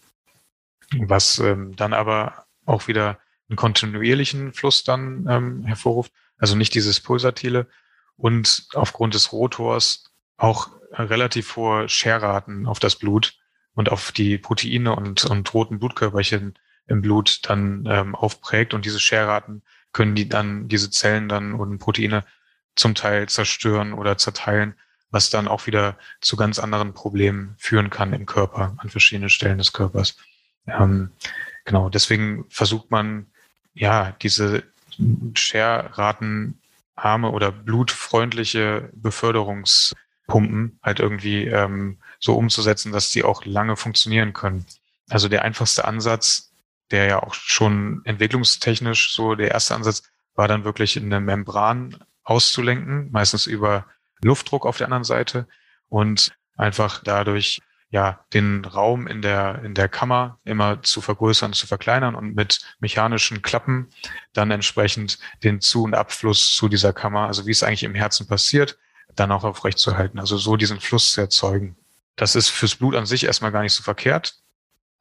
Was 0.99 1.39
ähm, 1.39 1.75
dann 1.77 1.93
aber 1.93 2.47
auch 2.67 2.89
wieder 2.89 3.19
einen 3.49 3.57
kontinuierlichen 3.57 4.53
Fluss 4.53 4.85
dann 4.85 5.27
ähm, 5.29 5.65
hervorruft, 5.65 6.13
also 6.37 6.55
nicht 6.55 6.75
dieses 6.75 7.01
pulsatile 7.01 7.67
und 8.17 8.69
aufgrund 8.75 9.15
des 9.15 9.33
Rotors 9.33 10.13
auch 10.37 10.71
relativ 10.93 11.57
hohe 11.57 11.89
Scherraten 11.89 12.67
auf 12.67 12.79
das 12.79 12.97
Blut 12.97 13.39
und 13.75 13.91
auf 13.91 14.13
die 14.13 14.39
Proteine 14.39 14.95
und, 14.97 15.25
und 15.25 15.55
roten 15.55 15.79
Blutkörperchen 15.79 16.55
im 16.87 17.03
Blut 17.03 17.41
dann 17.49 17.87
ähm, 17.89 18.15
aufprägt 18.15 18.75
und 18.75 18.85
diese 18.85 18.99
Scherraten 18.99 19.63
können 19.93 20.15
die 20.15 20.29
dann 20.29 20.69
diese 20.69 20.91
Zellen 20.91 21.29
dann 21.29 21.55
und 21.55 21.79
Proteine 21.79 22.25
zum 22.77 22.95
Teil 22.95 23.29
zerstören 23.29 23.93
oder 23.93 24.17
zerteilen, 24.19 24.75
was 25.11 25.31
dann 25.31 25.49
auch 25.49 25.67
wieder 25.67 25.99
zu 26.21 26.37
ganz 26.37 26.59
anderen 26.59 26.95
Problemen 26.95 27.55
führen 27.59 27.91
kann 27.91 28.13
im 28.13 28.27
Körper, 28.27 28.75
an 28.79 28.91
verschiedenen 28.91 29.31
Stellen 29.31 29.59
des 29.59 29.73
Körpers. 29.73 30.17
Ähm, 30.67 31.11
genau, 31.65 31.89
deswegen 31.89 32.45
versucht 32.49 32.91
man 32.91 33.27
ja 33.75 34.13
diese 34.23 34.63
Scherratenarme 35.35 37.31
oder 37.31 37.53
blutfreundliche 37.53 38.91
Beförderungspumpen 40.29 40.79
halt 40.83 41.01
irgendwie 41.01 41.47
ähm, 41.47 41.99
so 42.21 42.37
umzusetzen, 42.37 42.93
dass 42.93 43.11
die 43.11 43.25
auch 43.25 43.45
lange 43.45 43.77
funktionieren 43.77 44.33
können. 44.33 44.65
Also 45.09 45.29
der 45.29 45.43
einfachste 45.43 45.87
Ansatz, 45.87 46.53
der 46.91 47.07
ja 47.07 47.23
auch 47.23 47.35
schon 47.35 48.03
entwicklungstechnisch 48.05 49.15
so 49.15 49.35
der 49.35 49.51
erste 49.51 49.75
Ansatz 49.75 50.05
war 50.35 50.49
dann 50.49 50.65
wirklich 50.65 50.97
in 50.97 51.07
eine 51.07 51.21
Membran 51.21 51.97
auszulenken, 52.23 53.11
meistens 53.11 53.47
über 53.47 53.87
Luftdruck 54.23 54.67
auf 54.67 54.77
der 54.77 54.87
anderen 54.87 55.05
Seite 55.05 55.49
und 55.89 56.33
einfach 56.57 57.03
dadurch 57.03 57.61
ja 57.91 58.21
den 58.35 58.65
Raum 58.67 59.07
in 59.07 59.23
der 59.23 59.63
in 59.65 59.75
der 59.75 59.89
Kammer 59.89 60.39
immer 60.45 60.83
zu 60.83 61.01
vergrößern, 61.01 61.55
zu 61.55 61.67
verkleinern 61.67 62.15
und 62.15 62.35
mit 62.35 62.61
mechanischen 62.81 63.41
Klappen 63.41 63.89
dann 64.35 64.51
entsprechend 64.51 65.19
den 65.43 65.61
Zu- 65.61 65.85
und 65.85 65.95
Abfluss 65.95 66.55
zu 66.55 66.69
dieser 66.69 66.93
Kammer, 66.93 67.27
also 67.27 67.47
wie 67.47 67.51
es 67.51 67.63
eigentlich 67.63 67.85
im 67.85 67.95
Herzen 67.95 68.27
passiert, 68.27 68.79
dann 69.19 69.33
auch 69.33 69.45
aufrechtzuerhalten. 69.45 70.19
Also 70.19 70.37
so 70.37 70.57
diesen 70.57 70.81
Fluss 70.81 71.13
zu 71.13 71.21
erzeugen. 71.21 71.77
Das 72.17 72.35
ist 72.35 72.49
fürs 72.49 72.77
Blut 72.77 72.95
an 72.95 73.07
sich 73.07 73.25
erstmal 73.25 73.53
gar 73.53 73.63
nicht 73.63 73.73
so 73.73 73.83
verkehrt. 73.83 74.39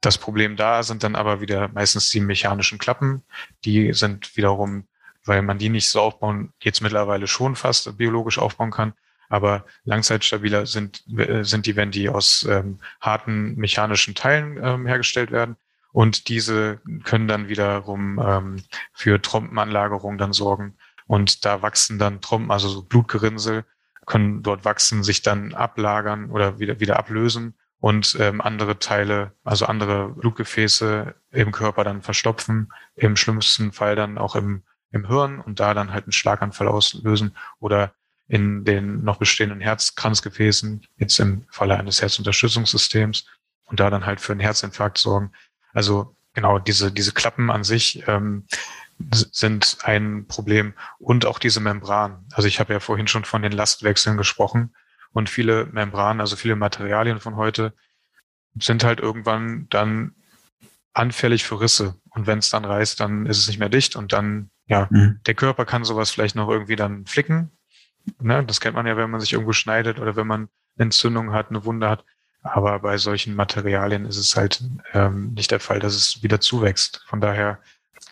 Das 0.00 0.18
Problem 0.18 0.56
da 0.56 0.82
sind 0.82 1.02
dann 1.02 1.16
aber 1.16 1.40
wieder 1.40 1.68
meistens 1.68 2.10
die 2.10 2.20
mechanischen 2.20 2.78
Klappen. 2.78 3.22
Die 3.64 3.92
sind 3.92 4.36
wiederum, 4.36 4.86
weil 5.24 5.42
man 5.42 5.58
die 5.58 5.68
nicht 5.68 5.88
so 5.88 6.00
aufbauen, 6.00 6.52
jetzt 6.62 6.80
mittlerweile 6.80 7.26
schon 7.26 7.56
fast 7.56 7.96
biologisch 7.98 8.38
aufbauen 8.38 8.70
kann, 8.70 8.92
aber 9.28 9.64
langzeitstabiler 9.84 10.66
sind, 10.66 11.04
äh, 11.18 11.42
sind 11.42 11.66
die, 11.66 11.76
wenn 11.76 11.90
die 11.90 12.08
aus 12.08 12.46
ähm, 12.48 12.78
harten 13.00 13.56
mechanischen 13.56 14.14
Teilen 14.14 14.58
ähm, 14.62 14.86
hergestellt 14.86 15.30
werden. 15.30 15.56
Und 15.92 16.28
diese 16.28 16.80
können 17.04 17.28
dann 17.28 17.48
wiederum 17.48 18.20
ähm, 18.24 18.62
für 18.92 19.20
Trompenanlagerung 19.20 20.16
dann 20.18 20.32
sorgen. 20.32 20.76
Und 21.06 21.44
da 21.44 21.62
wachsen 21.62 21.98
dann 21.98 22.20
Trompen, 22.20 22.50
also 22.50 22.68
so 22.68 22.82
Blutgerinnsel, 22.82 23.64
können 24.08 24.42
dort 24.42 24.64
wachsen, 24.64 25.04
sich 25.04 25.22
dann 25.22 25.54
ablagern 25.54 26.30
oder 26.30 26.58
wieder, 26.58 26.80
wieder 26.80 26.98
ablösen 26.98 27.54
und 27.78 28.16
ähm, 28.18 28.40
andere 28.40 28.78
Teile, 28.78 29.32
also 29.44 29.66
andere 29.66 30.08
Blutgefäße 30.08 31.14
im 31.30 31.52
Körper 31.52 31.84
dann 31.84 32.02
verstopfen, 32.02 32.72
im 32.96 33.14
schlimmsten 33.14 33.70
Fall 33.70 33.94
dann 33.94 34.18
auch 34.18 34.34
im, 34.34 34.64
im 34.90 35.06
Hirn 35.06 35.40
und 35.40 35.60
da 35.60 35.74
dann 35.74 35.92
halt 35.92 36.06
einen 36.06 36.12
Schlaganfall 36.12 36.66
auslösen 36.66 37.36
oder 37.60 37.92
in 38.26 38.64
den 38.64 39.04
noch 39.04 39.18
bestehenden 39.18 39.60
Herzkranzgefäßen, 39.60 40.86
jetzt 40.96 41.20
im 41.20 41.44
Falle 41.50 41.78
eines 41.78 42.02
Herzunterstützungssystems 42.02 43.26
und 43.66 43.78
da 43.78 43.90
dann 43.90 44.06
halt 44.06 44.20
für 44.20 44.32
einen 44.32 44.40
Herzinfarkt 44.40 44.98
sorgen. 44.98 45.32
Also 45.72 46.16
genau, 46.34 46.58
diese, 46.58 46.90
diese 46.90 47.12
Klappen 47.12 47.50
an 47.50 47.62
sich 47.62 48.02
ähm, 48.06 48.46
sind 49.10 49.78
ein 49.82 50.26
Problem 50.26 50.74
und 50.98 51.26
auch 51.26 51.38
diese 51.38 51.60
Membran. 51.60 52.26
Also 52.32 52.48
ich 52.48 52.60
habe 52.60 52.72
ja 52.72 52.80
vorhin 52.80 53.06
schon 53.06 53.24
von 53.24 53.42
den 53.42 53.52
Lastwechseln 53.52 54.16
gesprochen 54.16 54.74
und 55.12 55.30
viele 55.30 55.66
Membranen, 55.66 56.20
also 56.20 56.36
viele 56.36 56.56
Materialien 56.56 57.20
von 57.20 57.36
heute 57.36 57.72
sind 58.58 58.82
halt 58.82 58.98
irgendwann 59.00 59.68
dann 59.70 60.14
anfällig 60.92 61.44
für 61.44 61.60
Risse. 61.60 61.94
Und 62.10 62.26
wenn 62.26 62.38
es 62.38 62.50
dann 62.50 62.64
reißt, 62.64 62.98
dann 62.98 63.26
ist 63.26 63.38
es 63.38 63.46
nicht 63.46 63.60
mehr 63.60 63.68
dicht 63.68 63.94
und 63.94 64.12
dann, 64.12 64.50
ja, 64.66 64.88
mhm. 64.90 65.20
der 65.26 65.34
Körper 65.34 65.64
kann 65.64 65.84
sowas 65.84 66.10
vielleicht 66.10 66.34
noch 66.34 66.48
irgendwie 66.48 66.76
dann 66.76 67.06
flicken, 67.06 67.52
Ne? 68.20 68.44
Das 68.44 68.60
kennt 68.60 68.74
man 68.74 68.86
ja, 68.86 68.96
wenn 68.96 69.10
man 69.10 69.20
sich 69.20 69.32
irgendwo 69.32 69.52
schneidet 69.52 69.98
oder 69.98 70.16
wenn 70.16 70.26
man 70.26 70.48
Entzündung 70.76 71.32
hat, 71.32 71.50
eine 71.50 71.64
Wunde 71.64 71.88
hat. 71.88 72.04
Aber 72.42 72.78
bei 72.78 72.98
solchen 72.98 73.34
Materialien 73.34 74.04
ist 74.06 74.16
es 74.16 74.36
halt 74.36 74.62
ähm, 74.92 75.34
nicht 75.34 75.50
der 75.50 75.60
Fall, 75.60 75.80
dass 75.80 75.94
es 75.94 76.22
wieder 76.22 76.40
zuwächst. 76.40 77.02
Von 77.06 77.20
daher 77.20 77.60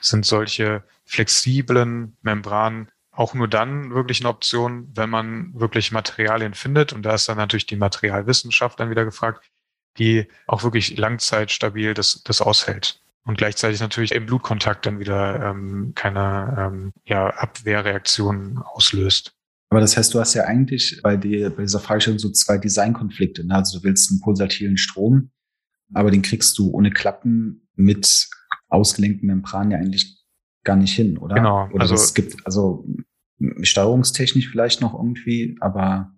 sind 0.00 0.26
solche 0.26 0.82
flexiblen 1.04 2.16
Membranen 2.22 2.88
auch 3.16 3.32
nur 3.32 3.48
dann 3.48 3.94
wirklich 3.94 4.20
eine 4.20 4.28
Option, 4.28 4.88
wenn 4.94 5.08
man 5.08 5.52
wirklich 5.54 5.90
Materialien 5.90 6.54
findet. 6.54 6.92
Und 6.92 7.02
da 7.02 7.14
ist 7.14 7.28
dann 7.28 7.38
natürlich 7.38 7.66
die 7.66 7.76
Materialwissenschaft 7.76 8.78
dann 8.78 8.90
wieder 8.90 9.04
gefragt, 9.04 9.42
die 9.98 10.26
auch 10.46 10.62
wirklich 10.62 10.98
langzeitstabil 10.98 11.94
das, 11.94 12.22
das 12.24 12.42
aushält. 12.42 13.00
Und 13.24 13.38
gleichzeitig 13.38 13.80
natürlich 13.80 14.12
im 14.12 14.26
Blutkontakt 14.26 14.86
dann 14.86 15.00
wieder 15.00 15.50
ähm, 15.50 15.92
keine 15.94 16.56
ähm, 16.58 16.92
ja, 17.06 17.28
Abwehrreaktion 17.28 18.58
auslöst. 18.58 19.32
Aber 19.70 19.80
das 19.80 19.96
heißt, 19.96 20.14
du 20.14 20.20
hast 20.20 20.34
ja 20.34 20.44
eigentlich 20.44 21.00
bei, 21.02 21.16
dir, 21.16 21.50
bei 21.50 21.62
dieser 21.62 21.80
Fragestellung 21.80 22.20
so 22.20 22.30
zwei 22.30 22.58
Designkonflikte. 22.58 23.44
Ne? 23.44 23.54
Also 23.54 23.78
du 23.78 23.84
willst 23.84 24.10
einen 24.10 24.20
pulsatilen 24.20 24.76
Strom, 24.76 25.30
aber 25.92 26.10
den 26.10 26.22
kriegst 26.22 26.56
du 26.58 26.70
ohne 26.70 26.90
Klappen 26.92 27.68
mit 27.74 28.28
ausgelenkten 28.76 29.26
Membranen 29.26 29.72
ja 29.72 29.78
eigentlich 29.78 30.24
gar 30.64 30.76
nicht 30.76 30.94
hin, 30.94 31.18
oder? 31.18 31.34
Genau. 31.34 31.68
Oder 31.72 31.82
also 31.82 31.94
es 31.94 32.14
gibt 32.14 32.44
also 32.44 32.84
steuerungstechnisch 33.62 34.48
vielleicht 34.48 34.80
noch 34.80 34.94
irgendwie, 34.94 35.56
aber 35.60 36.12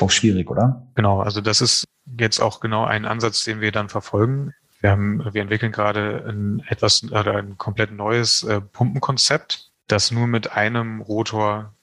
auch 0.00 0.10
schwierig, 0.10 0.50
oder? 0.50 0.86
Genau. 0.94 1.20
Also 1.20 1.40
das 1.40 1.60
ist 1.60 1.84
jetzt 2.18 2.40
auch 2.40 2.60
genau 2.60 2.84
ein 2.84 3.04
Ansatz, 3.04 3.44
den 3.44 3.60
wir 3.60 3.72
dann 3.72 3.88
verfolgen. 3.88 4.52
Wir 4.80 4.90
haben, 4.90 5.22
wir 5.32 5.42
entwickeln 5.42 5.72
gerade 5.72 6.24
ein 6.28 6.62
etwas 6.68 7.04
oder 7.04 7.36
ein 7.36 7.56
komplett 7.56 7.92
neues 7.92 8.42
äh, 8.42 8.60
Pumpenkonzept, 8.60 9.70
das 9.86 10.10
nur 10.10 10.26
mit 10.26 10.52
einem 10.52 11.00
Rotor 11.00 11.74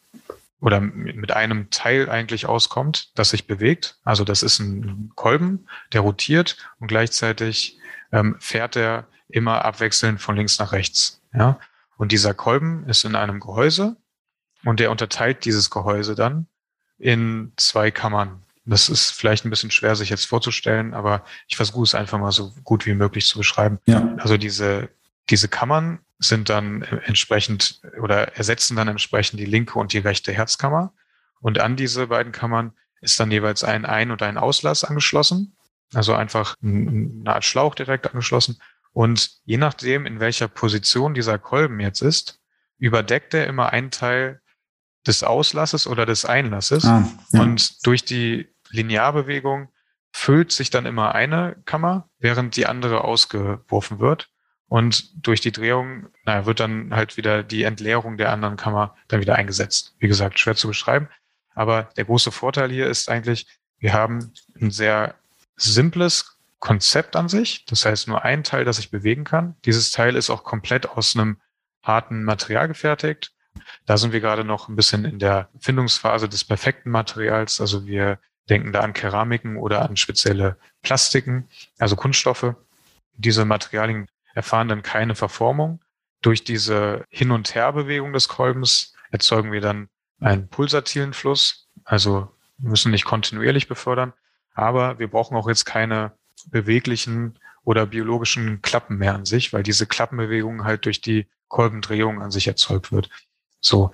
oder 0.62 0.82
mit 0.82 1.32
einem 1.32 1.70
Teil 1.70 2.10
eigentlich 2.10 2.46
auskommt, 2.46 3.12
das 3.16 3.30
sich 3.30 3.48
bewegt. 3.48 3.98
Also 4.04 4.26
das 4.26 4.44
ist 4.44 4.60
ein 4.60 5.12
Kolben, 5.16 5.68
der 5.94 6.02
rotiert 6.02 6.58
und 6.80 6.88
gleichzeitig 6.88 7.80
ähm, 8.12 8.36
fährt 8.40 8.76
er 8.76 9.08
immer 9.30 9.66
abwechselnd 9.66 10.22
von 10.22 10.36
links 10.36 10.60
nach 10.60 10.72
rechts. 10.72 11.22
Ja? 11.34 11.60
Und 11.98 12.12
dieser 12.12 12.34
Kolben 12.34 12.88
ist 12.88 13.04
in 13.06 13.16
einem 13.16 13.40
Gehäuse 13.40 13.98
und 14.66 14.80
der 14.80 14.92
unterteilt 14.92 15.46
dieses 15.46 15.70
Gehäuse 15.70 16.16
dann 16.16 16.48
in 16.98 17.54
zwei 17.56 17.92
Kammern. 17.92 18.44
Das 18.66 18.90
ist 18.90 19.12
vielleicht 19.12 19.46
ein 19.46 19.50
bisschen 19.50 19.72
schwer, 19.72 19.96
sich 19.96 20.10
jetzt 20.10 20.26
vorzustellen, 20.26 20.94
aber 20.94 21.24
ich 21.48 21.56
versuche 21.56 21.84
es 21.84 21.96
einfach 21.96 22.20
mal 22.20 22.32
so 22.32 22.54
gut 22.64 22.86
wie 22.86 22.94
möglich 22.94 23.26
zu 23.26 23.38
beschreiben. 23.38 23.80
Ja. 23.86 24.16
Also 24.18 24.38
diese 24.38 24.90
diese 25.30 25.48
Kammern 25.48 26.00
sind 26.18 26.50
dann 26.50 26.82
entsprechend 26.82 27.82
oder 28.02 28.36
ersetzen 28.36 28.76
dann 28.76 28.88
entsprechend 28.88 29.40
die 29.40 29.46
linke 29.46 29.80
und 29.80 29.94
die 29.94 30.00
rechte 30.00 30.34
Herzkammer. 30.34 30.94
Und 31.40 31.60
an 31.60 31.76
diese 31.76 32.08
beiden 32.08 32.32
Kammern 32.32 32.74
ist 33.02 33.20
dann 33.20 33.32
jeweils 33.32 33.64
ein 33.64 33.86
Ein- 33.86 34.12
und 34.12 34.22
ein 34.22 34.38
Auslass 34.38 34.84
angeschlossen. 34.84 35.56
Also 35.94 36.14
einfach 36.14 36.56
eine 36.62 37.34
Art 37.34 37.46
Schlauch 37.46 37.74
direkt 37.74 38.08
angeschlossen. 38.08 38.60
Und 38.92 39.32
je 39.46 39.58
nachdem, 39.58 40.06
in 40.06 40.20
welcher 40.20 40.48
Position 40.48 41.14
dieser 41.14 41.38
Kolben 41.38 41.80
jetzt 41.80 42.02
ist, 42.02 42.42
überdeckt 42.78 43.34
er 43.34 43.48
immer 43.48 43.72
einen 43.72 43.92
Teil 43.92 44.42
des 45.06 45.24
Auslasses 45.24 45.88
oder 45.88 46.06
des 46.06 46.26
Einlasses. 46.26 46.86
Ah, 46.86 47.08
ja. 47.32 47.42
Und 47.42 47.86
durch 47.86 48.04
die 48.04 48.54
Linearbewegung 48.70 49.70
füllt 50.12 50.52
sich 50.52 50.70
dann 50.70 50.86
immer 50.86 51.16
eine 51.16 51.56
Kammer, 51.66 52.10
während 52.20 52.56
die 52.56 52.66
andere 52.66 53.04
ausgeworfen 53.04 54.00
wird. 54.00 54.30
Und 54.68 55.26
durch 55.26 55.42
die 55.42 55.52
Drehung 55.52 56.08
naja, 56.26 56.46
wird 56.46 56.60
dann 56.60 56.94
halt 56.96 57.18
wieder 57.18 57.44
die 57.44 57.64
Entleerung 57.64 58.18
der 58.18 58.32
anderen 58.32 58.56
Kammer 58.56 58.96
dann 59.08 59.20
wieder 59.20 59.36
eingesetzt. 59.36 59.96
Wie 60.00 60.08
gesagt, 60.08 60.40
schwer 60.40 60.56
zu 60.56 60.68
beschreiben. 60.68 61.10
Aber 61.56 61.90
der 61.98 62.06
große 62.06 62.32
Vorteil 62.32 62.70
hier 62.70 62.88
ist 62.88 63.10
eigentlich, 63.10 63.48
wir 63.80 63.94
haben 63.94 64.32
ein 64.62 64.72
sehr 64.72 65.16
simples 65.56 66.39
Konzept 66.60 67.16
an 67.16 67.30
sich. 67.30 67.66
Das 67.66 67.86
heißt, 67.86 68.08
nur 68.08 68.24
ein 68.24 68.44
Teil, 68.44 68.66
das 68.66 68.80
ich 68.80 68.92
bewegen 68.92 69.24
kann. 69.24 69.56
Dieses 69.66 69.92
Teil 69.92 70.16
ist 70.16 70.30
auch 70.30 70.44
komplett 70.44 70.90
aus 70.90 71.16
einem 71.16 71.40
harten 71.84 72.24
Material 72.24 72.68
gefertigt. 72.68 73.32
Da 73.86 73.98
sind 73.98 74.12
wir 74.12 74.20
gerade 74.20 74.44
noch 74.44 74.68
ein 74.68 74.76
bisschen 74.76 75.06
in 75.06 75.20
der 75.20 75.50
Findungsphase 75.60 76.30
des 76.30 76.44
perfekten 76.44 76.90
Materials. 76.92 77.62
Also 77.62 77.86
wir 77.86 78.20
denken 78.50 78.74
da 78.74 78.82
an 78.82 78.94
Keramiken 78.94 79.58
oder 79.58 79.88
an 79.88 79.96
spezielle 79.96 80.58
Plastiken, 80.82 81.48
also 81.78 81.96
Kunststoffe. 81.96 82.56
Diese 83.14 83.46
Materialien 83.46 84.08
erfahren 84.34 84.68
dann 84.68 84.82
keine 84.82 85.16
Verformung. 85.16 85.82
Durch 86.22 86.44
diese 86.44 87.06
Hin- 87.10 87.32
und 87.32 87.54
Herbewegung 87.56 88.14
des 88.14 88.28
Kolbens 88.28 88.94
erzeugen 89.12 89.52
wir 89.52 89.62
dann 89.62 89.90
einen 90.20 90.50
pulsatilen 90.50 91.14
Fluss. 91.14 91.68
Also 91.86 92.32
wir 92.58 92.70
müssen 92.70 92.92
nicht 92.92 93.06
kontinuierlich 93.06 93.68
befördern, 93.68 94.14
aber 94.54 95.00
wir 95.00 95.10
brauchen 95.10 95.38
auch 95.38 95.48
jetzt 95.48 95.66
keine 95.66 96.14
beweglichen 96.48 97.40
oder 97.64 97.86
biologischen 97.86 98.62
Klappen 98.62 98.98
mehr 98.98 99.16
an 99.16 99.26
sich, 99.26 99.54
weil 99.54 99.64
diese 99.64 99.86
Klappenbewegung 99.86 100.64
halt 100.64 100.86
durch 100.86 101.02
die 101.02 101.28
Kolbendrehung 101.48 102.22
an 102.22 102.32
sich 102.32 102.48
erzeugt 102.48 102.92
wird. 102.92 103.10
So. 103.62 103.92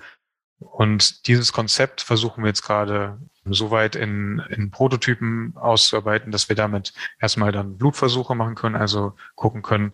Und 0.58 1.26
dieses 1.26 1.52
Konzept 1.52 2.00
versuchen 2.00 2.42
wir 2.42 2.48
jetzt 2.48 2.62
gerade 2.62 3.18
soweit 3.44 3.94
in, 3.94 4.42
in 4.48 4.70
Prototypen 4.70 5.54
auszuarbeiten, 5.56 6.32
dass 6.32 6.48
wir 6.48 6.56
damit 6.56 6.94
erstmal 7.20 7.52
dann 7.52 7.76
Blutversuche 7.76 8.34
machen 8.34 8.54
können, 8.54 8.74
also 8.74 9.14
gucken 9.34 9.62
können, 9.62 9.92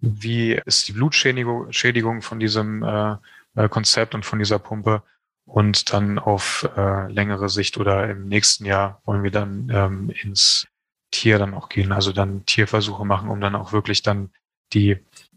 wie 0.00 0.60
ist 0.66 0.88
die 0.88 0.92
Blutschädigung 0.92 2.22
von 2.22 2.40
diesem 2.40 2.82
äh, 2.82 3.16
äh, 3.54 3.68
Konzept 3.68 4.14
und 4.14 4.26
von 4.26 4.38
dieser 4.38 4.58
Pumpe 4.58 5.02
und 5.44 5.92
dann 5.92 6.18
auf 6.18 6.68
äh, 6.76 7.10
längere 7.10 7.48
Sicht 7.48 7.78
oder 7.78 8.10
im 8.10 8.26
nächsten 8.26 8.64
Jahr 8.64 9.00
wollen 9.04 9.22
wir 9.22 9.30
dann 9.30 9.70
ähm, 9.72 10.10
ins 10.10 10.66
Tier 11.12 11.38
dann 11.38 11.54
auch 11.54 11.68
gehen, 11.68 11.92
also 11.92 12.12
dann 12.12 12.44
Tierversuche 12.46 13.04
machen, 13.04 13.28
um 13.28 13.40
dann 13.40 13.54
auch 13.54 13.72
wirklich 13.72 14.02
dann 14.02 14.30
die, 14.72 14.96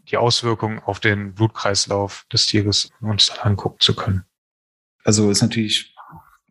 die 0.10 0.18
Auswirkungen 0.18 0.80
auf 0.80 1.00
den 1.00 1.36
Blutkreislauf 1.36 2.26
des 2.32 2.48
Tieres 2.48 2.90
uns 3.02 3.28
dann 3.28 3.52
angucken 3.52 3.78
zu 3.80 3.96
können. 3.96 4.24
Also 5.04 5.30
ist 5.30 5.42
natürlich 5.42 5.94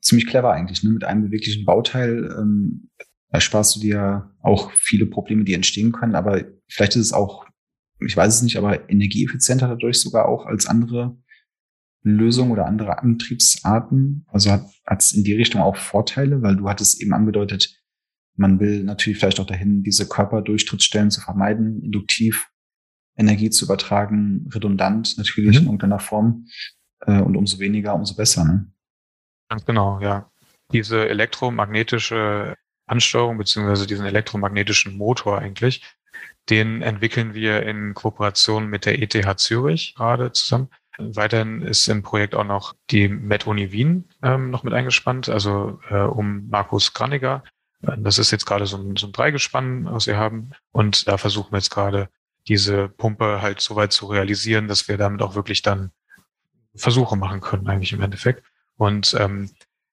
ziemlich 0.01 0.29
clever 0.29 0.53
eigentlich, 0.53 0.85
ne? 0.85 0.91
Mit 0.91 1.05
einem 1.05 1.23
beweglichen 1.23 1.65
Bauteil 1.65 2.33
ähm, 2.39 2.91
ersparst 3.31 3.77
du 3.77 3.81
dir 3.81 4.31
auch 4.43 4.71
viele 4.73 5.07
Probleme, 5.07 5.45
die 5.45 5.55
entstehen 5.55 5.91
können, 5.91 6.15
aber 6.15 6.45
vielleicht 6.69 6.95
ist 6.95 7.07
es 7.07 7.13
auch, 7.13 7.47
ich 8.01 8.17
weiß 8.17 8.37
es 8.37 8.43
nicht, 8.43 8.57
aber 8.59 8.89
energieeffizienter 8.89 9.67
dadurch 9.67 10.01
sogar 10.01 10.29
auch 10.29 10.47
als 10.47 10.67
andere 10.67 11.17
Lösungen 12.03 12.53
oder 12.53 12.67
andere 12.67 12.99
Antriebsarten. 12.99 14.27
Also 14.29 14.51
hat 14.53 15.01
es 15.01 15.13
in 15.13 15.25
die 15.25 15.35
Richtung 15.35 15.63
auch 15.63 15.77
Vorteile, 15.77 16.43
weil 16.43 16.57
du 16.57 16.69
hattest 16.69 17.01
eben 17.01 17.15
angedeutet, 17.15 17.83
man 18.37 18.61
will 18.61 18.85
natürlich 18.85 19.19
vielleicht 19.19 19.41
auch 19.41 19.47
dahin, 19.47 19.83
diese 19.83 20.09
Körperdurchtrittsstellen 20.09 21.11
zu 21.11 21.21
vermeiden, 21.21 21.83
induktiv 21.83 22.49
Energie 23.17 23.51
zu 23.51 23.65
übertragen, 23.65 24.49
redundant 24.53 25.17
natürlich 25.19 25.57
mhm. 25.57 25.59
in 25.59 25.65
irgendeiner 25.65 26.01
Form. 26.01 26.47
Äh, 27.07 27.21
und 27.21 27.37
umso 27.37 27.59
weniger, 27.59 27.95
umso 27.95 28.15
besser. 28.15 28.45
Ne? 28.45 28.73
Ganz 29.49 29.65
genau, 29.65 30.01
ja. 30.01 30.31
Diese 30.73 31.09
elektromagnetische 31.09 32.57
Ansteuerung 32.87 33.39
beziehungsweise 33.39 33.87
diesen 33.87 34.07
elektromagnetischen 34.07 34.97
Motor 34.97 35.39
eigentlich, 35.39 35.83
den 36.51 36.83
entwickeln 36.83 37.35
wir 37.35 37.63
in 37.63 37.95
Kooperation 37.95 38.67
mit 38.67 38.85
der 38.87 39.01
ETH 39.01 39.39
Zürich 39.39 39.95
gerade 39.95 40.33
zusammen. 40.33 40.69
Weiterhin 40.99 41.63
ist 41.63 41.89
im 41.89 42.03
Projekt 42.03 42.35
auch 42.35 42.45
noch 42.45 42.75
die 42.91 43.09
Med-Uni 43.09 43.73
Wien 43.73 44.09
ähm, 44.23 44.51
noch 44.51 44.63
mit 44.63 44.75
eingespannt, 44.75 45.29
also 45.29 45.81
äh, 45.91 45.97
um 45.97 46.49
Markus 46.49 46.93
Graniger. 46.93 47.43
Das 47.99 48.19
ist 48.19 48.31
jetzt 48.31 48.47
gerade 48.47 48.67
so 48.67 48.77
ein, 48.77 48.97
so 48.97 49.07
ein 49.07 49.13
Dreigespann, 49.13 49.87
was 49.87 50.07
wir 50.07 50.17
haben. 50.17 50.51
Und 50.73 51.09
da 51.09 51.19
versuchen 51.19 51.53
wir 51.53 51.59
jetzt 51.59 51.71
gerade 51.71 52.09
diese 52.47 52.89
Pumpe 52.89 53.41
halt 53.43 53.61
so 53.61 53.77
weit 53.77 53.93
zu 53.93 54.07
realisieren, 54.07 54.69
dass 54.69 54.89
wir 54.89 54.99
damit 54.99 55.23
auch 55.23 55.35
wirklich 55.35 55.63
dann 55.63 55.91
Versuche 56.75 57.17
machen 57.17 57.41
können, 57.41 57.69
eigentlich 57.69 57.93
im 57.93 58.03
Endeffekt. 58.03 58.45
Und 58.77 59.15
ähm, 59.19 59.51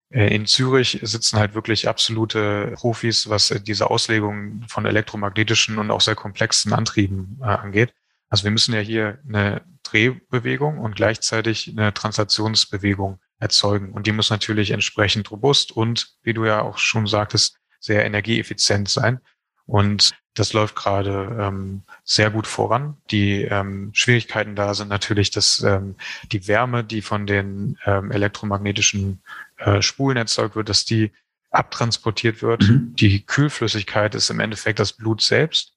äh, 0.10 0.34
in 0.36 0.46
Zürich 0.46 1.00
sitzen 1.02 1.38
halt 1.38 1.54
wirklich 1.54 1.88
absolute 1.88 2.74
Profis, 2.76 3.30
was 3.30 3.50
diese 3.66 3.90
Auslegung 3.90 4.64
von 4.68 4.86
elektromagnetischen 4.86 5.78
und 5.78 5.92
auch 5.92 6.02
sehr 6.02 6.16
komplexen 6.16 6.74
Antrieben 6.74 7.40
äh, 7.42 7.46
angeht. 7.46 7.94
Also 8.30 8.46
wir 8.46 8.52
müssen 8.52 8.74
ja 8.74 8.80
hier 8.80 9.20
eine 9.28 9.62
Drehbewegung 9.84 10.80
und 10.80 10.96
gleichzeitig 10.96 11.70
eine 11.70 11.94
Translationsbewegung 11.94 13.20
erzeugen. 13.40 13.92
Und 13.92 14.08
die 14.08 14.12
muss 14.12 14.30
natürlich 14.30 14.72
entsprechend 14.72 15.32
robust 15.32 15.72
und, 15.72 16.16
wie 16.24 16.34
du 16.34 16.46
ja 16.46 16.62
auch 16.62 16.78
schon 16.78 17.08
sagtest, 17.08 17.58
sehr 17.82 18.06
energieeffizient 18.06 18.88
sein. 18.88 19.20
Und 19.66 20.12
das 20.34 20.54
läuft 20.54 20.76
gerade 20.76 21.38
ähm, 21.40 21.84
sehr 22.06 22.30
gut 22.30 22.48
voran. 22.48 22.96
Die 23.12 23.44
ähm, 23.44 23.90
Schwierigkeiten 23.94 24.56
da 24.56 24.74
sind 24.74 24.88
natürlich, 24.88 25.30
dass 25.30 25.62
ähm, 25.62 25.96
die 26.32 26.48
Wärme, 26.48 26.86
die 26.86 27.02
von 27.02 27.28
den 27.28 27.78
ähm, 27.86 28.12
elektromagnetischen 28.12 29.22
äh, 29.58 29.82
Spulen 29.82 30.16
erzeugt 30.16 30.56
wird, 30.56 30.70
dass 30.70 30.86
die 30.86 31.12
abtransportiert 31.50 32.42
wird. 32.42 32.64
Mhm. 32.64 32.96
Die 32.96 33.26
Kühlflüssigkeit 33.26 34.16
ist 34.16 34.30
im 34.30 34.40
Endeffekt 34.40 34.80
das 34.80 34.94
Blut 34.94 35.22
selbst. 35.22 35.74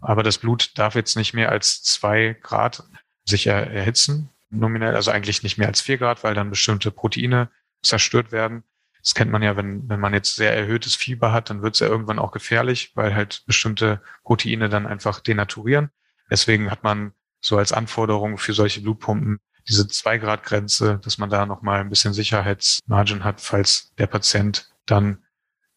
Aber 0.00 0.22
das 0.22 0.38
Blut 0.38 0.78
darf 0.78 0.94
jetzt 0.94 1.16
nicht 1.16 1.34
mehr 1.34 1.50
als 1.50 1.82
zwei 1.82 2.36
Grad 2.40 2.84
sich 3.24 3.48
er 3.48 3.70
erhitzen, 3.70 4.30
nominell, 4.50 4.94
also 4.94 5.10
eigentlich 5.10 5.42
nicht 5.42 5.58
mehr 5.58 5.68
als 5.68 5.80
vier 5.80 5.98
Grad, 5.98 6.24
weil 6.24 6.34
dann 6.34 6.50
bestimmte 6.50 6.90
Proteine 6.90 7.50
zerstört 7.82 8.32
werden. 8.32 8.62
Das 9.08 9.14
kennt 9.14 9.32
man 9.32 9.42
ja, 9.42 9.56
wenn, 9.56 9.88
wenn 9.88 10.00
man 10.00 10.12
jetzt 10.12 10.36
sehr 10.36 10.54
erhöhtes 10.54 10.94
Fieber 10.94 11.32
hat, 11.32 11.48
dann 11.48 11.62
wird 11.62 11.72
es 11.72 11.80
ja 11.80 11.86
irgendwann 11.86 12.18
auch 12.18 12.30
gefährlich, 12.30 12.92
weil 12.94 13.14
halt 13.14 13.42
bestimmte 13.46 14.02
Proteine 14.22 14.68
dann 14.68 14.86
einfach 14.86 15.20
denaturieren. 15.20 15.88
Deswegen 16.30 16.70
hat 16.70 16.84
man 16.84 17.12
so 17.40 17.56
als 17.56 17.72
Anforderung 17.72 18.36
für 18.36 18.52
solche 18.52 18.82
Blutpumpen 18.82 19.38
diese 19.66 19.88
zwei 19.88 20.18
Grad 20.18 20.42
Grenze, 20.42 21.00
dass 21.02 21.16
man 21.16 21.30
da 21.30 21.46
nochmal 21.46 21.80
ein 21.80 21.88
bisschen 21.88 22.12
Sicherheitsmargin 22.12 23.24
hat, 23.24 23.40
falls 23.40 23.94
der 23.96 24.08
Patient 24.08 24.68
dann 24.84 25.24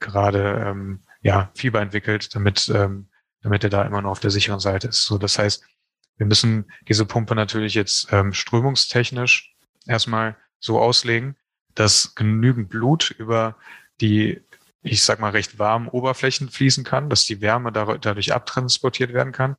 gerade 0.02 0.66
ähm, 0.68 1.00
ja 1.22 1.52
Fieber 1.56 1.80
entwickelt, 1.80 2.36
damit 2.36 2.68
ähm, 2.68 3.08
damit 3.42 3.64
er 3.64 3.70
da 3.70 3.84
immer 3.84 4.02
noch 4.02 4.12
auf 4.12 4.20
der 4.20 4.30
sicheren 4.30 4.60
Seite 4.60 4.90
ist. 4.90 5.06
So, 5.06 5.18
das 5.18 5.40
heißt, 5.40 5.64
wir 6.18 6.26
müssen 6.26 6.70
diese 6.90 7.06
Pumpe 7.06 7.34
natürlich 7.34 7.76
jetzt 7.76 8.12
ähm, 8.12 8.34
strömungstechnisch 8.34 9.56
erstmal 9.88 10.36
so 10.60 10.82
auslegen, 10.82 11.38
dass 11.76 12.16
genügend 12.16 12.70
Blut 12.70 13.12
über 13.18 13.56
die, 14.00 14.42
ich 14.82 15.04
sag 15.04 15.20
mal, 15.20 15.32
recht 15.32 15.60
warmen 15.60 15.88
Oberflächen 15.88 16.50
fließen 16.50 16.84
kann, 16.84 17.10
dass 17.10 17.26
die 17.26 17.42
Wärme 17.42 17.72
dadurch 17.72 18.34
abtransportiert 18.34 19.14
werden 19.14 19.34
kann 19.34 19.56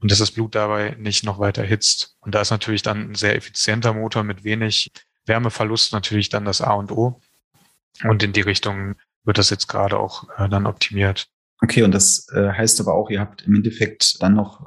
und 0.00 0.10
dass 0.10 0.18
das 0.18 0.32
Blut 0.32 0.54
dabei 0.54 0.96
nicht 0.98 1.24
noch 1.24 1.38
weiter 1.38 1.62
hitzt. 1.62 2.16
Und 2.20 2.34
da 2.34 2.40
ist 2.40 2.50
natürlich 2.50 2.82
dann 2.82 3.10
ein 3.10 3.14
sehr 3.14 3.36
effizienter 3.36 3.94
Motor 3.94 4.24
mit 4.24 4.44
wenig 4.44 4.90
Wärmeverlust 5.26 5.92
natürlich 5.92 6.28
dann 6.28 6.44
das 6.44 6.60
A 6.60 6.72
und 6.74 6.92
O. 6.92 7.20
Und 8.02 8.22
in 8.22 8.32
die 8.32 8.42
Richtung 8.42 8.96
wird 9.24 9.38
das 9.38 9.50
jetzt 9.50 9.68
gerade 9.68 9.98
auch 9.98 10.28
äh, 10.36 10.48
dann 10.48 10.66
optimiert. 10.66 11.28
Okay, 11.62 11.82
und 11.82 11.92
das 11.92 12.28
äh, 12.32 12.50
heißt 12.50 12.80
aber 12.80 12.94
auch, 12.94 13.08
ihr 13.08 13.20
habt 13.20 13.42
im 13.42 13.54
Endeffekt 13.54 14.20
dann 14.20 14.34
noch 14.34 14.66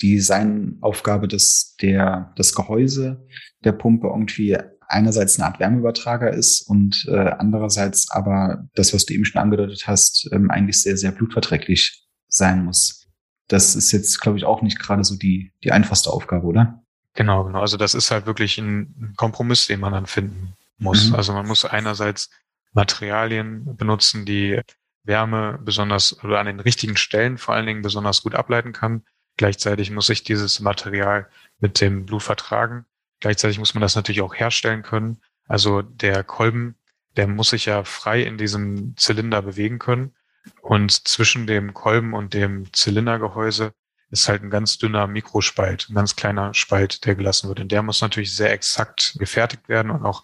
die 0.00 0.16
Designaufgabe, 0.16 1.26
dass 1.26 1.74
der, 1.80 2.32
das 2.36 2.54
Gehäuse 2.54 3.26
der 3.64 3.72
Pumpe 3.72 4.08
irgendwie 4.08 4.56
einerseits 4.88 5.38
eine 5.38 5.46
Art 5.46 5.60
Wärmeübertrager 5.60 6.32
ist 6.32 6.62
und 6.62 7.06
äh, 7.08 7.30
andererseits 7.38 8.10
aber 8.10 8.68
das, 8.74 8.94
was 8.94 9.06
du 9.06 9.14
eben 9.14 9.24
schon 9.24 9.40
angedeutet 9.40 9.86
hast, 9.86 10.28
ähm, 10.32 10.50
eigentlich 10.50 10.82
sehr, 10.82 10.96
sehr 10.96 11.12
blutverträglich 11.12 12.06
sein 12.28 12.64
muss. 12.64 13.06
Das 13.48 13.76
ist 13.76 13.92
jetzt, 13.92 14.20
glaube 14.20 14.38
ich, 14.38 14.44
auch 14.44 14.62
nicht 14.62 14.78
gerade 14.78 15.04
so 15.04 15.16
die, 15.16 15.52
die 15.62 15.72
einfachste 15.72 16.10
Aufgabe, 16.10 16.46
oder? 16.46 16.82
Genau, 17.14 17.44
genau. 17.44 17.60
Also 17.60 17.76
das 17.76 17.94
ist 17.94 18.10
halt 18.10 18.26
wirklich 18.26 18.58
ein 18.58 19.14
Kompromiss, 19.16 19.66
den 19.66 19.80
man 19.80 19.92
dann 19.92 20.06
finden 20.06 20.54
muss. 20.78 21.08
Mhm. 21.08 21.14
Also 21.14 21.32
man 21.32 21.46
muss 21.46 21.64
einerseits 21.64 22.30
Materialien 22.72 23.76
benutzen, 23.76 24.26
die 24.26 24.60
Wärme 25.04 25.58
besonders 25.62 26.22
oder 26.22 26.40
an 26.40 26.46
den 26.46 26.60
richtigen 26.60 26.96
Stellen 26.96 27.38
vor 27.38 27.54
allen 27.54 27.66
Dingen 27.66 27.82
besonders 27.82 28.22
gut 28.22 28.34
ableiten 28.34 28.72
kann. 28.72 29.04
Gleichzeitig 29.36 29.90
muss 29.90 30.06
sich 30.06 30.24
dieses 30.24 30.60
Material 30.60 31.28
mit 31.58 31.80
dem 31.80 32.06
Blut 32.06 32.22
vertragen. 32.22 32.84
Gleichzeitig 33.20 33.58
muss 33.58 33.74
man 33.74 33.80
das 33.80 33.96
natürlich 33.96 34.20
auch 34.20 34.34
herstellen 34.34 34.82
können. 34.82 35.20
Also 35.46 35.82
der 35.82 36.22
Kolben, 36.24 36.76
der 37.16 37.26
muss 37.26 37.50
sich 37.50 37.66
ja 37.66 37.84
frei 37.84 38.22
in 38.22 38.38
diesem 38.38 38.96
Zylinder 38.96 39.42
bewegen 39.42 39.78
können. 39.78 40.14
Und 40.60 41.08
zwischen 41.08 41.46
dem 41.46 41.74
Kolben 41.74 42.14
und 42.14 42.34
dem 42.34 42.72
Zylindergehäuse 42.72 43.72
ist 44.10 44.28
halt 44.28 44.42
ein 44.42 44.50
ganz 44.50 44.78
dünner 44.78 45.06
Mikrospalt, 45.06 45.88
ein 45.88 45.94
ganz 45.94 46.14
kleiner 46.14 46.54
Spalt, 46.54 47.04
der 47.04 47.16
gelassen 47.16 47.48
wird. 47.48 47.60
Und 47.60 47.72
der 47.72 47.82
muss 47.82 48.00
natürlich 48.00 48.34
sehr 48.34 48.52
exakt 48.52 49.16
gefertigt 49.18 49.68
werden 49.68 49.90
und 49.90 50.04
auch 50.04 50.22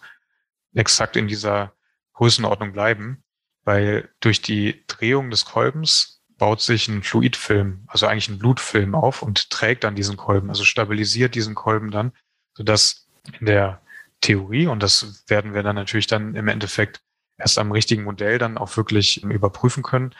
exakt 0.73 1.15
in 1.15 1.27
dieser 1.27 1.73
Größenordnung 2.13 2.71
bleiben, 2.71 3.23
weil 3.63 4.09
durch 4.19 4.41
die 4.41 4.83
Drehung 4.87 5.29
des 5.29 5.45
Kolbens 5.45 6.21
baut 6.37 6.61
sich 6.61 6.87
ein 6.87 7.03
Fluidfilm, 7.03 7.83
also 7.87 8.07
eigentlich 8.07 8.29
ein 8.29 8.39
Blutfilm 8.39 8.95
auf 8.95 9.21
und 9.21 9.49
trägt 9.49 9.83
dann 9.83 9.95
diesen 9.95 10.17
Kolben, 10.17 10.49
also 10.49 10.63
stabilisiert 10.63 11.35
diesen 11.35 11.55
Kolben 11.55 11.91
dann, 11.91 12.11
sodass 12.55 13.07
in 13.39 13.45
der 13.45 13.81
Theorie, 14.21 14.67
und 14.67 14.81
das 14.81 15.23
werden 15.27 15.53
wir 15.53 15.63
dann 15.63 15.75
natürlich 15.75 16.07
dann 16.07 16.35
im 16.35 16.47
Endeffekt 16.47 17.01
erst 17.37 17.57
am 17.57 17.71
richtigen 17.71 18.03
Modell 18.03 18.37
dann 18.37 18.57
auch 18.57 18.75
wirklich 18.77 19.23
überprüfen 19.23 19.83
können, 19.83 20.13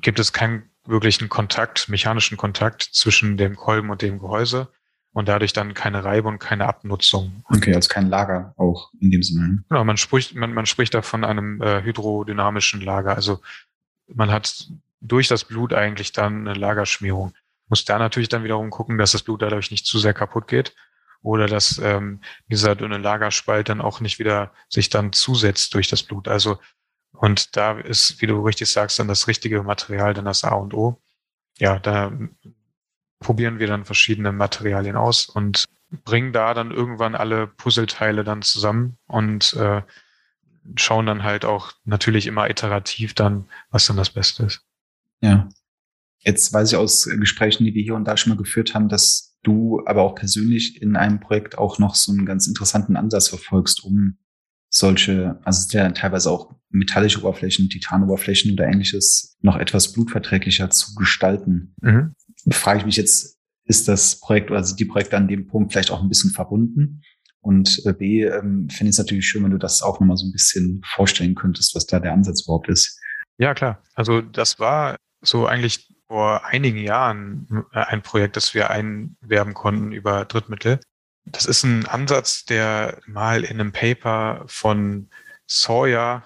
gibt 0.00 0.18
es 0.18 0.32
keinen 0.32 0.70
wirklichen 0.84 1.28
Kontakt, 1.28 1.88
mechanischen 1.88 2.36
Kontakt 2.36 2.82
zwischen 2.82 3.36
dem 3.36 3.56
Kolben 3.56 3.90
und 3.90 4.02
dem 4.02 4.18
Gehäuse 4.18 4.68
und 5.12 5.28
dadurch 5.28 5.52
dann 5.52 5.74
keine 5.74 6.04
Reibe 6.04 6.28
und 6.28 6.38
keine 6.38 6.66
Abnutzung. 6.66 7.42
Okay, 7.48 7.74
also 7.74 7.88
kein 7.88 8.08
Lager 8.08 8.54
auch 8.56 8.90
in 9.00 9.10
dem 9.10 9.22
Sinne. 9.22 9.64
Genau, 9.68 9.84
man 9.84 9.96
spricht, 9.96 10.34
man, 10.34 10.52
man 10.52 10.66
spricht 10.66 10.94
da 10.94 11.02
von 11.02 11.24
einem 11.24 11.60
äh, 11.62 11.82
hydrodynamischen 11.82 12.80
Lager. 12.80 13.14
Also 13.14 13.40
man 14.06 14.30
hat 14.30 14.68
durch 15.00 15.28
das 15.28 15.44
Blut 15.44 15.72
eigentlich 15.72 16.12
dann 16.12 16.46
eine 16.46 16.58
Lagerschmierung. 16.58 17.34
Muss 17.68 17.84
da 17.84 17.98
natürlich 17.98 18.28
dann 18.28 18.44
wiederum 18.44 18.70
gucken, 18.70 18.98
dass 18.98 19.12
das 19.12 19.22
Blut 19.22 19.42
dadurch 19.42 19.70
nicht 19.70 19.86
zu 19.86 19.98
sehr 19.98 20.14
kaputt 20.14 20.48
geht 20.48 20.74
oder 21.22 21.46
dass 21.46 21.78
ähm, 21.78 22.20
dieser 22.46 22.76
dünne 22.76 22.98
Lagerspalt 22.98 23.68
dann 23.68 23.80
auch 23.80 24.00
nicht 24.00 24.18
wieder 24.18 24.52
sich 24.68 24.88
dann 24.88 25.12
zusetzt 25.12 25.74
durch 25.74 25.88
das 25.88 26.02
Blut. 26.02 26.28
Also 26.28 26.58
und 27.12 27.56
da 27.56 27.78
ist, 27.78 28.20
wie 28.20 28.26
du 28.26 28.40
richtig 28.42 28.70
sagst, 28.70 28.98
dann 28.98 29.08
das 29.08 29.26
richtige 29.26 29.62
Material 29.62 30.14
dann 30.14 30.26
das 30.26 30.44
A 30.44 30.54
und 30.54 30.74
O. 30.74 31.00
Ja, 31.58 31.78
da 31.78 32.12
probieren 33.18 33.58
wir 33.58 33.66
dann 33.66 33.84
verschiedene 33.84 34.30
Materialien 34.30 34.96
aus 34.96 35.26
und 35.26 35.64
bringen 36.04 36.32
da 36.32 36.54
dann 36.54 36.70
irgendwann 36.70 37.14
alle 37.14 37.46
Puzzleteile 37.46 38.22
dann 38.22 38.42
zusammen 38.42 38.98
und 39.06 39.54
äh, 39.54 39.82
schauen 40.76 41.06
dann 41.06 41.24
halt 41.24 41.44
auch 41.44 41.72
natürlich 41.84 42.26
immer 42.26 42.48
iterativ 42.48 43.14
dann, 43.14 43.48
was 43.70 43.86
dann 43.86 43.96
das 43.96 44.10
Beste 44.10 44.44
ist. 44.44 44.60
Ja. 45.20 45.48
Jetzt 46.20 46.52
weiß 46.52 46.72
ich 46.72 46.76
aus 46.76 47.04
Gesprächen, 47.04 47.64
die 47.64 47.74
wir 47.74 47.82
hier 47.82 47.94
und 47.94 48.04
da 48.04 48.16
schon 48.16 48.30
mal 48.30 48.38
geführt 48.38 48.74
haben, 48.74 48.88
dass 48.88 49.27
du 49.42 49.82
aber 49.86 50.02
auch 50.02 50.14
persönlich 50.14 50.80
in 50.82 50.96
einem 50.96 51.20
Projekt 51.20 51.58
auch 51.58 51.78
noch 51.78 51.94
so 51.94 52.12
einen 52.12 52.26
ganz 52.26 52.46
interessanten 52.46 52.96
Ansatz 52.96 53.28
verfolgst, 53.28 53.84
um 53.84 54.18
solche, 54.70 55.40
also 55.44 55.76
ja 55.76 55.90
teilweise 55.90 56.30
auch 56.30 56.54
metallische 56.70 57.20
Oberflächen, 57.20 57.70
Titanoberflächen 57.70 58.52
oder 58.52 58.66
ähnliches 58.66 59.36
noch 59.40 59.56
etwas 59.56 59.92
blutverträglicher 59.92 60.70
zu 60.70 60.94
gestalten. 60.94 61.74
Mhm. 61.80 62.14
Frage 62.50 62.80
ich 62.80 62.86
mich 62.86 62.96
jetzt, 62.96 63.38
ist 63.64 63.88
das 63.88 64.20
Projekt 64.20 64.50
oder 64.50 64.64
sind 64.64 64.80
die 64.80 64.84
Projekte 64.84 65.16
an 65.16 65.28
dem 65.28 65.46
Punkt 65.46 65.72
vielleicht 65.72 65.90
auch 65.90 66.02
ein 66.02 66.08
bisschen 66.08 66.30
verbunden? 66.30 67.02
Und 67.40 67.82
äh, 67.86 67.92
B, 67.92 68.24
ähm, 68.24 68.68
finde 68.68 68.90
ich 68.90 68.94
es 68.94 68.98
natürlich 68.98 69.26
schön, 69.26 69.44
wenn 69.44 69.52
du 69.52 69.58
das 69.58 69.82
auch 69.82 70.00
nochmal 70.00 70.16
so 70.16 70.26
ein 70.26 70.32
bisschen 70.32 70.82
vorstellen 70.84 71.34
könntest, 71.34 71.74
was 71.74 71.86
da 71.86 72.00
der 72.00 72.12
Ansatz 72.12 72.44
überhaupt 72.44 72.68
ist. 72.68 72.98
Ja, 73.38 73.54
klar. 73.54 73.82
Also 73.94 74.20
das 74.20 74.58
war 74.58 74.96
so 75.22 75.46
eigentlich 75.46 75.88
vor 76.08 76.44
einigen 76.46 76.78
Jahren 76.78 77.66
äh, 77.72 77.80
ein 77.80 78.02
Projekt, 78.02 78.36
das 78.36 78.54
wir 78.54 78.70
einwerben 78.70 79.54
konnten 79.54 79.92
über 79.92 80.24
Drittmittel. 80.24 80.80
Das 81.26 81.44
ist 81.44 81.62
ein 81.62 81.86
Ansatz, 81.86 82.46
der 82.46 83.00
mal 83.06 83.44
in 83.44 83.60
einem 83.60 83.72
Paper 83.72 84.44
von 84.46 85.10
Sawyer, 85.46 86.22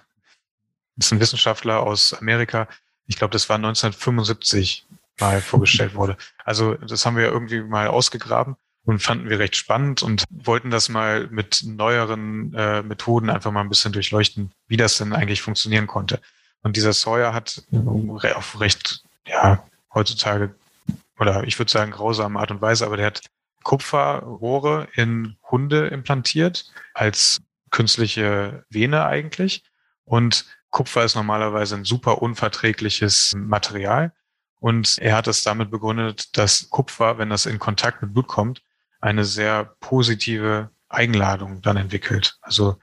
das 0.96 1.06
ist 1.06 1.12
ein 1.12 1.20
Wissenschaftler 1.20 1.80
aus 1.80 2.14
Amerika, 2.14 2.68
ich 3.06 3.16
glaube, 3.16 3.32
das 3.32 3.48
war 3.48 3.56
1975 3.56 4.86
mal 5.20 5.40
vorgestellt 5.40 5.94
wurde. 5.94 6.16
Also 6.44 6.74
das 6.74 7.04
haben 7.04 7.16
wir 7.16 7.26
irgendwie 7.26 7.60
mal 7.60 7.88
ausgegraben 7.88 8.56
und 8.84 9.02
fanden 9.02 9.28
wir 9.28 9.38
recht 9.38 9.56
spannend 9.56 10.02
und 10.02 10.24
wollten 10.30 10.70
das 10.70 10.88
mal 10.88 11.28
mit 11.28 11.62
neueren 11.64 12.54
äh, 12.54 12.82
Methoden 12.82 13.30
einfach 13.30 13.50
mal 13.50 13.60
ein 13.60 13.68
bisschen 13.68 13.92
durchleuchten, 13.92 14.52
wie 14.68 14.76
das 14.76 14.98
denn 14.98 15.12
eigentlich 15.12 15.42
funktionieren 15.42 15.86
konnte. 15.86 16.20
Und 16.62 16.76
dieser 16.76 16.92
Sawyer 16.92 17.34
hat 17.34 17.62
auf 18.34 18.60
recht, 18.60 19.02
ja, 19.26 19.64
heutzutage, 19.94 20.54
oder 21.18 21.44
ich 21.44 21.58
würde 21.58 21.70
sagen, 21.70 21.92
grausame 21.92 22.38
Art 22.38 22.50
und 22.50 22.60
Weise, 22.60 22.86
aber 22.86 22.96
der 22.96 23.06
hat 23.06 23.22
Kupferrohre 23.62 24.88
in 24.94 25.36
Hunde 25.50 25.86
implantiert, 25.88 26.72
als 26.94 27.40
künstliche 27.70 28.64
Vene 28.70 29.04
eigentlich. 29.04 29.62
Und 30.04 30.46
Kupfer 30.70 31.04
ist 31.04 31.14
normalerweise 31.14 31.76
ein 31.76 31.84
super 31.84 32.22
unverträgliches 32.22 33.32
Material. 33.36 34.12
Und 34.58 34.98
er 34.98 35.16
hat 35.16 35.28
es 35.28 35.42
damit 35.42 35.70
begründet, 35.70 36.36
dass 36.36 36.70
Kupfer, 36.70 37.18
wenn 37.18 37.30
das 37.30 37.46
in 37.46 37.58
Kontakt 37.58 38.02
mit 38.02 38.12
Blut 38.12 38.28
kommt, 38.28 38.62
eine 39.00 39.24
sehr 39.24 39.76
positive 39.80 40.70
Eigenladung 40.88 41.62
dann 41.62 41.76
entwickelt. 41.76 42.38
Also 42.42 42.78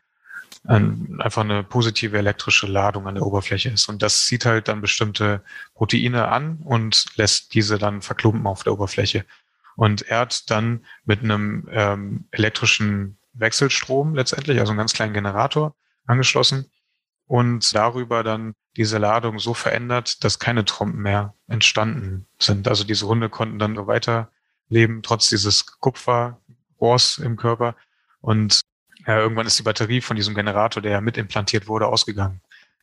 ein, 0.65 1.19
einfach 1.19 1.43
eine 1.43 1.63
positive 1.63 2.17
elektrische 2.17 2.67
Ladung 2.67 3.07
an 3.07 3.15
der 3.15 3.25
Oberfläche 3.25 3.69
ist. 3.69 3.87
Und 3.89 4.01
das 4.01 4.25
zieht 4.25 4.45
halt 4.45 4.67
dann 4.67 4.81
bestimmte 4.81 5.43
Proteine 5.73 6.27
an 6.27 6.59
und 6.63 7.05
lässt 7.15 7.53
diese 7.53 7.77
dann 7.77 8.01
verklumpen 8.01 8.45
auf 8.45 8.63
der 8.63 8.73
Oberfläche. 8.73 9.25
Und 9.75 10.01
er 10.03 10.19
hat 10.19 10.49
dann 10.51 10.85
mit 11.05 11.23
einem 11.23 11.67
ähm, 11.71 12.25
elektrischen 12.31 13.17
Wechselstrom 13.33 14.13
letztendlich, 14.15 14.59
also 14.59 14.71
einen 14.71 14.79
ganz 14.79 14.93
kleinen 14.93 15.13
Generator 15.13 15.75
angeschlossen 16.05 16.69
und 17.27 17.73
darüber 17.73 18.23
dann 18.23 18.53
diese 18.75 18.97
Ladung 18.97 19.39
so 19.39 19.53
verändert, 19.53 20.23
dass 20.23 20.39
keine 20.39 20.65
Trompen 20.65 21.01
mehr 21.01 21.33
entstanden 21.47 22.27
sind. 22.39 22.67
Also 22.67 22.83
diese 22.83 23.07
Hunde 23.07 23.29
konnten 23.29 23.59
dann 23.59 23.75
so 23.75 23.87
weiterleben, 23.87 25.01
trotz 25.03 25.29
dieses 25.29 25.65
Kupferrohrs 25.79 27.17
im 27.19 27.37
Körper. 27.37 27.75
Und 28.21 28.61
ja, 29.09 29.17
irgendwann 29.17 29.47
ist 29.47 29.57
die 29.57 29.63
Batterie 29.63 30.01
von 30.01 30.15
diesem 30.15 30.35
Generator, 30.35 30.83
der 30.83 30.91
ja 30.91 31.01
mit 31.01 31.17
implantiert 31.17 31.67
wurde, 31.67 31.87
ausgegangen. 31.87 32.41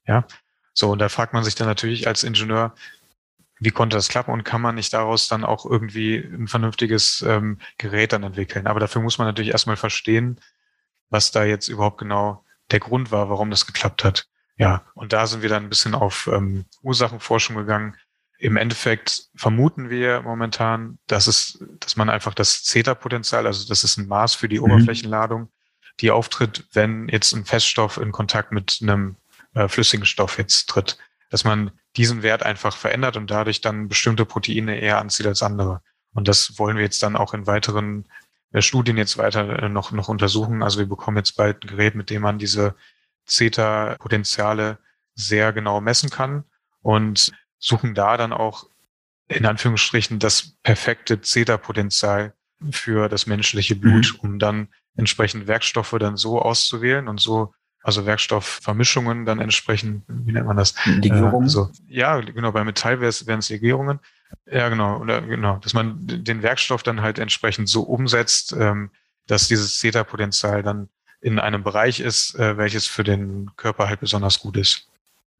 Ja, 0.09 0.27
so, 0.73 0.91
und 0.91 0.99
da 0.99 1.09
fragt 1.09 1.33
man 1.33 1.45
sich 1.45 1.55
dann 1.55 1.69
natürlich 1.69 2.09
als 2.09 2.25
Ingenieur, 2.25 2.75
wie 3.61 3.71
konnte 3.71 3.97
das 3.97 4.09
klappen 4.09 4.33
und 4.33 4.43
kann 4.43 4.61
man 4.61 4.75
nicht 4.75 4.93
daraus 4.93 5.29
dann 5.29 5.45
auch 5.45 5.65
irgendwie 5.65 6.17
ein 6.17 6.49
vernünftiges 6.49 7.23
ähm, 7.23 7.59
Gerät 7.79 8.13
dann 8.13 8.25
entwickeln? 8.25 8.67
Aber 8.67 8.81
dafür 8.81 9.03
muss 9.03 9.19
man 9.19 9.29
natürlich 9.29 9.53
erstmal 9.53 9.77
verstehen, 9.77 10.41
was 11.09 11.31
da 11.31 11.45
jetzt 11.45 11.69
überhaupt 11.69 11.99
genau 11.99 12.45
der 12.73 12.81
Grund 12.81 13.13
war, 13.13 13.31
warum 13.31 13.51
das 13.51 13.67
geklappt 13.67 14.03
hat. 14.03 14.27
Ja, 14.59 14.85
und 14.95 15.13
da 15.13 15.29
sind 15.29 15.43
wir 15.43 15.49
dann 15.49 15.63
ein 15.63 15.69
bisschen 15.69 15.95
auf 15.95 16.29
ähm, 16.31 16.65
Ursachenforschung 16.83 17.55
gegangen. 17.55 17.97
Im 18.39 18.57
Endeffekt 18.57 19.29
vermuten 19.37 19.91
wir 19.91 20.23
momentan, 20.23 20.99
dass 21.07 21.29
es, 21.29 21.65
dass 21.79 21.97
man 21.97 22.11
einfach 22.11 22.35
das 22.35 22.65
Zeta-Potenzial, 22.65 23.47
also 23.47 23.67
das 23.69 23.85
ist 23.85 23.97
ein 23.97 24.09
Maß 24.09 24.35
für 24.35 24.49
die 24.49 24.59
mhm. 24.59 24.65
Die 26.01 26.11
auftritt, 26.11 26.65
wenn 26.73 27.09
jetzt 27.09 27.33
ein 27.33 27.45
Feststoff 27.45 27.97
in 27.97 28.13
Kontakt 28.13 28.53
mit 28.53 28.79
einem 28.83 29.17
äh, 29.55 29.69
flüssigen 29.69 30.07
Stoff 30.07 30.39
jetzt 30.39 30.69
tritt, 30.69 30.99
dass 31.31 31.45
man 31.45 31.71
diesen 31.97 32.23
Wert 32.23 32.43
einfach 32.43 32.77
verändert 32.77 33.17
und 33.17 33.31
dadurch 33.31 33.61
dann 33.61 33.89
bestimmte 33.89 34.27
Proteine 34.27 34.79
eher 34.79 34.99
anzieht 34.99 35.27
als 35.27 35.43
andere. 35.43 35.83
Und 36.13 36.29
das 36.29 36.59
wollen 36.59 36.77
wir 36.77 36.85
jetzt 36.85 37.03
dann 37.03 37.17
auch 37.17 37.35
in 37.35 37.47
weiteren 37.47 38.07
äh, 38.53 38.63
Studien 38.63 38.97
jetzt 38.97 39.19
weiter 39.19 39.63
äh, 39.63 39.69
noch, 39.69 39.93
noch 39.93 40.09
untersuchen. 40.09 40.63
Also 40.63 40.79
wir 40.79 40.87
bekommen 40.87 41.17
jetzt 41.17 41.37
bald 41.37 41.65
ein 41.65 41.69
Gerät, 41.69 41.95
mit 41.95 42.11
dem 42.11 42.23
man 42.23 42.39
diese 42.39 42.75
Zeta-Potenziale 43.25 44.79
sehr 45.15 45.53
genau 45.53 45.81
messen 45.81 46.11
kann 46.11 46.45
und 46.83 47.33
suchen 47.59 47.95
da 47.95 48.17
dann 48.17 48.33
auch 48.33 48.67
in 49.29 49.47
Anführungsstrichen 49.47 50.19
das 50.19 50.53
perfekte 50.63 51.21
Zeta-Potenzial 51.21 52.35
für 52.71 53.09
das 53.09 53.27
menschliche 53.27 53.77
Blut, 53.77 54.15
mhm. 54.15 54.21
um 54.21 54.39
dann 54.39 54.69
entsprechend 54.97 55.47
Werkstoffe 55.47 55.97
dann 55.99 56.17
so 56.17 56.41
auszuwählen 56.41 57.09
und 57.09 57.21
so, 57.21 57.53
also 57.83 58.05
Werkstoffvermischungen 58.05 59.27
dann 59.27 59.41
entsprechend, 59.41 60.03
wie 60.09 60.33
nennt 60.33 60.47
man 60.47 60.57
das? 60.57 60.75
Legierungen? 60.87 61.47
Äh, 61.47 61.51
so, 61.51 61.71
ja, 61.87 62.19
genau, 62.21 62.51
bei 62.51 62.65
Metall 62.65 63.01
wären 63.01 63.39
es 63.39 63.49
Legierungen. 63.49 64.01
Ja, 64.51 64.69
genau, 64.69 64.99
oder 64.99 65.23
genau, 65.23 65.59
dass 65.59 65.73
man 65.73 65.99
den 66.05 66.43
Werkstoff 66.43 66.83
dann 66.83 67.01
halt 67.01 67.19
entsprechend 67.19 67.69
so 67.69 67.83
umsetzt, 67.83 68.53
ähm, 68.59 68.91
dass 69.27 69.47
dieses 69.47 69.79
Zeta-Potenzial 69.79 70.63
dann 70.63 70.89
in 71.21 71.39
einem 71.39 71.63
Bereich 71.63 72.01
ist, 72.01 72.35
äh, 72.35 72.57
welches 72.57 72.87
für 72.87 73.05
den 73.05 73.51
Körper 73.57 73.89
halt 73.89 74.01
besonders 74.01 74.41
gut 74.41 74.57
ist. 74.57 74.89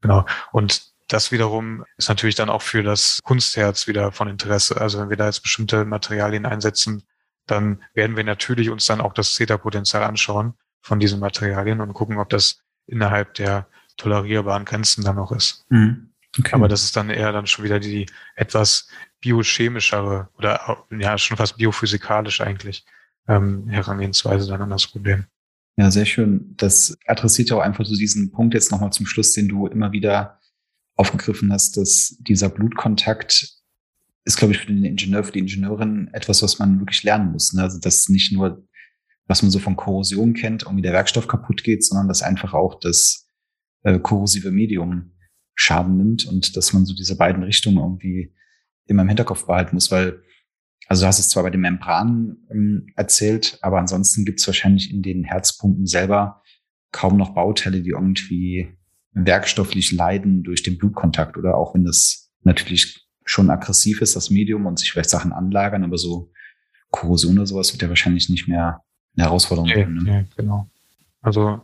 Genau. 0.01 0.25
Und 0.51 0.83
das 1.07 1.31
wiederum 1.31 1.85
ist 1.97 2.09
natürlich 2.09 2.35
dann 2.35 2.49
auch 2.49 2.61
für 2.61 2.83
das 2.83 3.21
Kunstherz 3.23 3.87
wieder 3.87 4.11
von 4.11 4.27
Interesse. 4.27 4.79
Also 4.79 4.99
wenn 4.99 5.09
wir 5.09 5.17
da 5.17 5.25
jetzt 5.25 5.41
bestimmte 5.41 5.85
Materialien 5.85 6.45
einsetzen, 6.45 7.03
dann 7.45 7.81
werden 7.93 8.17
wir 8.17 8.23
natürlich 8.23 8.69
uns 8.69 8.85
dann 8.85 9.01
auch 9.01 9.13
das 9.13 9.33
Zeta-Potenzial 9.35 10.03
anschauen 10.03 10.53
von 10.81 10.99
diesen 10.99 11.19
Materialien 11.19 11.81
und 11.81 11.93
gucken, 11.93 12.17
ob 12.17 12.29
das 12.29 12.61
innerhalb 12.87 13.33
der 13.35 13.67
tolerierbaren 13.95 14.65
Grenzen 14.65 15.03
dann 15.03 15.15
noch 15.15 15.31
ist. 15.31 15.65
Mhm. 15.69 16.13
Okay. 16.37 16.53
Aber 16.53 16.67
das 16.67 16.83
ist 16.83 16.95
dann 16.95 17.09
eher 17.09 17.31
dann 17.31 17.47
schon 17.47 17.65
wieder 17.65 17.79
die 17.79 18.05
etwas 18.35 18.89
biochemischere 19.21 20.29
oder 20.37 20.85
ja 20.91 21.17
schon 21.17 21.37
fast 21.37 21.57
biophysikalisch 21.57 22.41
eigentlich 22.41 22.85
ähm, 23.27 23.67
Herangehensweise 23.69 24.47
dann 24.47 24.61
an 24.61 24.69
das 24.69 24.87
Problem. 24.87 25.25
Ja, 25.77 25.89
sehr 25.89 26.05
schön. 26.05 26.53
Das 26.57 26.97
adressiert 27.05 27.49
ja 27.49 27.57
auch 27.57 27.61
einfach 27.61 27.85
so 27.85 27.95
diesen 27.95 28.31
Punkt 28.31 28.53
jetzt 28.53 28.71
nochmal 28.71 28.91
zum 28.91 29.05
Schluss, 29.05 29.33
den 29.33 29.47
du 29.47 29.67
immer 29.67 29.91
wieder 29.91 30.39
aufgegriffen 30.97 31.51
hast, 31.53 31.77
dass 31.77 32.17
dieser 32.19 32.49
Blutkontakt 32.49 33.53
ist, 34.25 34.37
glaube 34.37 34.53
ich, 34.53 34.59
für 34.59 34.67
den 34.67 34.83
Ingenieur, 34.83 35.23
für 35.23 35.31
die 35.31 35.39
Ingenieurin 35.39 36.09
etwas, 36.11 36.43
was 36.43 36.59
man 36.59 36.79
wirklich 36.79 37.03
lernen 37.03 37.31
muss. 37.31 37.53
Ne? 37.53 37.61
Also 37.61 37.79
das 37.79 38.09
nicht 38.09 38.33
nur, 38.33 38.67
was 39.25 39.41
man 39.41 39.51
so 39.51 39.59
von 39.59 39.77
Korrosion 39.77 40.33
kennt, 40.33 40.63
irgendwie 40.63 40.81
der 40.81 40.93
Werkstoff 40.93 41.27
kaputt 41.27 41.63
geht, 41.63 41.85
sondern 41.85 42.07
dass 42.09 42.23
einfach 42.23 42.53
auch 42.53 42.79
das 42.79 43.29
äh, 43.83 43.99
korrosive 43.99 44.51
Medium 44.51 45.13
Schaden 45.55 45.97
nimmt 45.97 46.25
und 46.25 46.55
dass 46.55 46.73
man 46.73 46.85
so 46.85 46.93
diese 46.93 47.17
beiden 47.17 47.41
Richtungen 47.43 47.77
irgendwie 47.77 48.33
immer 48.85 49.01
im 49.03 49.07
Hinterkopf 49.07 49.45
behalten 49.47 49.75
muss, 49.75 49.91
weil 49.91 50.21
also 50.87 51.03
du 51.03 51.07
hast 51.07 51.19
es 51.19 51.29
zwar 51.29 51.43
bei 51.43 51.49
den 51.49 51.61
Membranen 51.61 52.47
ähm, 52.49 52.87
erzählt, 52.95 53.59
aber 53.61 53.79
ansonsten 53.79 54.23
gibt 54.23 54.39
es 54.39 54.47
wahrscheinlich 54.47 54.91
in 54.93 55.01
den 55.01 55.23
Herzpumpen 55.23 55.85
selber 55.85 56.41
kaum 56.91 57.17
noch 57.17 57.33
Bauteile, 57.33 57.81
die 57.81 57.89
irgendwie 57.89 58.77
werkstofflich 59.13 59.91
leiden 59.91 60.43
durch 60.43 60.63
den 60.63 60.77
Blutkontakt 60.77 61.37
oder 61.37 61.55
auch 61.55 61.73
wenn 61.73 61.85
das 61.85 62.29
natürlich 62.43 63.07
schon 63.25 63.49
aggressiv 63.49 64.01
ist, 64.01 64.15
das 64.15 64.29
Medium 64.29 64.65
und 64.65 64.79
sich 64.79 64.91
vielleicht 64.91 65.09
Sachen 65.09 65.33
anlagern, 65.33 65.83
aber 65.83 65.97
so 65.97 66.31
Korrosion 66.91 67.37
oder 67.37 67.47
sowas 67.47 67.73
wird 67.73 67.81
ja 67.81 67.89
wahrscheinlich 67.89 68.29
nicht 68.29 68.47
mehr 68.47 68.81
eine 69.15 69.25
Herausforderung 69.25 69.69
sein. 69.69 69.93
Ne? 69.93 70.03
Nee, 70.03 70.25
genau. 70.35 70.69
Also 71.21 71.61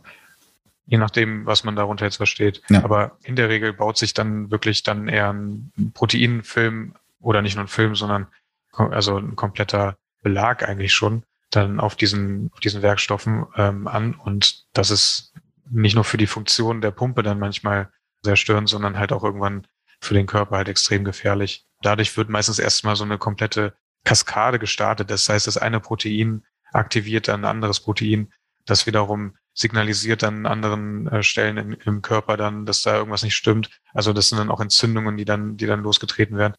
je 0.86 0.98
nachdem, 0.98 1.46
was 1.46 1.64
man 1.64 1.76
darunter 1.76 2.04
jetzt 2.04 2.16
versteht. 2.16 2.62
Ja. 2.68 2.84
Aber 2.84 3.16
in 3.22 3.36
der 3.36 3.48
Regel 3.48 3.72
baut 3.72 3.96
sich 3.96 4.12
dann 4.14 4.50
wirklich 4.50 4.82
dann 4.82 5.08
eher 5.08 5.32
ein 5.32 5.72
Proteinfilm 5.94 6.94
oder 7.20 7.42
nicht 7.42 7.54
nur 7.54 7.64
ein 7.64 7.68
Film, 7.68 7.94
sondern 7.94 8.26
also 8.72 9.16
ein 9.16 9.36
kompletter 9.36 9.96
Belag 10.22 10.68
eigentlich 10.68 10.92
schon 10.92 11.22
dann 11.50 11.80
auf 11.80 11.94
diesen, 11.94 12.50
auf 12.52 12.60
diesen 12.60 12.82
Werkstoffen 12.82 13.46
ähm, 13.56 13.86
an. 13.86 14.14
Und 14.14 14.64
das 14.72 14.90
ist 14.90 15.32
nicht 15.70 15.94
nur 15.94 16.04
für 16.04 16.16
die 16.16 16.26
Funktion 16.26 16.80
der 16.80 16.90
Pumpe 16.90 17.22
dann 17.22 17.38
manchmal 17.38 17.90
sehr 18.22 18.36
störend, 18.36 18.68
sondern 18.68 18.98
halt 18.98 19.12
auch 19.12 19.24
irgendwann 19.24 19.66
für 20.00 20.14
den 20.14 20.26
Körper 20.26 20.56
halt 20.56 20.68
extrem 20.68 21.04
gefährlich. 21.04 21.66
Dadurch 21.82 22.16
wird 22.16 22.28
meistens 22.28 22.58
erstmal 22.58 22.96
so 22.96 23.04
eine 23.04 23.18
komplette 23.18 23.74
Kaskade 24.04 24.58
gestartet. 24.58 25.10
Das 25.10 25.28
heißt, 25.28 25.46
das 25.46 25.56
eine 25.56 25.80
Protein 25.80 26.44
aktiviert 26.72 27.28
dann 27.28 27.42
ein 27.42 27.50
anderes 27.50 27.80
Protein, 27.80 28.32
das 28.66 28.86
wiederum 28.86 29.36
signalisiert 29.52 30.22
dann 30.22 30.46
an 30.46 30.64
anderen 30.64 31.06
äh, 31.08 31.22
Stellen 31.22 31.56
im, 31.58 31.72
im 31.72 32.02
Körper 32.02 32.36
dann, 32.36 32.66
dass 32.66 32.82
da 32.82 32.96
irgendwas 32.96 33.22
nicht 33.22 33.36
stimmt. 33.36 33.70
Also 33.92 34.12
das 34.12 34.28
sind 34.28 34.38
dann 34.38 34.50
auch 34.50 34.60
Entzündungen, 34.60 35.16
die 35.16 35.24
dann, 35.24 35.56
die 35.56 35.66
dann 35.66 35.82
losgetreten 35.82 36.36
werden 36.36 36.54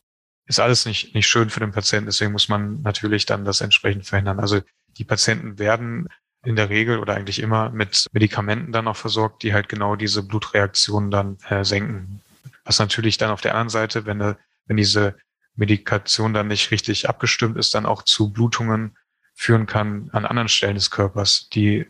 ist 0.46 0.60
alles 0.60 0.86
nicht, 0.86 1.16
nicht 1.16 1.28
schön 1.28 1.50
für 1.50 1.60
den 1.60 1.72
Patienten. 1.72 2.06
Deswegen 2.06 2.32
muss 2.32 2.50
man 2.50 2.82
natürlich 2.82 3.26
dann 3.26 3.46
das 3.46 3.62
entsprechend 3.62 4.06
verhindern. 4.06 4.40
Also 4.40 4.62
die 4.98 5.04
Patienten 5.04 5.60
werden 5.60 6.08
in 6.46 6.56
der 6.56 6.70
Regel 6.70 7.00
oder 7.00 7.16
eigentlich 7.16 7.40
immer 7.40 7.70
mit 7.70 8.08
Medikamenten 8.12 8.72
dann 8.72 8.88
auch 8.88 8.96
versorgt, 8.96 9.44
die 9.44 9.54
halt 9.54 9.70
genau 9.70 9.96
diese 9.96 10.24
Blutreaktionen 10.24 11.12
dann 11.12 11.38
äh, 11.50 11.64
senken. 11.64 12.22
Was 12.64 12.80
natürlich 12.80 13.18
dann 13.18 13.32
auf 13.32 13.42
der 13.42 13.54
anderen 13.54 13.70
Seite, 13.70 14.06
wenn, 14.06 14.22
äh, 14.22 14.36
wenn 14.68 14.78
diese 14.78 15.16
Medikation 15.56 16.34
dann 16.34 16.48
nicht 16.48 16.72
richtig 16.72 17.10
abgestimmt 17.10 17.58
ist, 17.58 17.74
dann 17.74 17.86
auch 17.86 18.04
zu 18.04 18.32
Blutungen 18.32 18.98
führen 19.34 19.66
kann 19.66 20.10
an 20.14 20.26
anderen 20.26 20.50
Stellen 20.50 20.76
des 20.76 20.92
Körpers, 20.92 21.50
die 21.50 21.86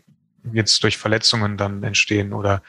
jetzt 0.52 0.82
durch 0.82 0.98
Verletzungen 0.98 1.56
dann 1.56 1.82
entstehen 1.82 2.32
oder 2.32 2.62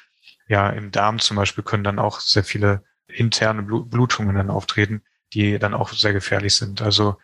ja 0.48 0.70
im 0.70 0.92
Darm 0.92 1.20
zum 1.20 1.38
Beispiel 1.38 1.64
können 1.64 1.84
dann 1.84 2.00
auch 2.00 2.20
sehr 2.20 2.44
viele 2.44 2.84
interne 3.08 3.64
Blutungen 3.64 4.36
dann 4.36 4.50
auftreten, 4.50 5.02
die 5.34 5.60
dann 5.60 5.74
auch 5.74 5.92
sehr 5.94 6.14
gefährlich 6.14 6.56
sind. 6.56 6.82
Also 6.82 7.18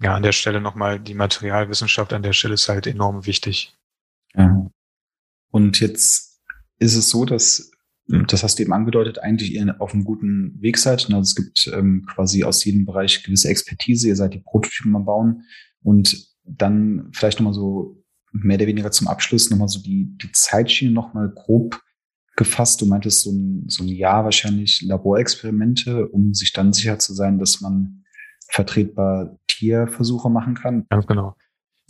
ja, 0.00 0.14
an 0.14 0.22
der 0.22 0.32
Stelle 0.32 0.60
nochmal 0.60 0.98
die 0.98 1.14
Materialwissenschaft 1.14 2.12
an 2.12 2.22
der 2.22 2.32
Stelle 2.32 2.54
ist 2.54 2.68
halt 2.68 2.86
enorm 2.86 3.26
wichtig. 3.26 3.74
Ja. 4.36 4.70
Und 5.50 5.80
jetzt 5.80 6.42
ist 6.78 6.96
es 6.96 7.08
so, 7.08 7.24
dass, 7.24 7.70
das 8.06 8.42
hast 8.42 8.58
du 8.58 8.62
eben 8.62 8.72
angedeutet, 8.72 9.18
eigentlich 9.18 9.52
ihr 9.54 9.76
auf 9.80 9.94
einem 9.94 10.04
guten 10.04 10.60
Weg 10.60 10.78
seid. 10.78 11.06
Also 11.06 11.20
es 11.20 11.34
gibt 11.34 11.70
ähm, 11.72 12.04
quasi 12.06 12.44
aus 12.44 12.64
jedem 12.64 12.84
Bereich 12.86 13.22
gewisse 13.22 13.48
Expertise. 13.48 14.08
Ihr 14.08 14.16
seid 14.16 14.34
die 14.34 14.40
Prototypen 14.40 14.94
am 14.96 15.04
Bauen. 15.04 15.42
Und 15.82 16.34
dann 16.44 17.10
vielleicht 17.12 17.38
nochmal 17.38 17.54
so 17.54 18.02
mehr 18.32 18.56
oder 18.56 18.66
weniger 18.66 18.90
zum 18.90 19.08
Abschluss 19.08 19.50
nochmal 19.50 19.68
so 19.68 19.80
die, 19.80 20.16
die 20.20 20.32
Zeitschiene 20.32 20.92
nochmal 20.92 21.30
grob 21.34 21.80
gefasst. 22.36 22.80
Du 22.80 22.86
meintest 22.86 23.22
so 23.22 23.30
ein, 23.30 23.64
so 23.68 23.84
ein 23.84 23.88
Jahr 23.88 24.24
wahrscheinlich 24.24 24.82
Laborexperimente, 24.82 26.08
um 26.08 26.34
sich 26.34 26.52
dann 26.52 26.72
sicher 26.72 26.98
zu 26.98 27.14
sein, 27.14 27.38
dass 27.38 27.60
man 27.60 28.04
vertretbar 28.48 29.38
Tierversuche 29.46 30.30
machen 30.30 30.54
kann. 30.54 30.86
Ganz 30.90 31.06
genau. 31.06 31.36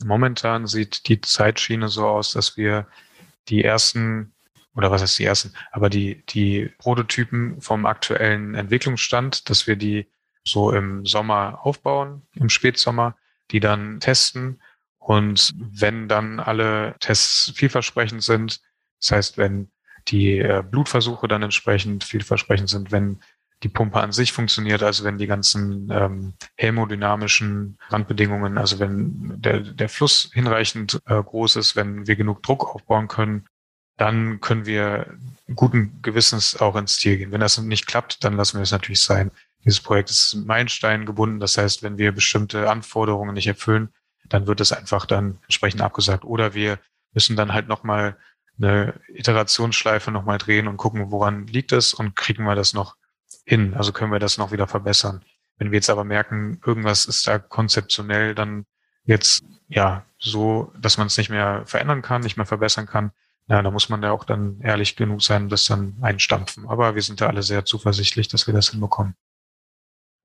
Momentan 0.02 0.66
sieht 0.66 1.08
die 1.08 1.20
Zeitschiene 1.20 1.88
so 1.88 2.06
aus, 2.06 2.32
dass 2.32 2.56
wir 2.56 2.86
die 3.48 3.62
ersten 3.62 4.34
oder 4.74 4.90
was 4.90 5.02
heißt 5.02 5.18
die 5.18 5.24
ersten, 5.24 5.52
aber 5.70 5.88
die, 5.88 6.24
die 6.26 6.70
Prototypen 6.78 7.60
vom 7.60 7.86
aktuellen 7.86 8.54
Entwicklungsstand, 8.54 9.48
dass 9.48 9.66
wir 9.66 9.76
die 9.76 10.08
so 10.44 10.72
im 10.72 11.06
Sommer 11.06 11.60
aufbauen, 11.62 12.22
im 12.34 12.48
Spätsommer, 12.48 13.16
die 13.50 13.60
dann 13.60 14.00
testen. 14.00 14.60
Und 14.98 15.54
wenn 15.56 16.08
dann 16.08 16.40
alle 16.40 16.96
Tests 17.00 17.52
vielversprechend 17.54 18.22
sind, 18.22 18.60
das 19.00 19.12
heißt, 19.12 19.38
wenn 19.38 19.70
die 20.08 20.38
äh, 20.38 20.62
Blutversuche 20.68 21.28
dann 21.28 21.42
entsprechend 21.42 22.04
vielversprechend 22.04 22.68
sind, 22.68 22.90
wenn 22.92 23.20
die 23.62 23.68
Pumpe 23.68 24.00
an 24.00 24.12
sich 24.12 24.32
funktioniert, 24.32 24.82
also 24.82 25.04
wenn 25.04 25.16
die 25.16 25.26
ganzen 25.26 25.88
ähm, 25.90 26.34
hämodynamischen 26.56 27.78
Randbedingungen, 27.88 28.58
also 28.58 28.78
wenn 28.78 29.40
der, 29.40 29.60
der 29.60 29.88
Fluss 29.88 30.30
hinreichend 30.34 31.00
äh, 31.06 31.22
groß 31.22 31.56
ist, 31.56 31.76
wenn 31.76 32.06
wir 32.06 32.16
genug 32.16 32.42
Druck 32.42 32.74
aufbauen 32.74 33.08
können, 33.08 33.46
dann 33.96 34.40
können 34.40 34.66
wir 34.66 35.16
guten 35.54 36.02
Gewissens 36.02 36.60
auch 36.60 36.76
ins 36.76 36.96
Ziel 36.96 37.16
gehen. 37.16 37.32
Wenn 37.32 37.40
das 37.40 37.58
nicht 37.58 37.86
klappt, 37.86 38.24
dann 38.24 38.36
lassen 38.36 38.58
wir 38.58 38.62
es 38.62 38.72
natürlich 38.72 39.02
sein. 39.02 39.30
Dieses 39.64 39.80
Projekt 39.80 40.10
ist 40.10 40.34
Meilenstein 40.34 41.06
gebunden. 41.06 41.40
Das 41.40 41.56
heißt, 41.56 41.82
wenn 41.82 41.96
wir 41.96 42.12
bestimmte 42.12 42.70
Anforderungen 42.70 43.34
nicht 43.34 43.46
erfüllen, 43.46 43.90
dann 44.28 44.46
wird 44.46 44.60
es 44.60 44.72
einfach 44.72 45.06
dann 45.06 45.38
entsprechend 45.42 45.80
abgesagt. 45.80 46.24
Oder 46.24 46.54
wir 46.54 46.78
müssen 47.12 47.36
dann 47.36 47.52
halt 47.52 47.68
nochmal 47.68 48.16
eine 48.58 49.00
Iterationsschleife 49.08 50.10
nochmal 50.10 50.38
drehen 50.38 50.68
und 50.68 50.76
gucken, 50.76 51.10
woran 51.10 51.46
liegt 51.46 51.72
es 51.72 51.94
und 51.94 52.16
kriegen 52.16 52.44
wir 52.44 52.54
das 52.54 52.72
noch 52.72 52.96
hin? 53.44 53.74
Also 53.74 53.92
können 53.92 54.12
wir 54.12 54.18
das 54.18 54.38
noch 54.38 54.52
wieder 54.52 54.66
verbessern. 54.66 55.24
Wenn 55.56 55.70
wir 55.70 55.76
jetzt 55.76 55.90
aber 55.90 56.04
merken, 56.04 56.60
irgendwas 56.64 57.06
ist 57.06 57.26
da 57.26 57.38
konzeptionell 57.38 58.34
dann 58.34 58.66
jetzt 59.04 59.44
ja 59.68 60.04
so, 60.18 60.72
dass 60.80 60.98
man 60.98 61.06
es 61.06 61.16
nicht 61.16 61.30
mehr 61.30 61.62
verändern 61.66 62.02
kann, 62.02 62.22
nicht 62.22 62.36
mehr 62.36 62.46
verbessern 62.46 62.86
kann, 62.86 63.12
na, 63.46 63.62
da 63.62 63.70
muss 63.70 63.90
man 63.90 64.02
ja 64.02 64.10
auch 64.10 64.24
dann 64.24 64.60
ehrlich 64.60 64.96
genug 64.96 65.22
sein, 65.22 65.48
das 65.48 65.64
dann 65.64 65.98
einstampfen. 66.00 66.66
Aber 66.66 66.94
wir 66.94 67.02
sind 67.02 67.20
da 67.20 67.26
alle 67.26 67.42
sehr 67.42 67.64
zuversichtlich, 67.64 68.28
dass 68.28 68.46
wir 68.46 68.54
das 68.54 68.70
hinbekommen. 68.70 69.14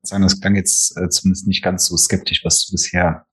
Das 0.02 0.40
klang 0.40 0.56
jetzt 0.56 0.98
äh, 0.98 1.10
zumindest 1.10 1.46
nicht 1.46 1.62
ganz 1.62 1.86
so 1.86 1.98
skeptisch, 1.98 2.46
was 2.46 2.66
du 2.66 2.72
bisher 2.72 3.26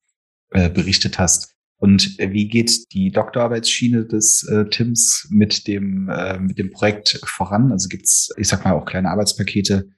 äh, 0.50 0.68
berichtet 0.68 1.18
hast. 1.18 1.55
Und 1.78 2.18
äh, 2.18 2.32
wie 2.32 2.48
geht 2.48 2.92
die 2.92 3.10
Doktorarbeitsschiene 3.10 4.06
des 4.06 4.42
äh, 4.44 4.68
Tims 4.68 5.28
mit 5.30 5.66
dem, 5.66 6.08
äh, 6.08 6.38
mit 6.38 6.58
dem 6.58 6.70
Projekt 6.70 7.20
voran? 7.24 7.70
Also 7.70 7.88
gibt's, 7.88 8.32
ich 8.36 8.48
sag 8.48 8.64
mal, 8.64 8.72
auch 8.72 8.86
kleine 8.86 9.10
Arbeitspakete, 9.10 9.90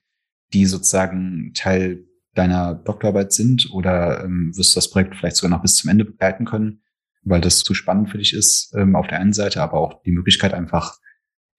die 0.52 0.66
sozusagen 0.66 1.52
Teil 1.54 2.04
deiner 2.34 2.74
Doktorarbeit 2.74 3.32
sind? 3.32 3.70
Oder 3.72 4.24
ähm, 4.24 4.52
wirst 4.56 4.74
du 4.74 4.78
das 4.78 4.90
Projekt 4.90 5.14
vielleicht 5.14 5.36
sogar 5.36 5.56
noch 5.56 5.62
bis 5.62 5.76
zum 5.76 5.90
Ende 5.90 6.04
begleiten 6.04 6.44
können, 6.44 6.82
weil 7.22 7.40
das 7.40 7.60
zu 7.60 7.74
spannend 7.74 8.10
für 8.10 8.18
dich 8.18 8.32
ist 8.32 8.74
ähm, 8.76 8.96
auf 8.96 9.06
der 9.06 9.20
einen 9.20 9.32
Seite, 9.32 9.62
aber 9.62 9.78
auch 9.78 10.02
die 10.02 10.12
Möglichkeit 10.12 10.54
einfach 10.54 10.98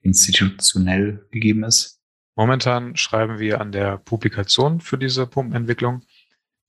institutionell 0.02 1.28
gegeben 1.32 1.64
ist? 1.64 2.00
Momentan 2.36 2.96
schreiben 2.96 3.40
wir 3.40 3.60
an 3.62 3.72
der 3.72 3.98
Publikation 3.98 4.80
für 4.80 4.98
diese 4.98 5.28
Pumpenentwicklung, 5.28 6.02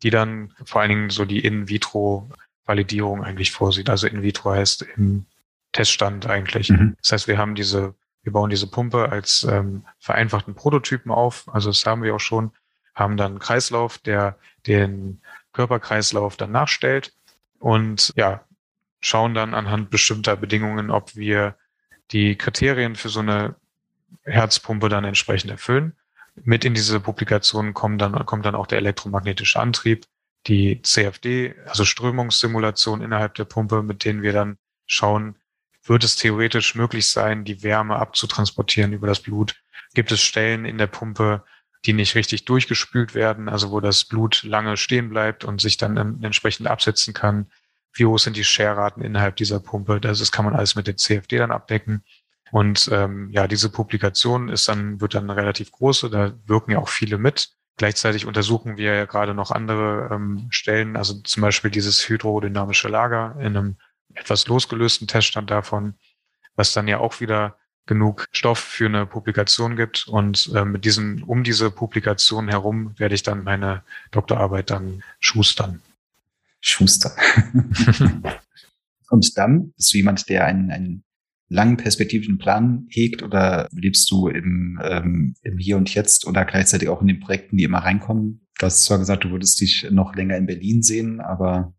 die 0.02 0.10
dann 0.10 0.52
vor 0.64 0.80
allen 0.80 0.88
Dingen 0.90 1.10
so 1.10 1.24
die 1.24 1.40
In-vitro 1.40 2.30
Validierung 2.70 3.24
eigentlich 3.24 3.50
vorsieht. 3.50 3.90
Also 3.90 4.06
in 4.06 4.22
vitro 4.22 4.52
heißt 4.52 4.86
im 4.96 5.26
Teststand 5.72 6.26
eigentlich. 6.26 6.70
Mhm. 6.70 6.96
Das 7.02 7.12
heißt, 7.12 7.28
wir 7.28 7.36
haben 7.36 7.56
diese, 7.56 7.94
wir 8.22 8.32
bauen 8.32 8.48
diese 8.50 8.68
Pumpe 8.68 9.10
als 9.10 9.42
ähm, 9.42 9.84
vereinfachten 9.98 10.54
Prototypen 10.54 11.10
auf. 11.10 11.52
Also 11.52 11.70
das 11.70 11.84
haben 11.84 12.04
wir 12.04 12.14
auch 12.14 12.20
schon, 12.20 12.52
haben 12.94 13.16
dann 13.16 13.32
einen 13.32 13.38
Kreislauf, 13.40 13.98
der 13.98 14.36
den 14.68 15.20
Körperkreislauf 15.52 16.36
dann 16.36 16.52
nachstellt 16.52 17.12
und 17.58 18.12
ja, 18.16 18.44
schauen 19.00 19.34
dann 19.34 19.52
anhand 19.54 19.90
bestimmter 19.90 20.36
Bedingungen, 20.36 20.90
ob 20.90 21.16
wir 21.16 21.56
die 22.12 22.36
Kriterien 22.36 22.94
für 22.94 23.08
so 23.08 23.20
eine 23.20 23.56
Herzpumpe 24.22 24.88
dann 24.88 25.04
entsprechend 25.04 25.50
erfüllen. 25.50 25.96
Mit 26.44 26.64
in 26.64 26.74
diese 26.74 27.00
Publikation 27.00 27.74
kommt 27.74 28.00
dann, 28.00 28.24
kommt 28.26 28.46
dann 28.46 28.54
auch 28.54 28.66
der 28.68 28.78
elektromagnetische 28.78 29.58
Antrieb, 29.58 30.06
die 30.46 30.80
CFD, 30.82 31.54
also 31.66 31.84
Strömungssimulation 31.84 33.02
innerhalb 33.02 33.34
der 33.34 33.44
Pumpe, 33.44 33.82
mit 33.82 34.04
denen 34.04 34.22
wir 34.22 34.32
dann 34.32 34.56
schauen, 34.86 35.36
wird 35.84 36.04
es 36.04 36.16
theoretisch 36.16 36.74
möglich 36.74 37.08
sein, 37.08 37.44
die 37.44 37.62
Wärme 37.62 37.96
abzutransportieren 37.96 38.92
über 38.92 39.06
das 39.06 39.20
Blut? 39.20 39.56
Gibt 39.94 40.12
es 40.12 40.20
Stellen 40.20 40.64
in 40.64 40.78
der 40.78 40.86
Pumpe, 40.86 41.44
die 41.86 41.92
nicht 41.92 42.14
richtig 42.14 42.44
durchgespült 42.44 43.14
werden, 43.14 43.48
also 43.48 43.70
wo 43.70 43.80
das 43.80 44.04
Blut 44.04 44.42
lange 44.42 44.76
stehen 44.76 45.08
bleibt 45.08 45.44
und 45.44 45.60
sich 45.60 45.76
dann 45.76 46.22
entsprechend 46.22 46.66
absetzen 46.66 47.14
kann. 47.14 47.46
Wie 47.92 48.04
hoch 48.04 48.18
sind 48.18 48.36
die 48.36 48.44
Scherraten 48.44 49.02
innerhalb 49.02 49.36
dieser 49.36 49.60
Pumpe? 49.60 50.00
Das, 50.00 50.18
das 50.18 50.30
kann 50.30 50.44
man 50.44 50.54
alles 50.54 50.74
mit 50.74 50.86
dem 50.86 50.98
CFD 50.98 51.38
dann 51.38 51.50
abdecken. 51.50 52.04
Und 52.52 52.88
ähm, 52.92 53.30
ja, 53.30 53.46
diese 53.46 53.70
Publikation 53.70 54.48
ist 54.48 54.68
dann, 54.68 55.00
wird 55.00 55.14
dann 55.14 55.30
relativ 55.30 55.72
große, 55.72 56.10
da 56.10 56.34
wirken 56.46 56.72
ja 56.72 56.78
auch 56.78 56.88
viele 56.88 57.16
mit. 57.16 57.50
Gleichzeitig 57.80 58.26
untersuchen 58.26 58.76
wir 58.76 58.94
ja 58.94 59.06
gerade 59.06 59.32
noch 59.32 59.50
andere 59.50 60.10
ähm, 60.12 60.48
Stellen, 60.50 60.98
also 60.98 61.14
zum 61.14 61.40
Beispiel 61.40 61.70
dieses 61.70 62.06
hydrodynamische 62.06 62.88
Lager 62.88 63.36
in 63.40 63.56
einem 63.56 63.76
etwas 64.12 64.46
losgelösten 64.48 65.08
Teststand 65.08 65.50
davon, 65.50 65.94
was 66.56 66.74
dann 66.74 66.88
ja 66.88 66.98
auch 66.98 67.20
wieder 67.20 67.56
genug 67.86 68.28
Stoff 68.32 68.58
für 68.58 68.84
eine 68.84 69.06
Publikation 69.06 69.76
gibt. 69.76 70.06
Und 70.08 70.50
äh, 70.54 70.66
mit 70.66 70.84
diesem, 70.84 71.22
um 71.22 71.42
diese 71.42 71.70
Publikation 71.70 72.50
herum 72.50 72.92
werde 72.98 73.14
ich 73.14 73.22
dann 73.22 73.44
meine 73.44 73.82
Doktorarbeit 74.10 74.68
dann 74.68 75.02
schustern. 75.18 75.80
Schuster. 76.60 77.16
Und 79.08 79.38
dann 79.38 79.72
bist 79.72 79.94
du 79.94 79.96
jemand, 79.96 80.28
der 80.28 80.44
einen, 80.44 80.70
einen 80.70 81.02
langen 81.50 81.76
perspektivischen 81.76 82.38
Plan 82.38 82.86
hegt 82.88 83.22
oder 83.22 83.68
lebst 83.72 84.10
du 84.10 84.28
im, 84.28 84.80
ähm, 84.82 85.34
im 85.42 85.58
Hier 85.58 85.76
und 85.76 85.92
Jetzt 85.92 86.26
oder 86.26 86.44
gleichzeitig 86.44 86.88
auch 86.88 87.02
in 87.02 87.08
den 87.08 87.20
Projekten, 87.20 87.58
die 87.58 87.64
immer 87.64 87.78
reinkommen? 87.78 88.46
Du 88.58 88.66
hast 88.66 88.84
zwar 88.84 88.98
gesagt, 88.98 89.24
du 89.24 89.30
würdest 89.30 89.60
dich 89.60 89.86
noch 89.90 90.14
länger 90.14 90.36
in 90.36 90.46
Berlin 90.46 90.82
sehen, 90.82 91.20
aber 91.20 91.74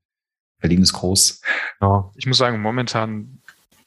Berlin 0.59 0.81
ist 0.81 0.93
groß. 0.93 1.41
Ja, 1.79 2.11
ich 2.15 2.27
muss 2.27 2.37
sagen, 2.37 2.61
momentan 2.61 3.39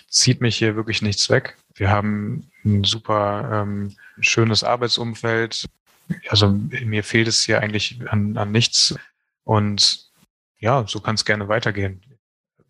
zieht 0.09 0.41
mich 0.41 0.57
hier 0.57 0.74
wirklich 0.74 1.03
nichts 1.03 1.28
weg. 1.28 1.57
Wir 1.74 1.91
haben 1.91 2.51
ein 2.64 2.85
super 2.85 3.62
ähm, 3.62 3.95
schönes 4.20 4.64
Arbeitsumfeld. 4.64 5.66
Also 6.28 6.49
mir 6.49 7.05
fehlt 7.05 7.28
es 7.28 7.45
hier 7.45 7.61
eigentlich 7.61 7.99
an, 8.09 8.37
an 8.37 8.53
nichts. 8.53 8.95
Und 9.43 10.11
ja, 10.59 10.85
so 10.87 11.01
kann 11.01 11.16
es 11.16 11.24
gerne 11.24 11.49
weitergehen. 11.49 12.01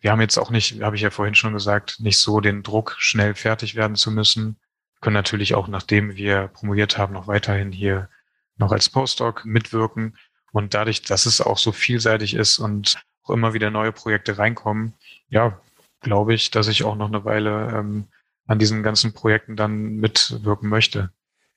Wir 0.04 0.10
haben 0.10 0.20
jetzt 0.20 0.36
auch 0.36 0.50
nicht, 0.50 0.82
habe 0.82 0.96
ich 0.96 1.02
ja 1.02 1.08
vorhin 1.08 1.34
schon 1.34 1.54
gesagt, 1.54 1.98
nicht 1.98 2.18
so 2.18 2.40
den 2.40 2.62
Druck, 2.62 2.94
schnell 2.98 3.34
fertig 3.34 3.74
werden 3.74 3.96
zu 3.96 4.10
müssen. 4.10 4.58
Wir 4.96 5.00
können 5.00 5.14
natürlich 5.14 5.54
auch, 5.54 5.66
nachdem 5.66 6.14
wir 6.14 6.48
promoviert 6.48 6.98
haben, 6.98 7.14
noch 7.14 7.26
weiterhin 7.26 7.72
hier 7.72 8.10
noch 8.58 8.70
als 8.70 8.90
Postdoc 8.90 9.46
mitwirken. 9.46 10.18
Und 10.52 10.74
dadurch, 10.74 11.00
dass 11.00 11.24
es 11.24 11.40
auch 11.40 11.56
so 11.56 11.72
vielseitig 11.72 12.34
ist 12.34 12.58
und 12.58 13.02
auch 13.22 13.30
immer 13.30 13.54
wieder 13.54 13.70
neue 13.70 13.92
Projekte 13.92 14.36
reinkommen, 14.36 14.92
ja, 15.30 15.58
glaube 16.00 16.34
ich, 16.34 16.50
dass 16.50 16.68
ich 16.68 16.84
auch 16.84 16.96
noch 16.96 17.08
eine 17.08 17.24
Weile 17.24 17.70
ähm, 17.74 18.04
an 18.46 18.58
diesen 18.58 18.82
ganzen 18.82 19.14
Projekten 19.14 19.56
dann 19.56 19.96
mitwirken 19.96 20.68
möchte. 20.68 21.12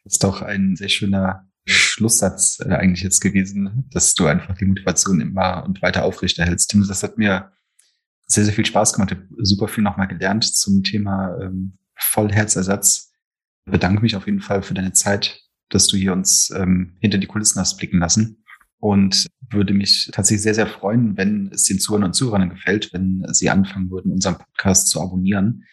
Das 0.06 0.14
ist 0.14 0.24
doch 0.24 0.42
ein 0.42 0.78
sehr 0.78 0.88
schöner 0.88 1.50
Schlusssatz 1.66 2.62
äh, 2.62 2.72
eigentlich 2.76 3.04
jetzt 3.04 3.20
gewesen, 3.20 3.90
dass 3.92 4.16
du 4.16 4.26
einfach 4.26 4.56
die 4.56 4.64
Motivation 4.64 5.20
immer 5.20 5.66
und 5.66 5.82
weiter 5.82 6.06
aufrechterhältst. 6.06 6.70
Tim, 6.70 6.88
das 6.88 7.04
hat 7.04 7.18
mir 7.18 7.52
sehr, 8.28 8.44
sehr 8.44 8.54
viel 8.54 8.66
Spaß 8.66 8.94
gemacht. 8.94 9.12
Ich 9.12 9.18
habe 9.18 9.28
super 9.46 9.68
viel 9.68 9.84
nochmal 9.84 10.08
gelernt 10.08 10.44
zum 10.44 10.84
Thema 10.84 11.38
ähm, 11.42 11.78
Vollherzersatz. 11.96 13.12
Ich 13.66 13.72
bedanke 13.72 14.02
mich 14.02 14.16
auf 14.16 14.26
jeden 14.26 14.42
Fall 14.42 14.62
für 14.62 14.74
deine 14.74 14.94
Zeit, 14.94 15.42
dass 15.70 15.88
du 15.88 15.98
hier 15.98 16.14
uns 16.14 16.52
ähm, 16.52 16.98
hinter 17.00 17.18
die 17.18 17.28
Kulissen 17.28 17.60
hast 17.60 17.78
blicken 17.78 18.00
lassen 18.00 18.44
und 18.80 19.28
würde 19.50 19.74
mich 19.74 20.10
tatsächlich 20.14 20.44
sehr, 20.44 20.56
sehr 20.56 20.68
freuen, 20.68 21.18
wenn 21.18 21.50
es 21.52 21.64
den 21.64 21.80
Zuhörern 21.80 22.06
und 22.06 22.14
Zuhörern 22.14 22.50
gefällt, 22.50 22.92
wenn 22.94 23.26
sie 23.32 23.50
anfangen 23.50 23.90
würden, 23.90 24.12
unseren 24.12 24.38
Podcast 24.38 24.90
zu 24.90 25.02
abonnieren. 25.02 25.64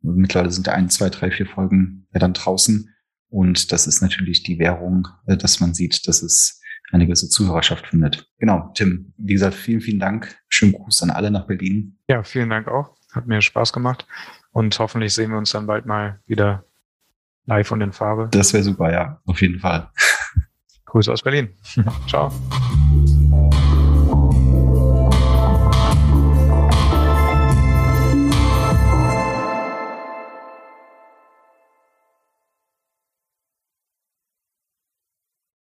Mittlerweile 0.00 0.50
sind 0.50 0.66
da 0.66 0.72
ein, 0.72 0.90
zwei, 0.90 1.10
drei, 1.10 1.30
vier 1.30 1.46
Folgen 1.46 2.06
ja 2.12 2.20
dann 2.20 2.32
draußen. 2.32 2.94
Und 3.30 3.72
das 3.72 3.86
ist 3.86 4.00
natürlich 4.00 4.42
die 4.42 4.58
Währung, 4.58 5.08
äh, 5.26 5.36
dass 5.36 5.60
man 5.60 5.74
sieht, 5.74 6.08
dass 6.08 6.22
es 6.22 6.60
eine 6.92 7.06
gewisse 7.06 7.28
Zuhörerschaft 7.28 7.86
findet. 7.86 8.28
Genau, 8.38 8.70
Tim, 8.74 9.12
wie 9.16 9.34
gesagt, 9.34 9.54
vielen, 9.54 9.80
vielen 9.80 10.00
Dank. 10.00 10.36
Schönen 10.48 10.72
Gruß 10.72 11.02
an 11.02 11.10
alle 11.10 11.30
nach 11.30 11.46
Berlin. 11.46 11.98
Ja, 12.08 12.22
vielen 12.22 12.50
Dank 12.50 12.68
auch. 12.68 12.96
Hat 13.12 13.26
mir 13.26 13.40
Spaß 13.40 13.72
gemacht. 13.72 14.06
Und 14.52 14.78
hoffentlich 14.78 15.14
sehen 15.14 15.30
wir 15.30 15.38
uns 15.38 15.50
dann 15.52 15.66
bald 15.66 15.86
mal 15.86 16.20
wieder 16.26 16.64
live 17.46 17.70
und 17.72 17.80
in 17.80 17.92
Farbe. 17.92 18.28
Das 18.30 18.52
wäre 18.52 18.62
super, 18.62 18.92
ja, 18.92 19.20
auf 19.26 19.40
jeden 19.40 19.58
Fall. 19.60 19.90
Grüße 20.86 21.12
aus 21.12 21.22
Berlin. 21.22 21.50
Ciao. 22.08 22.32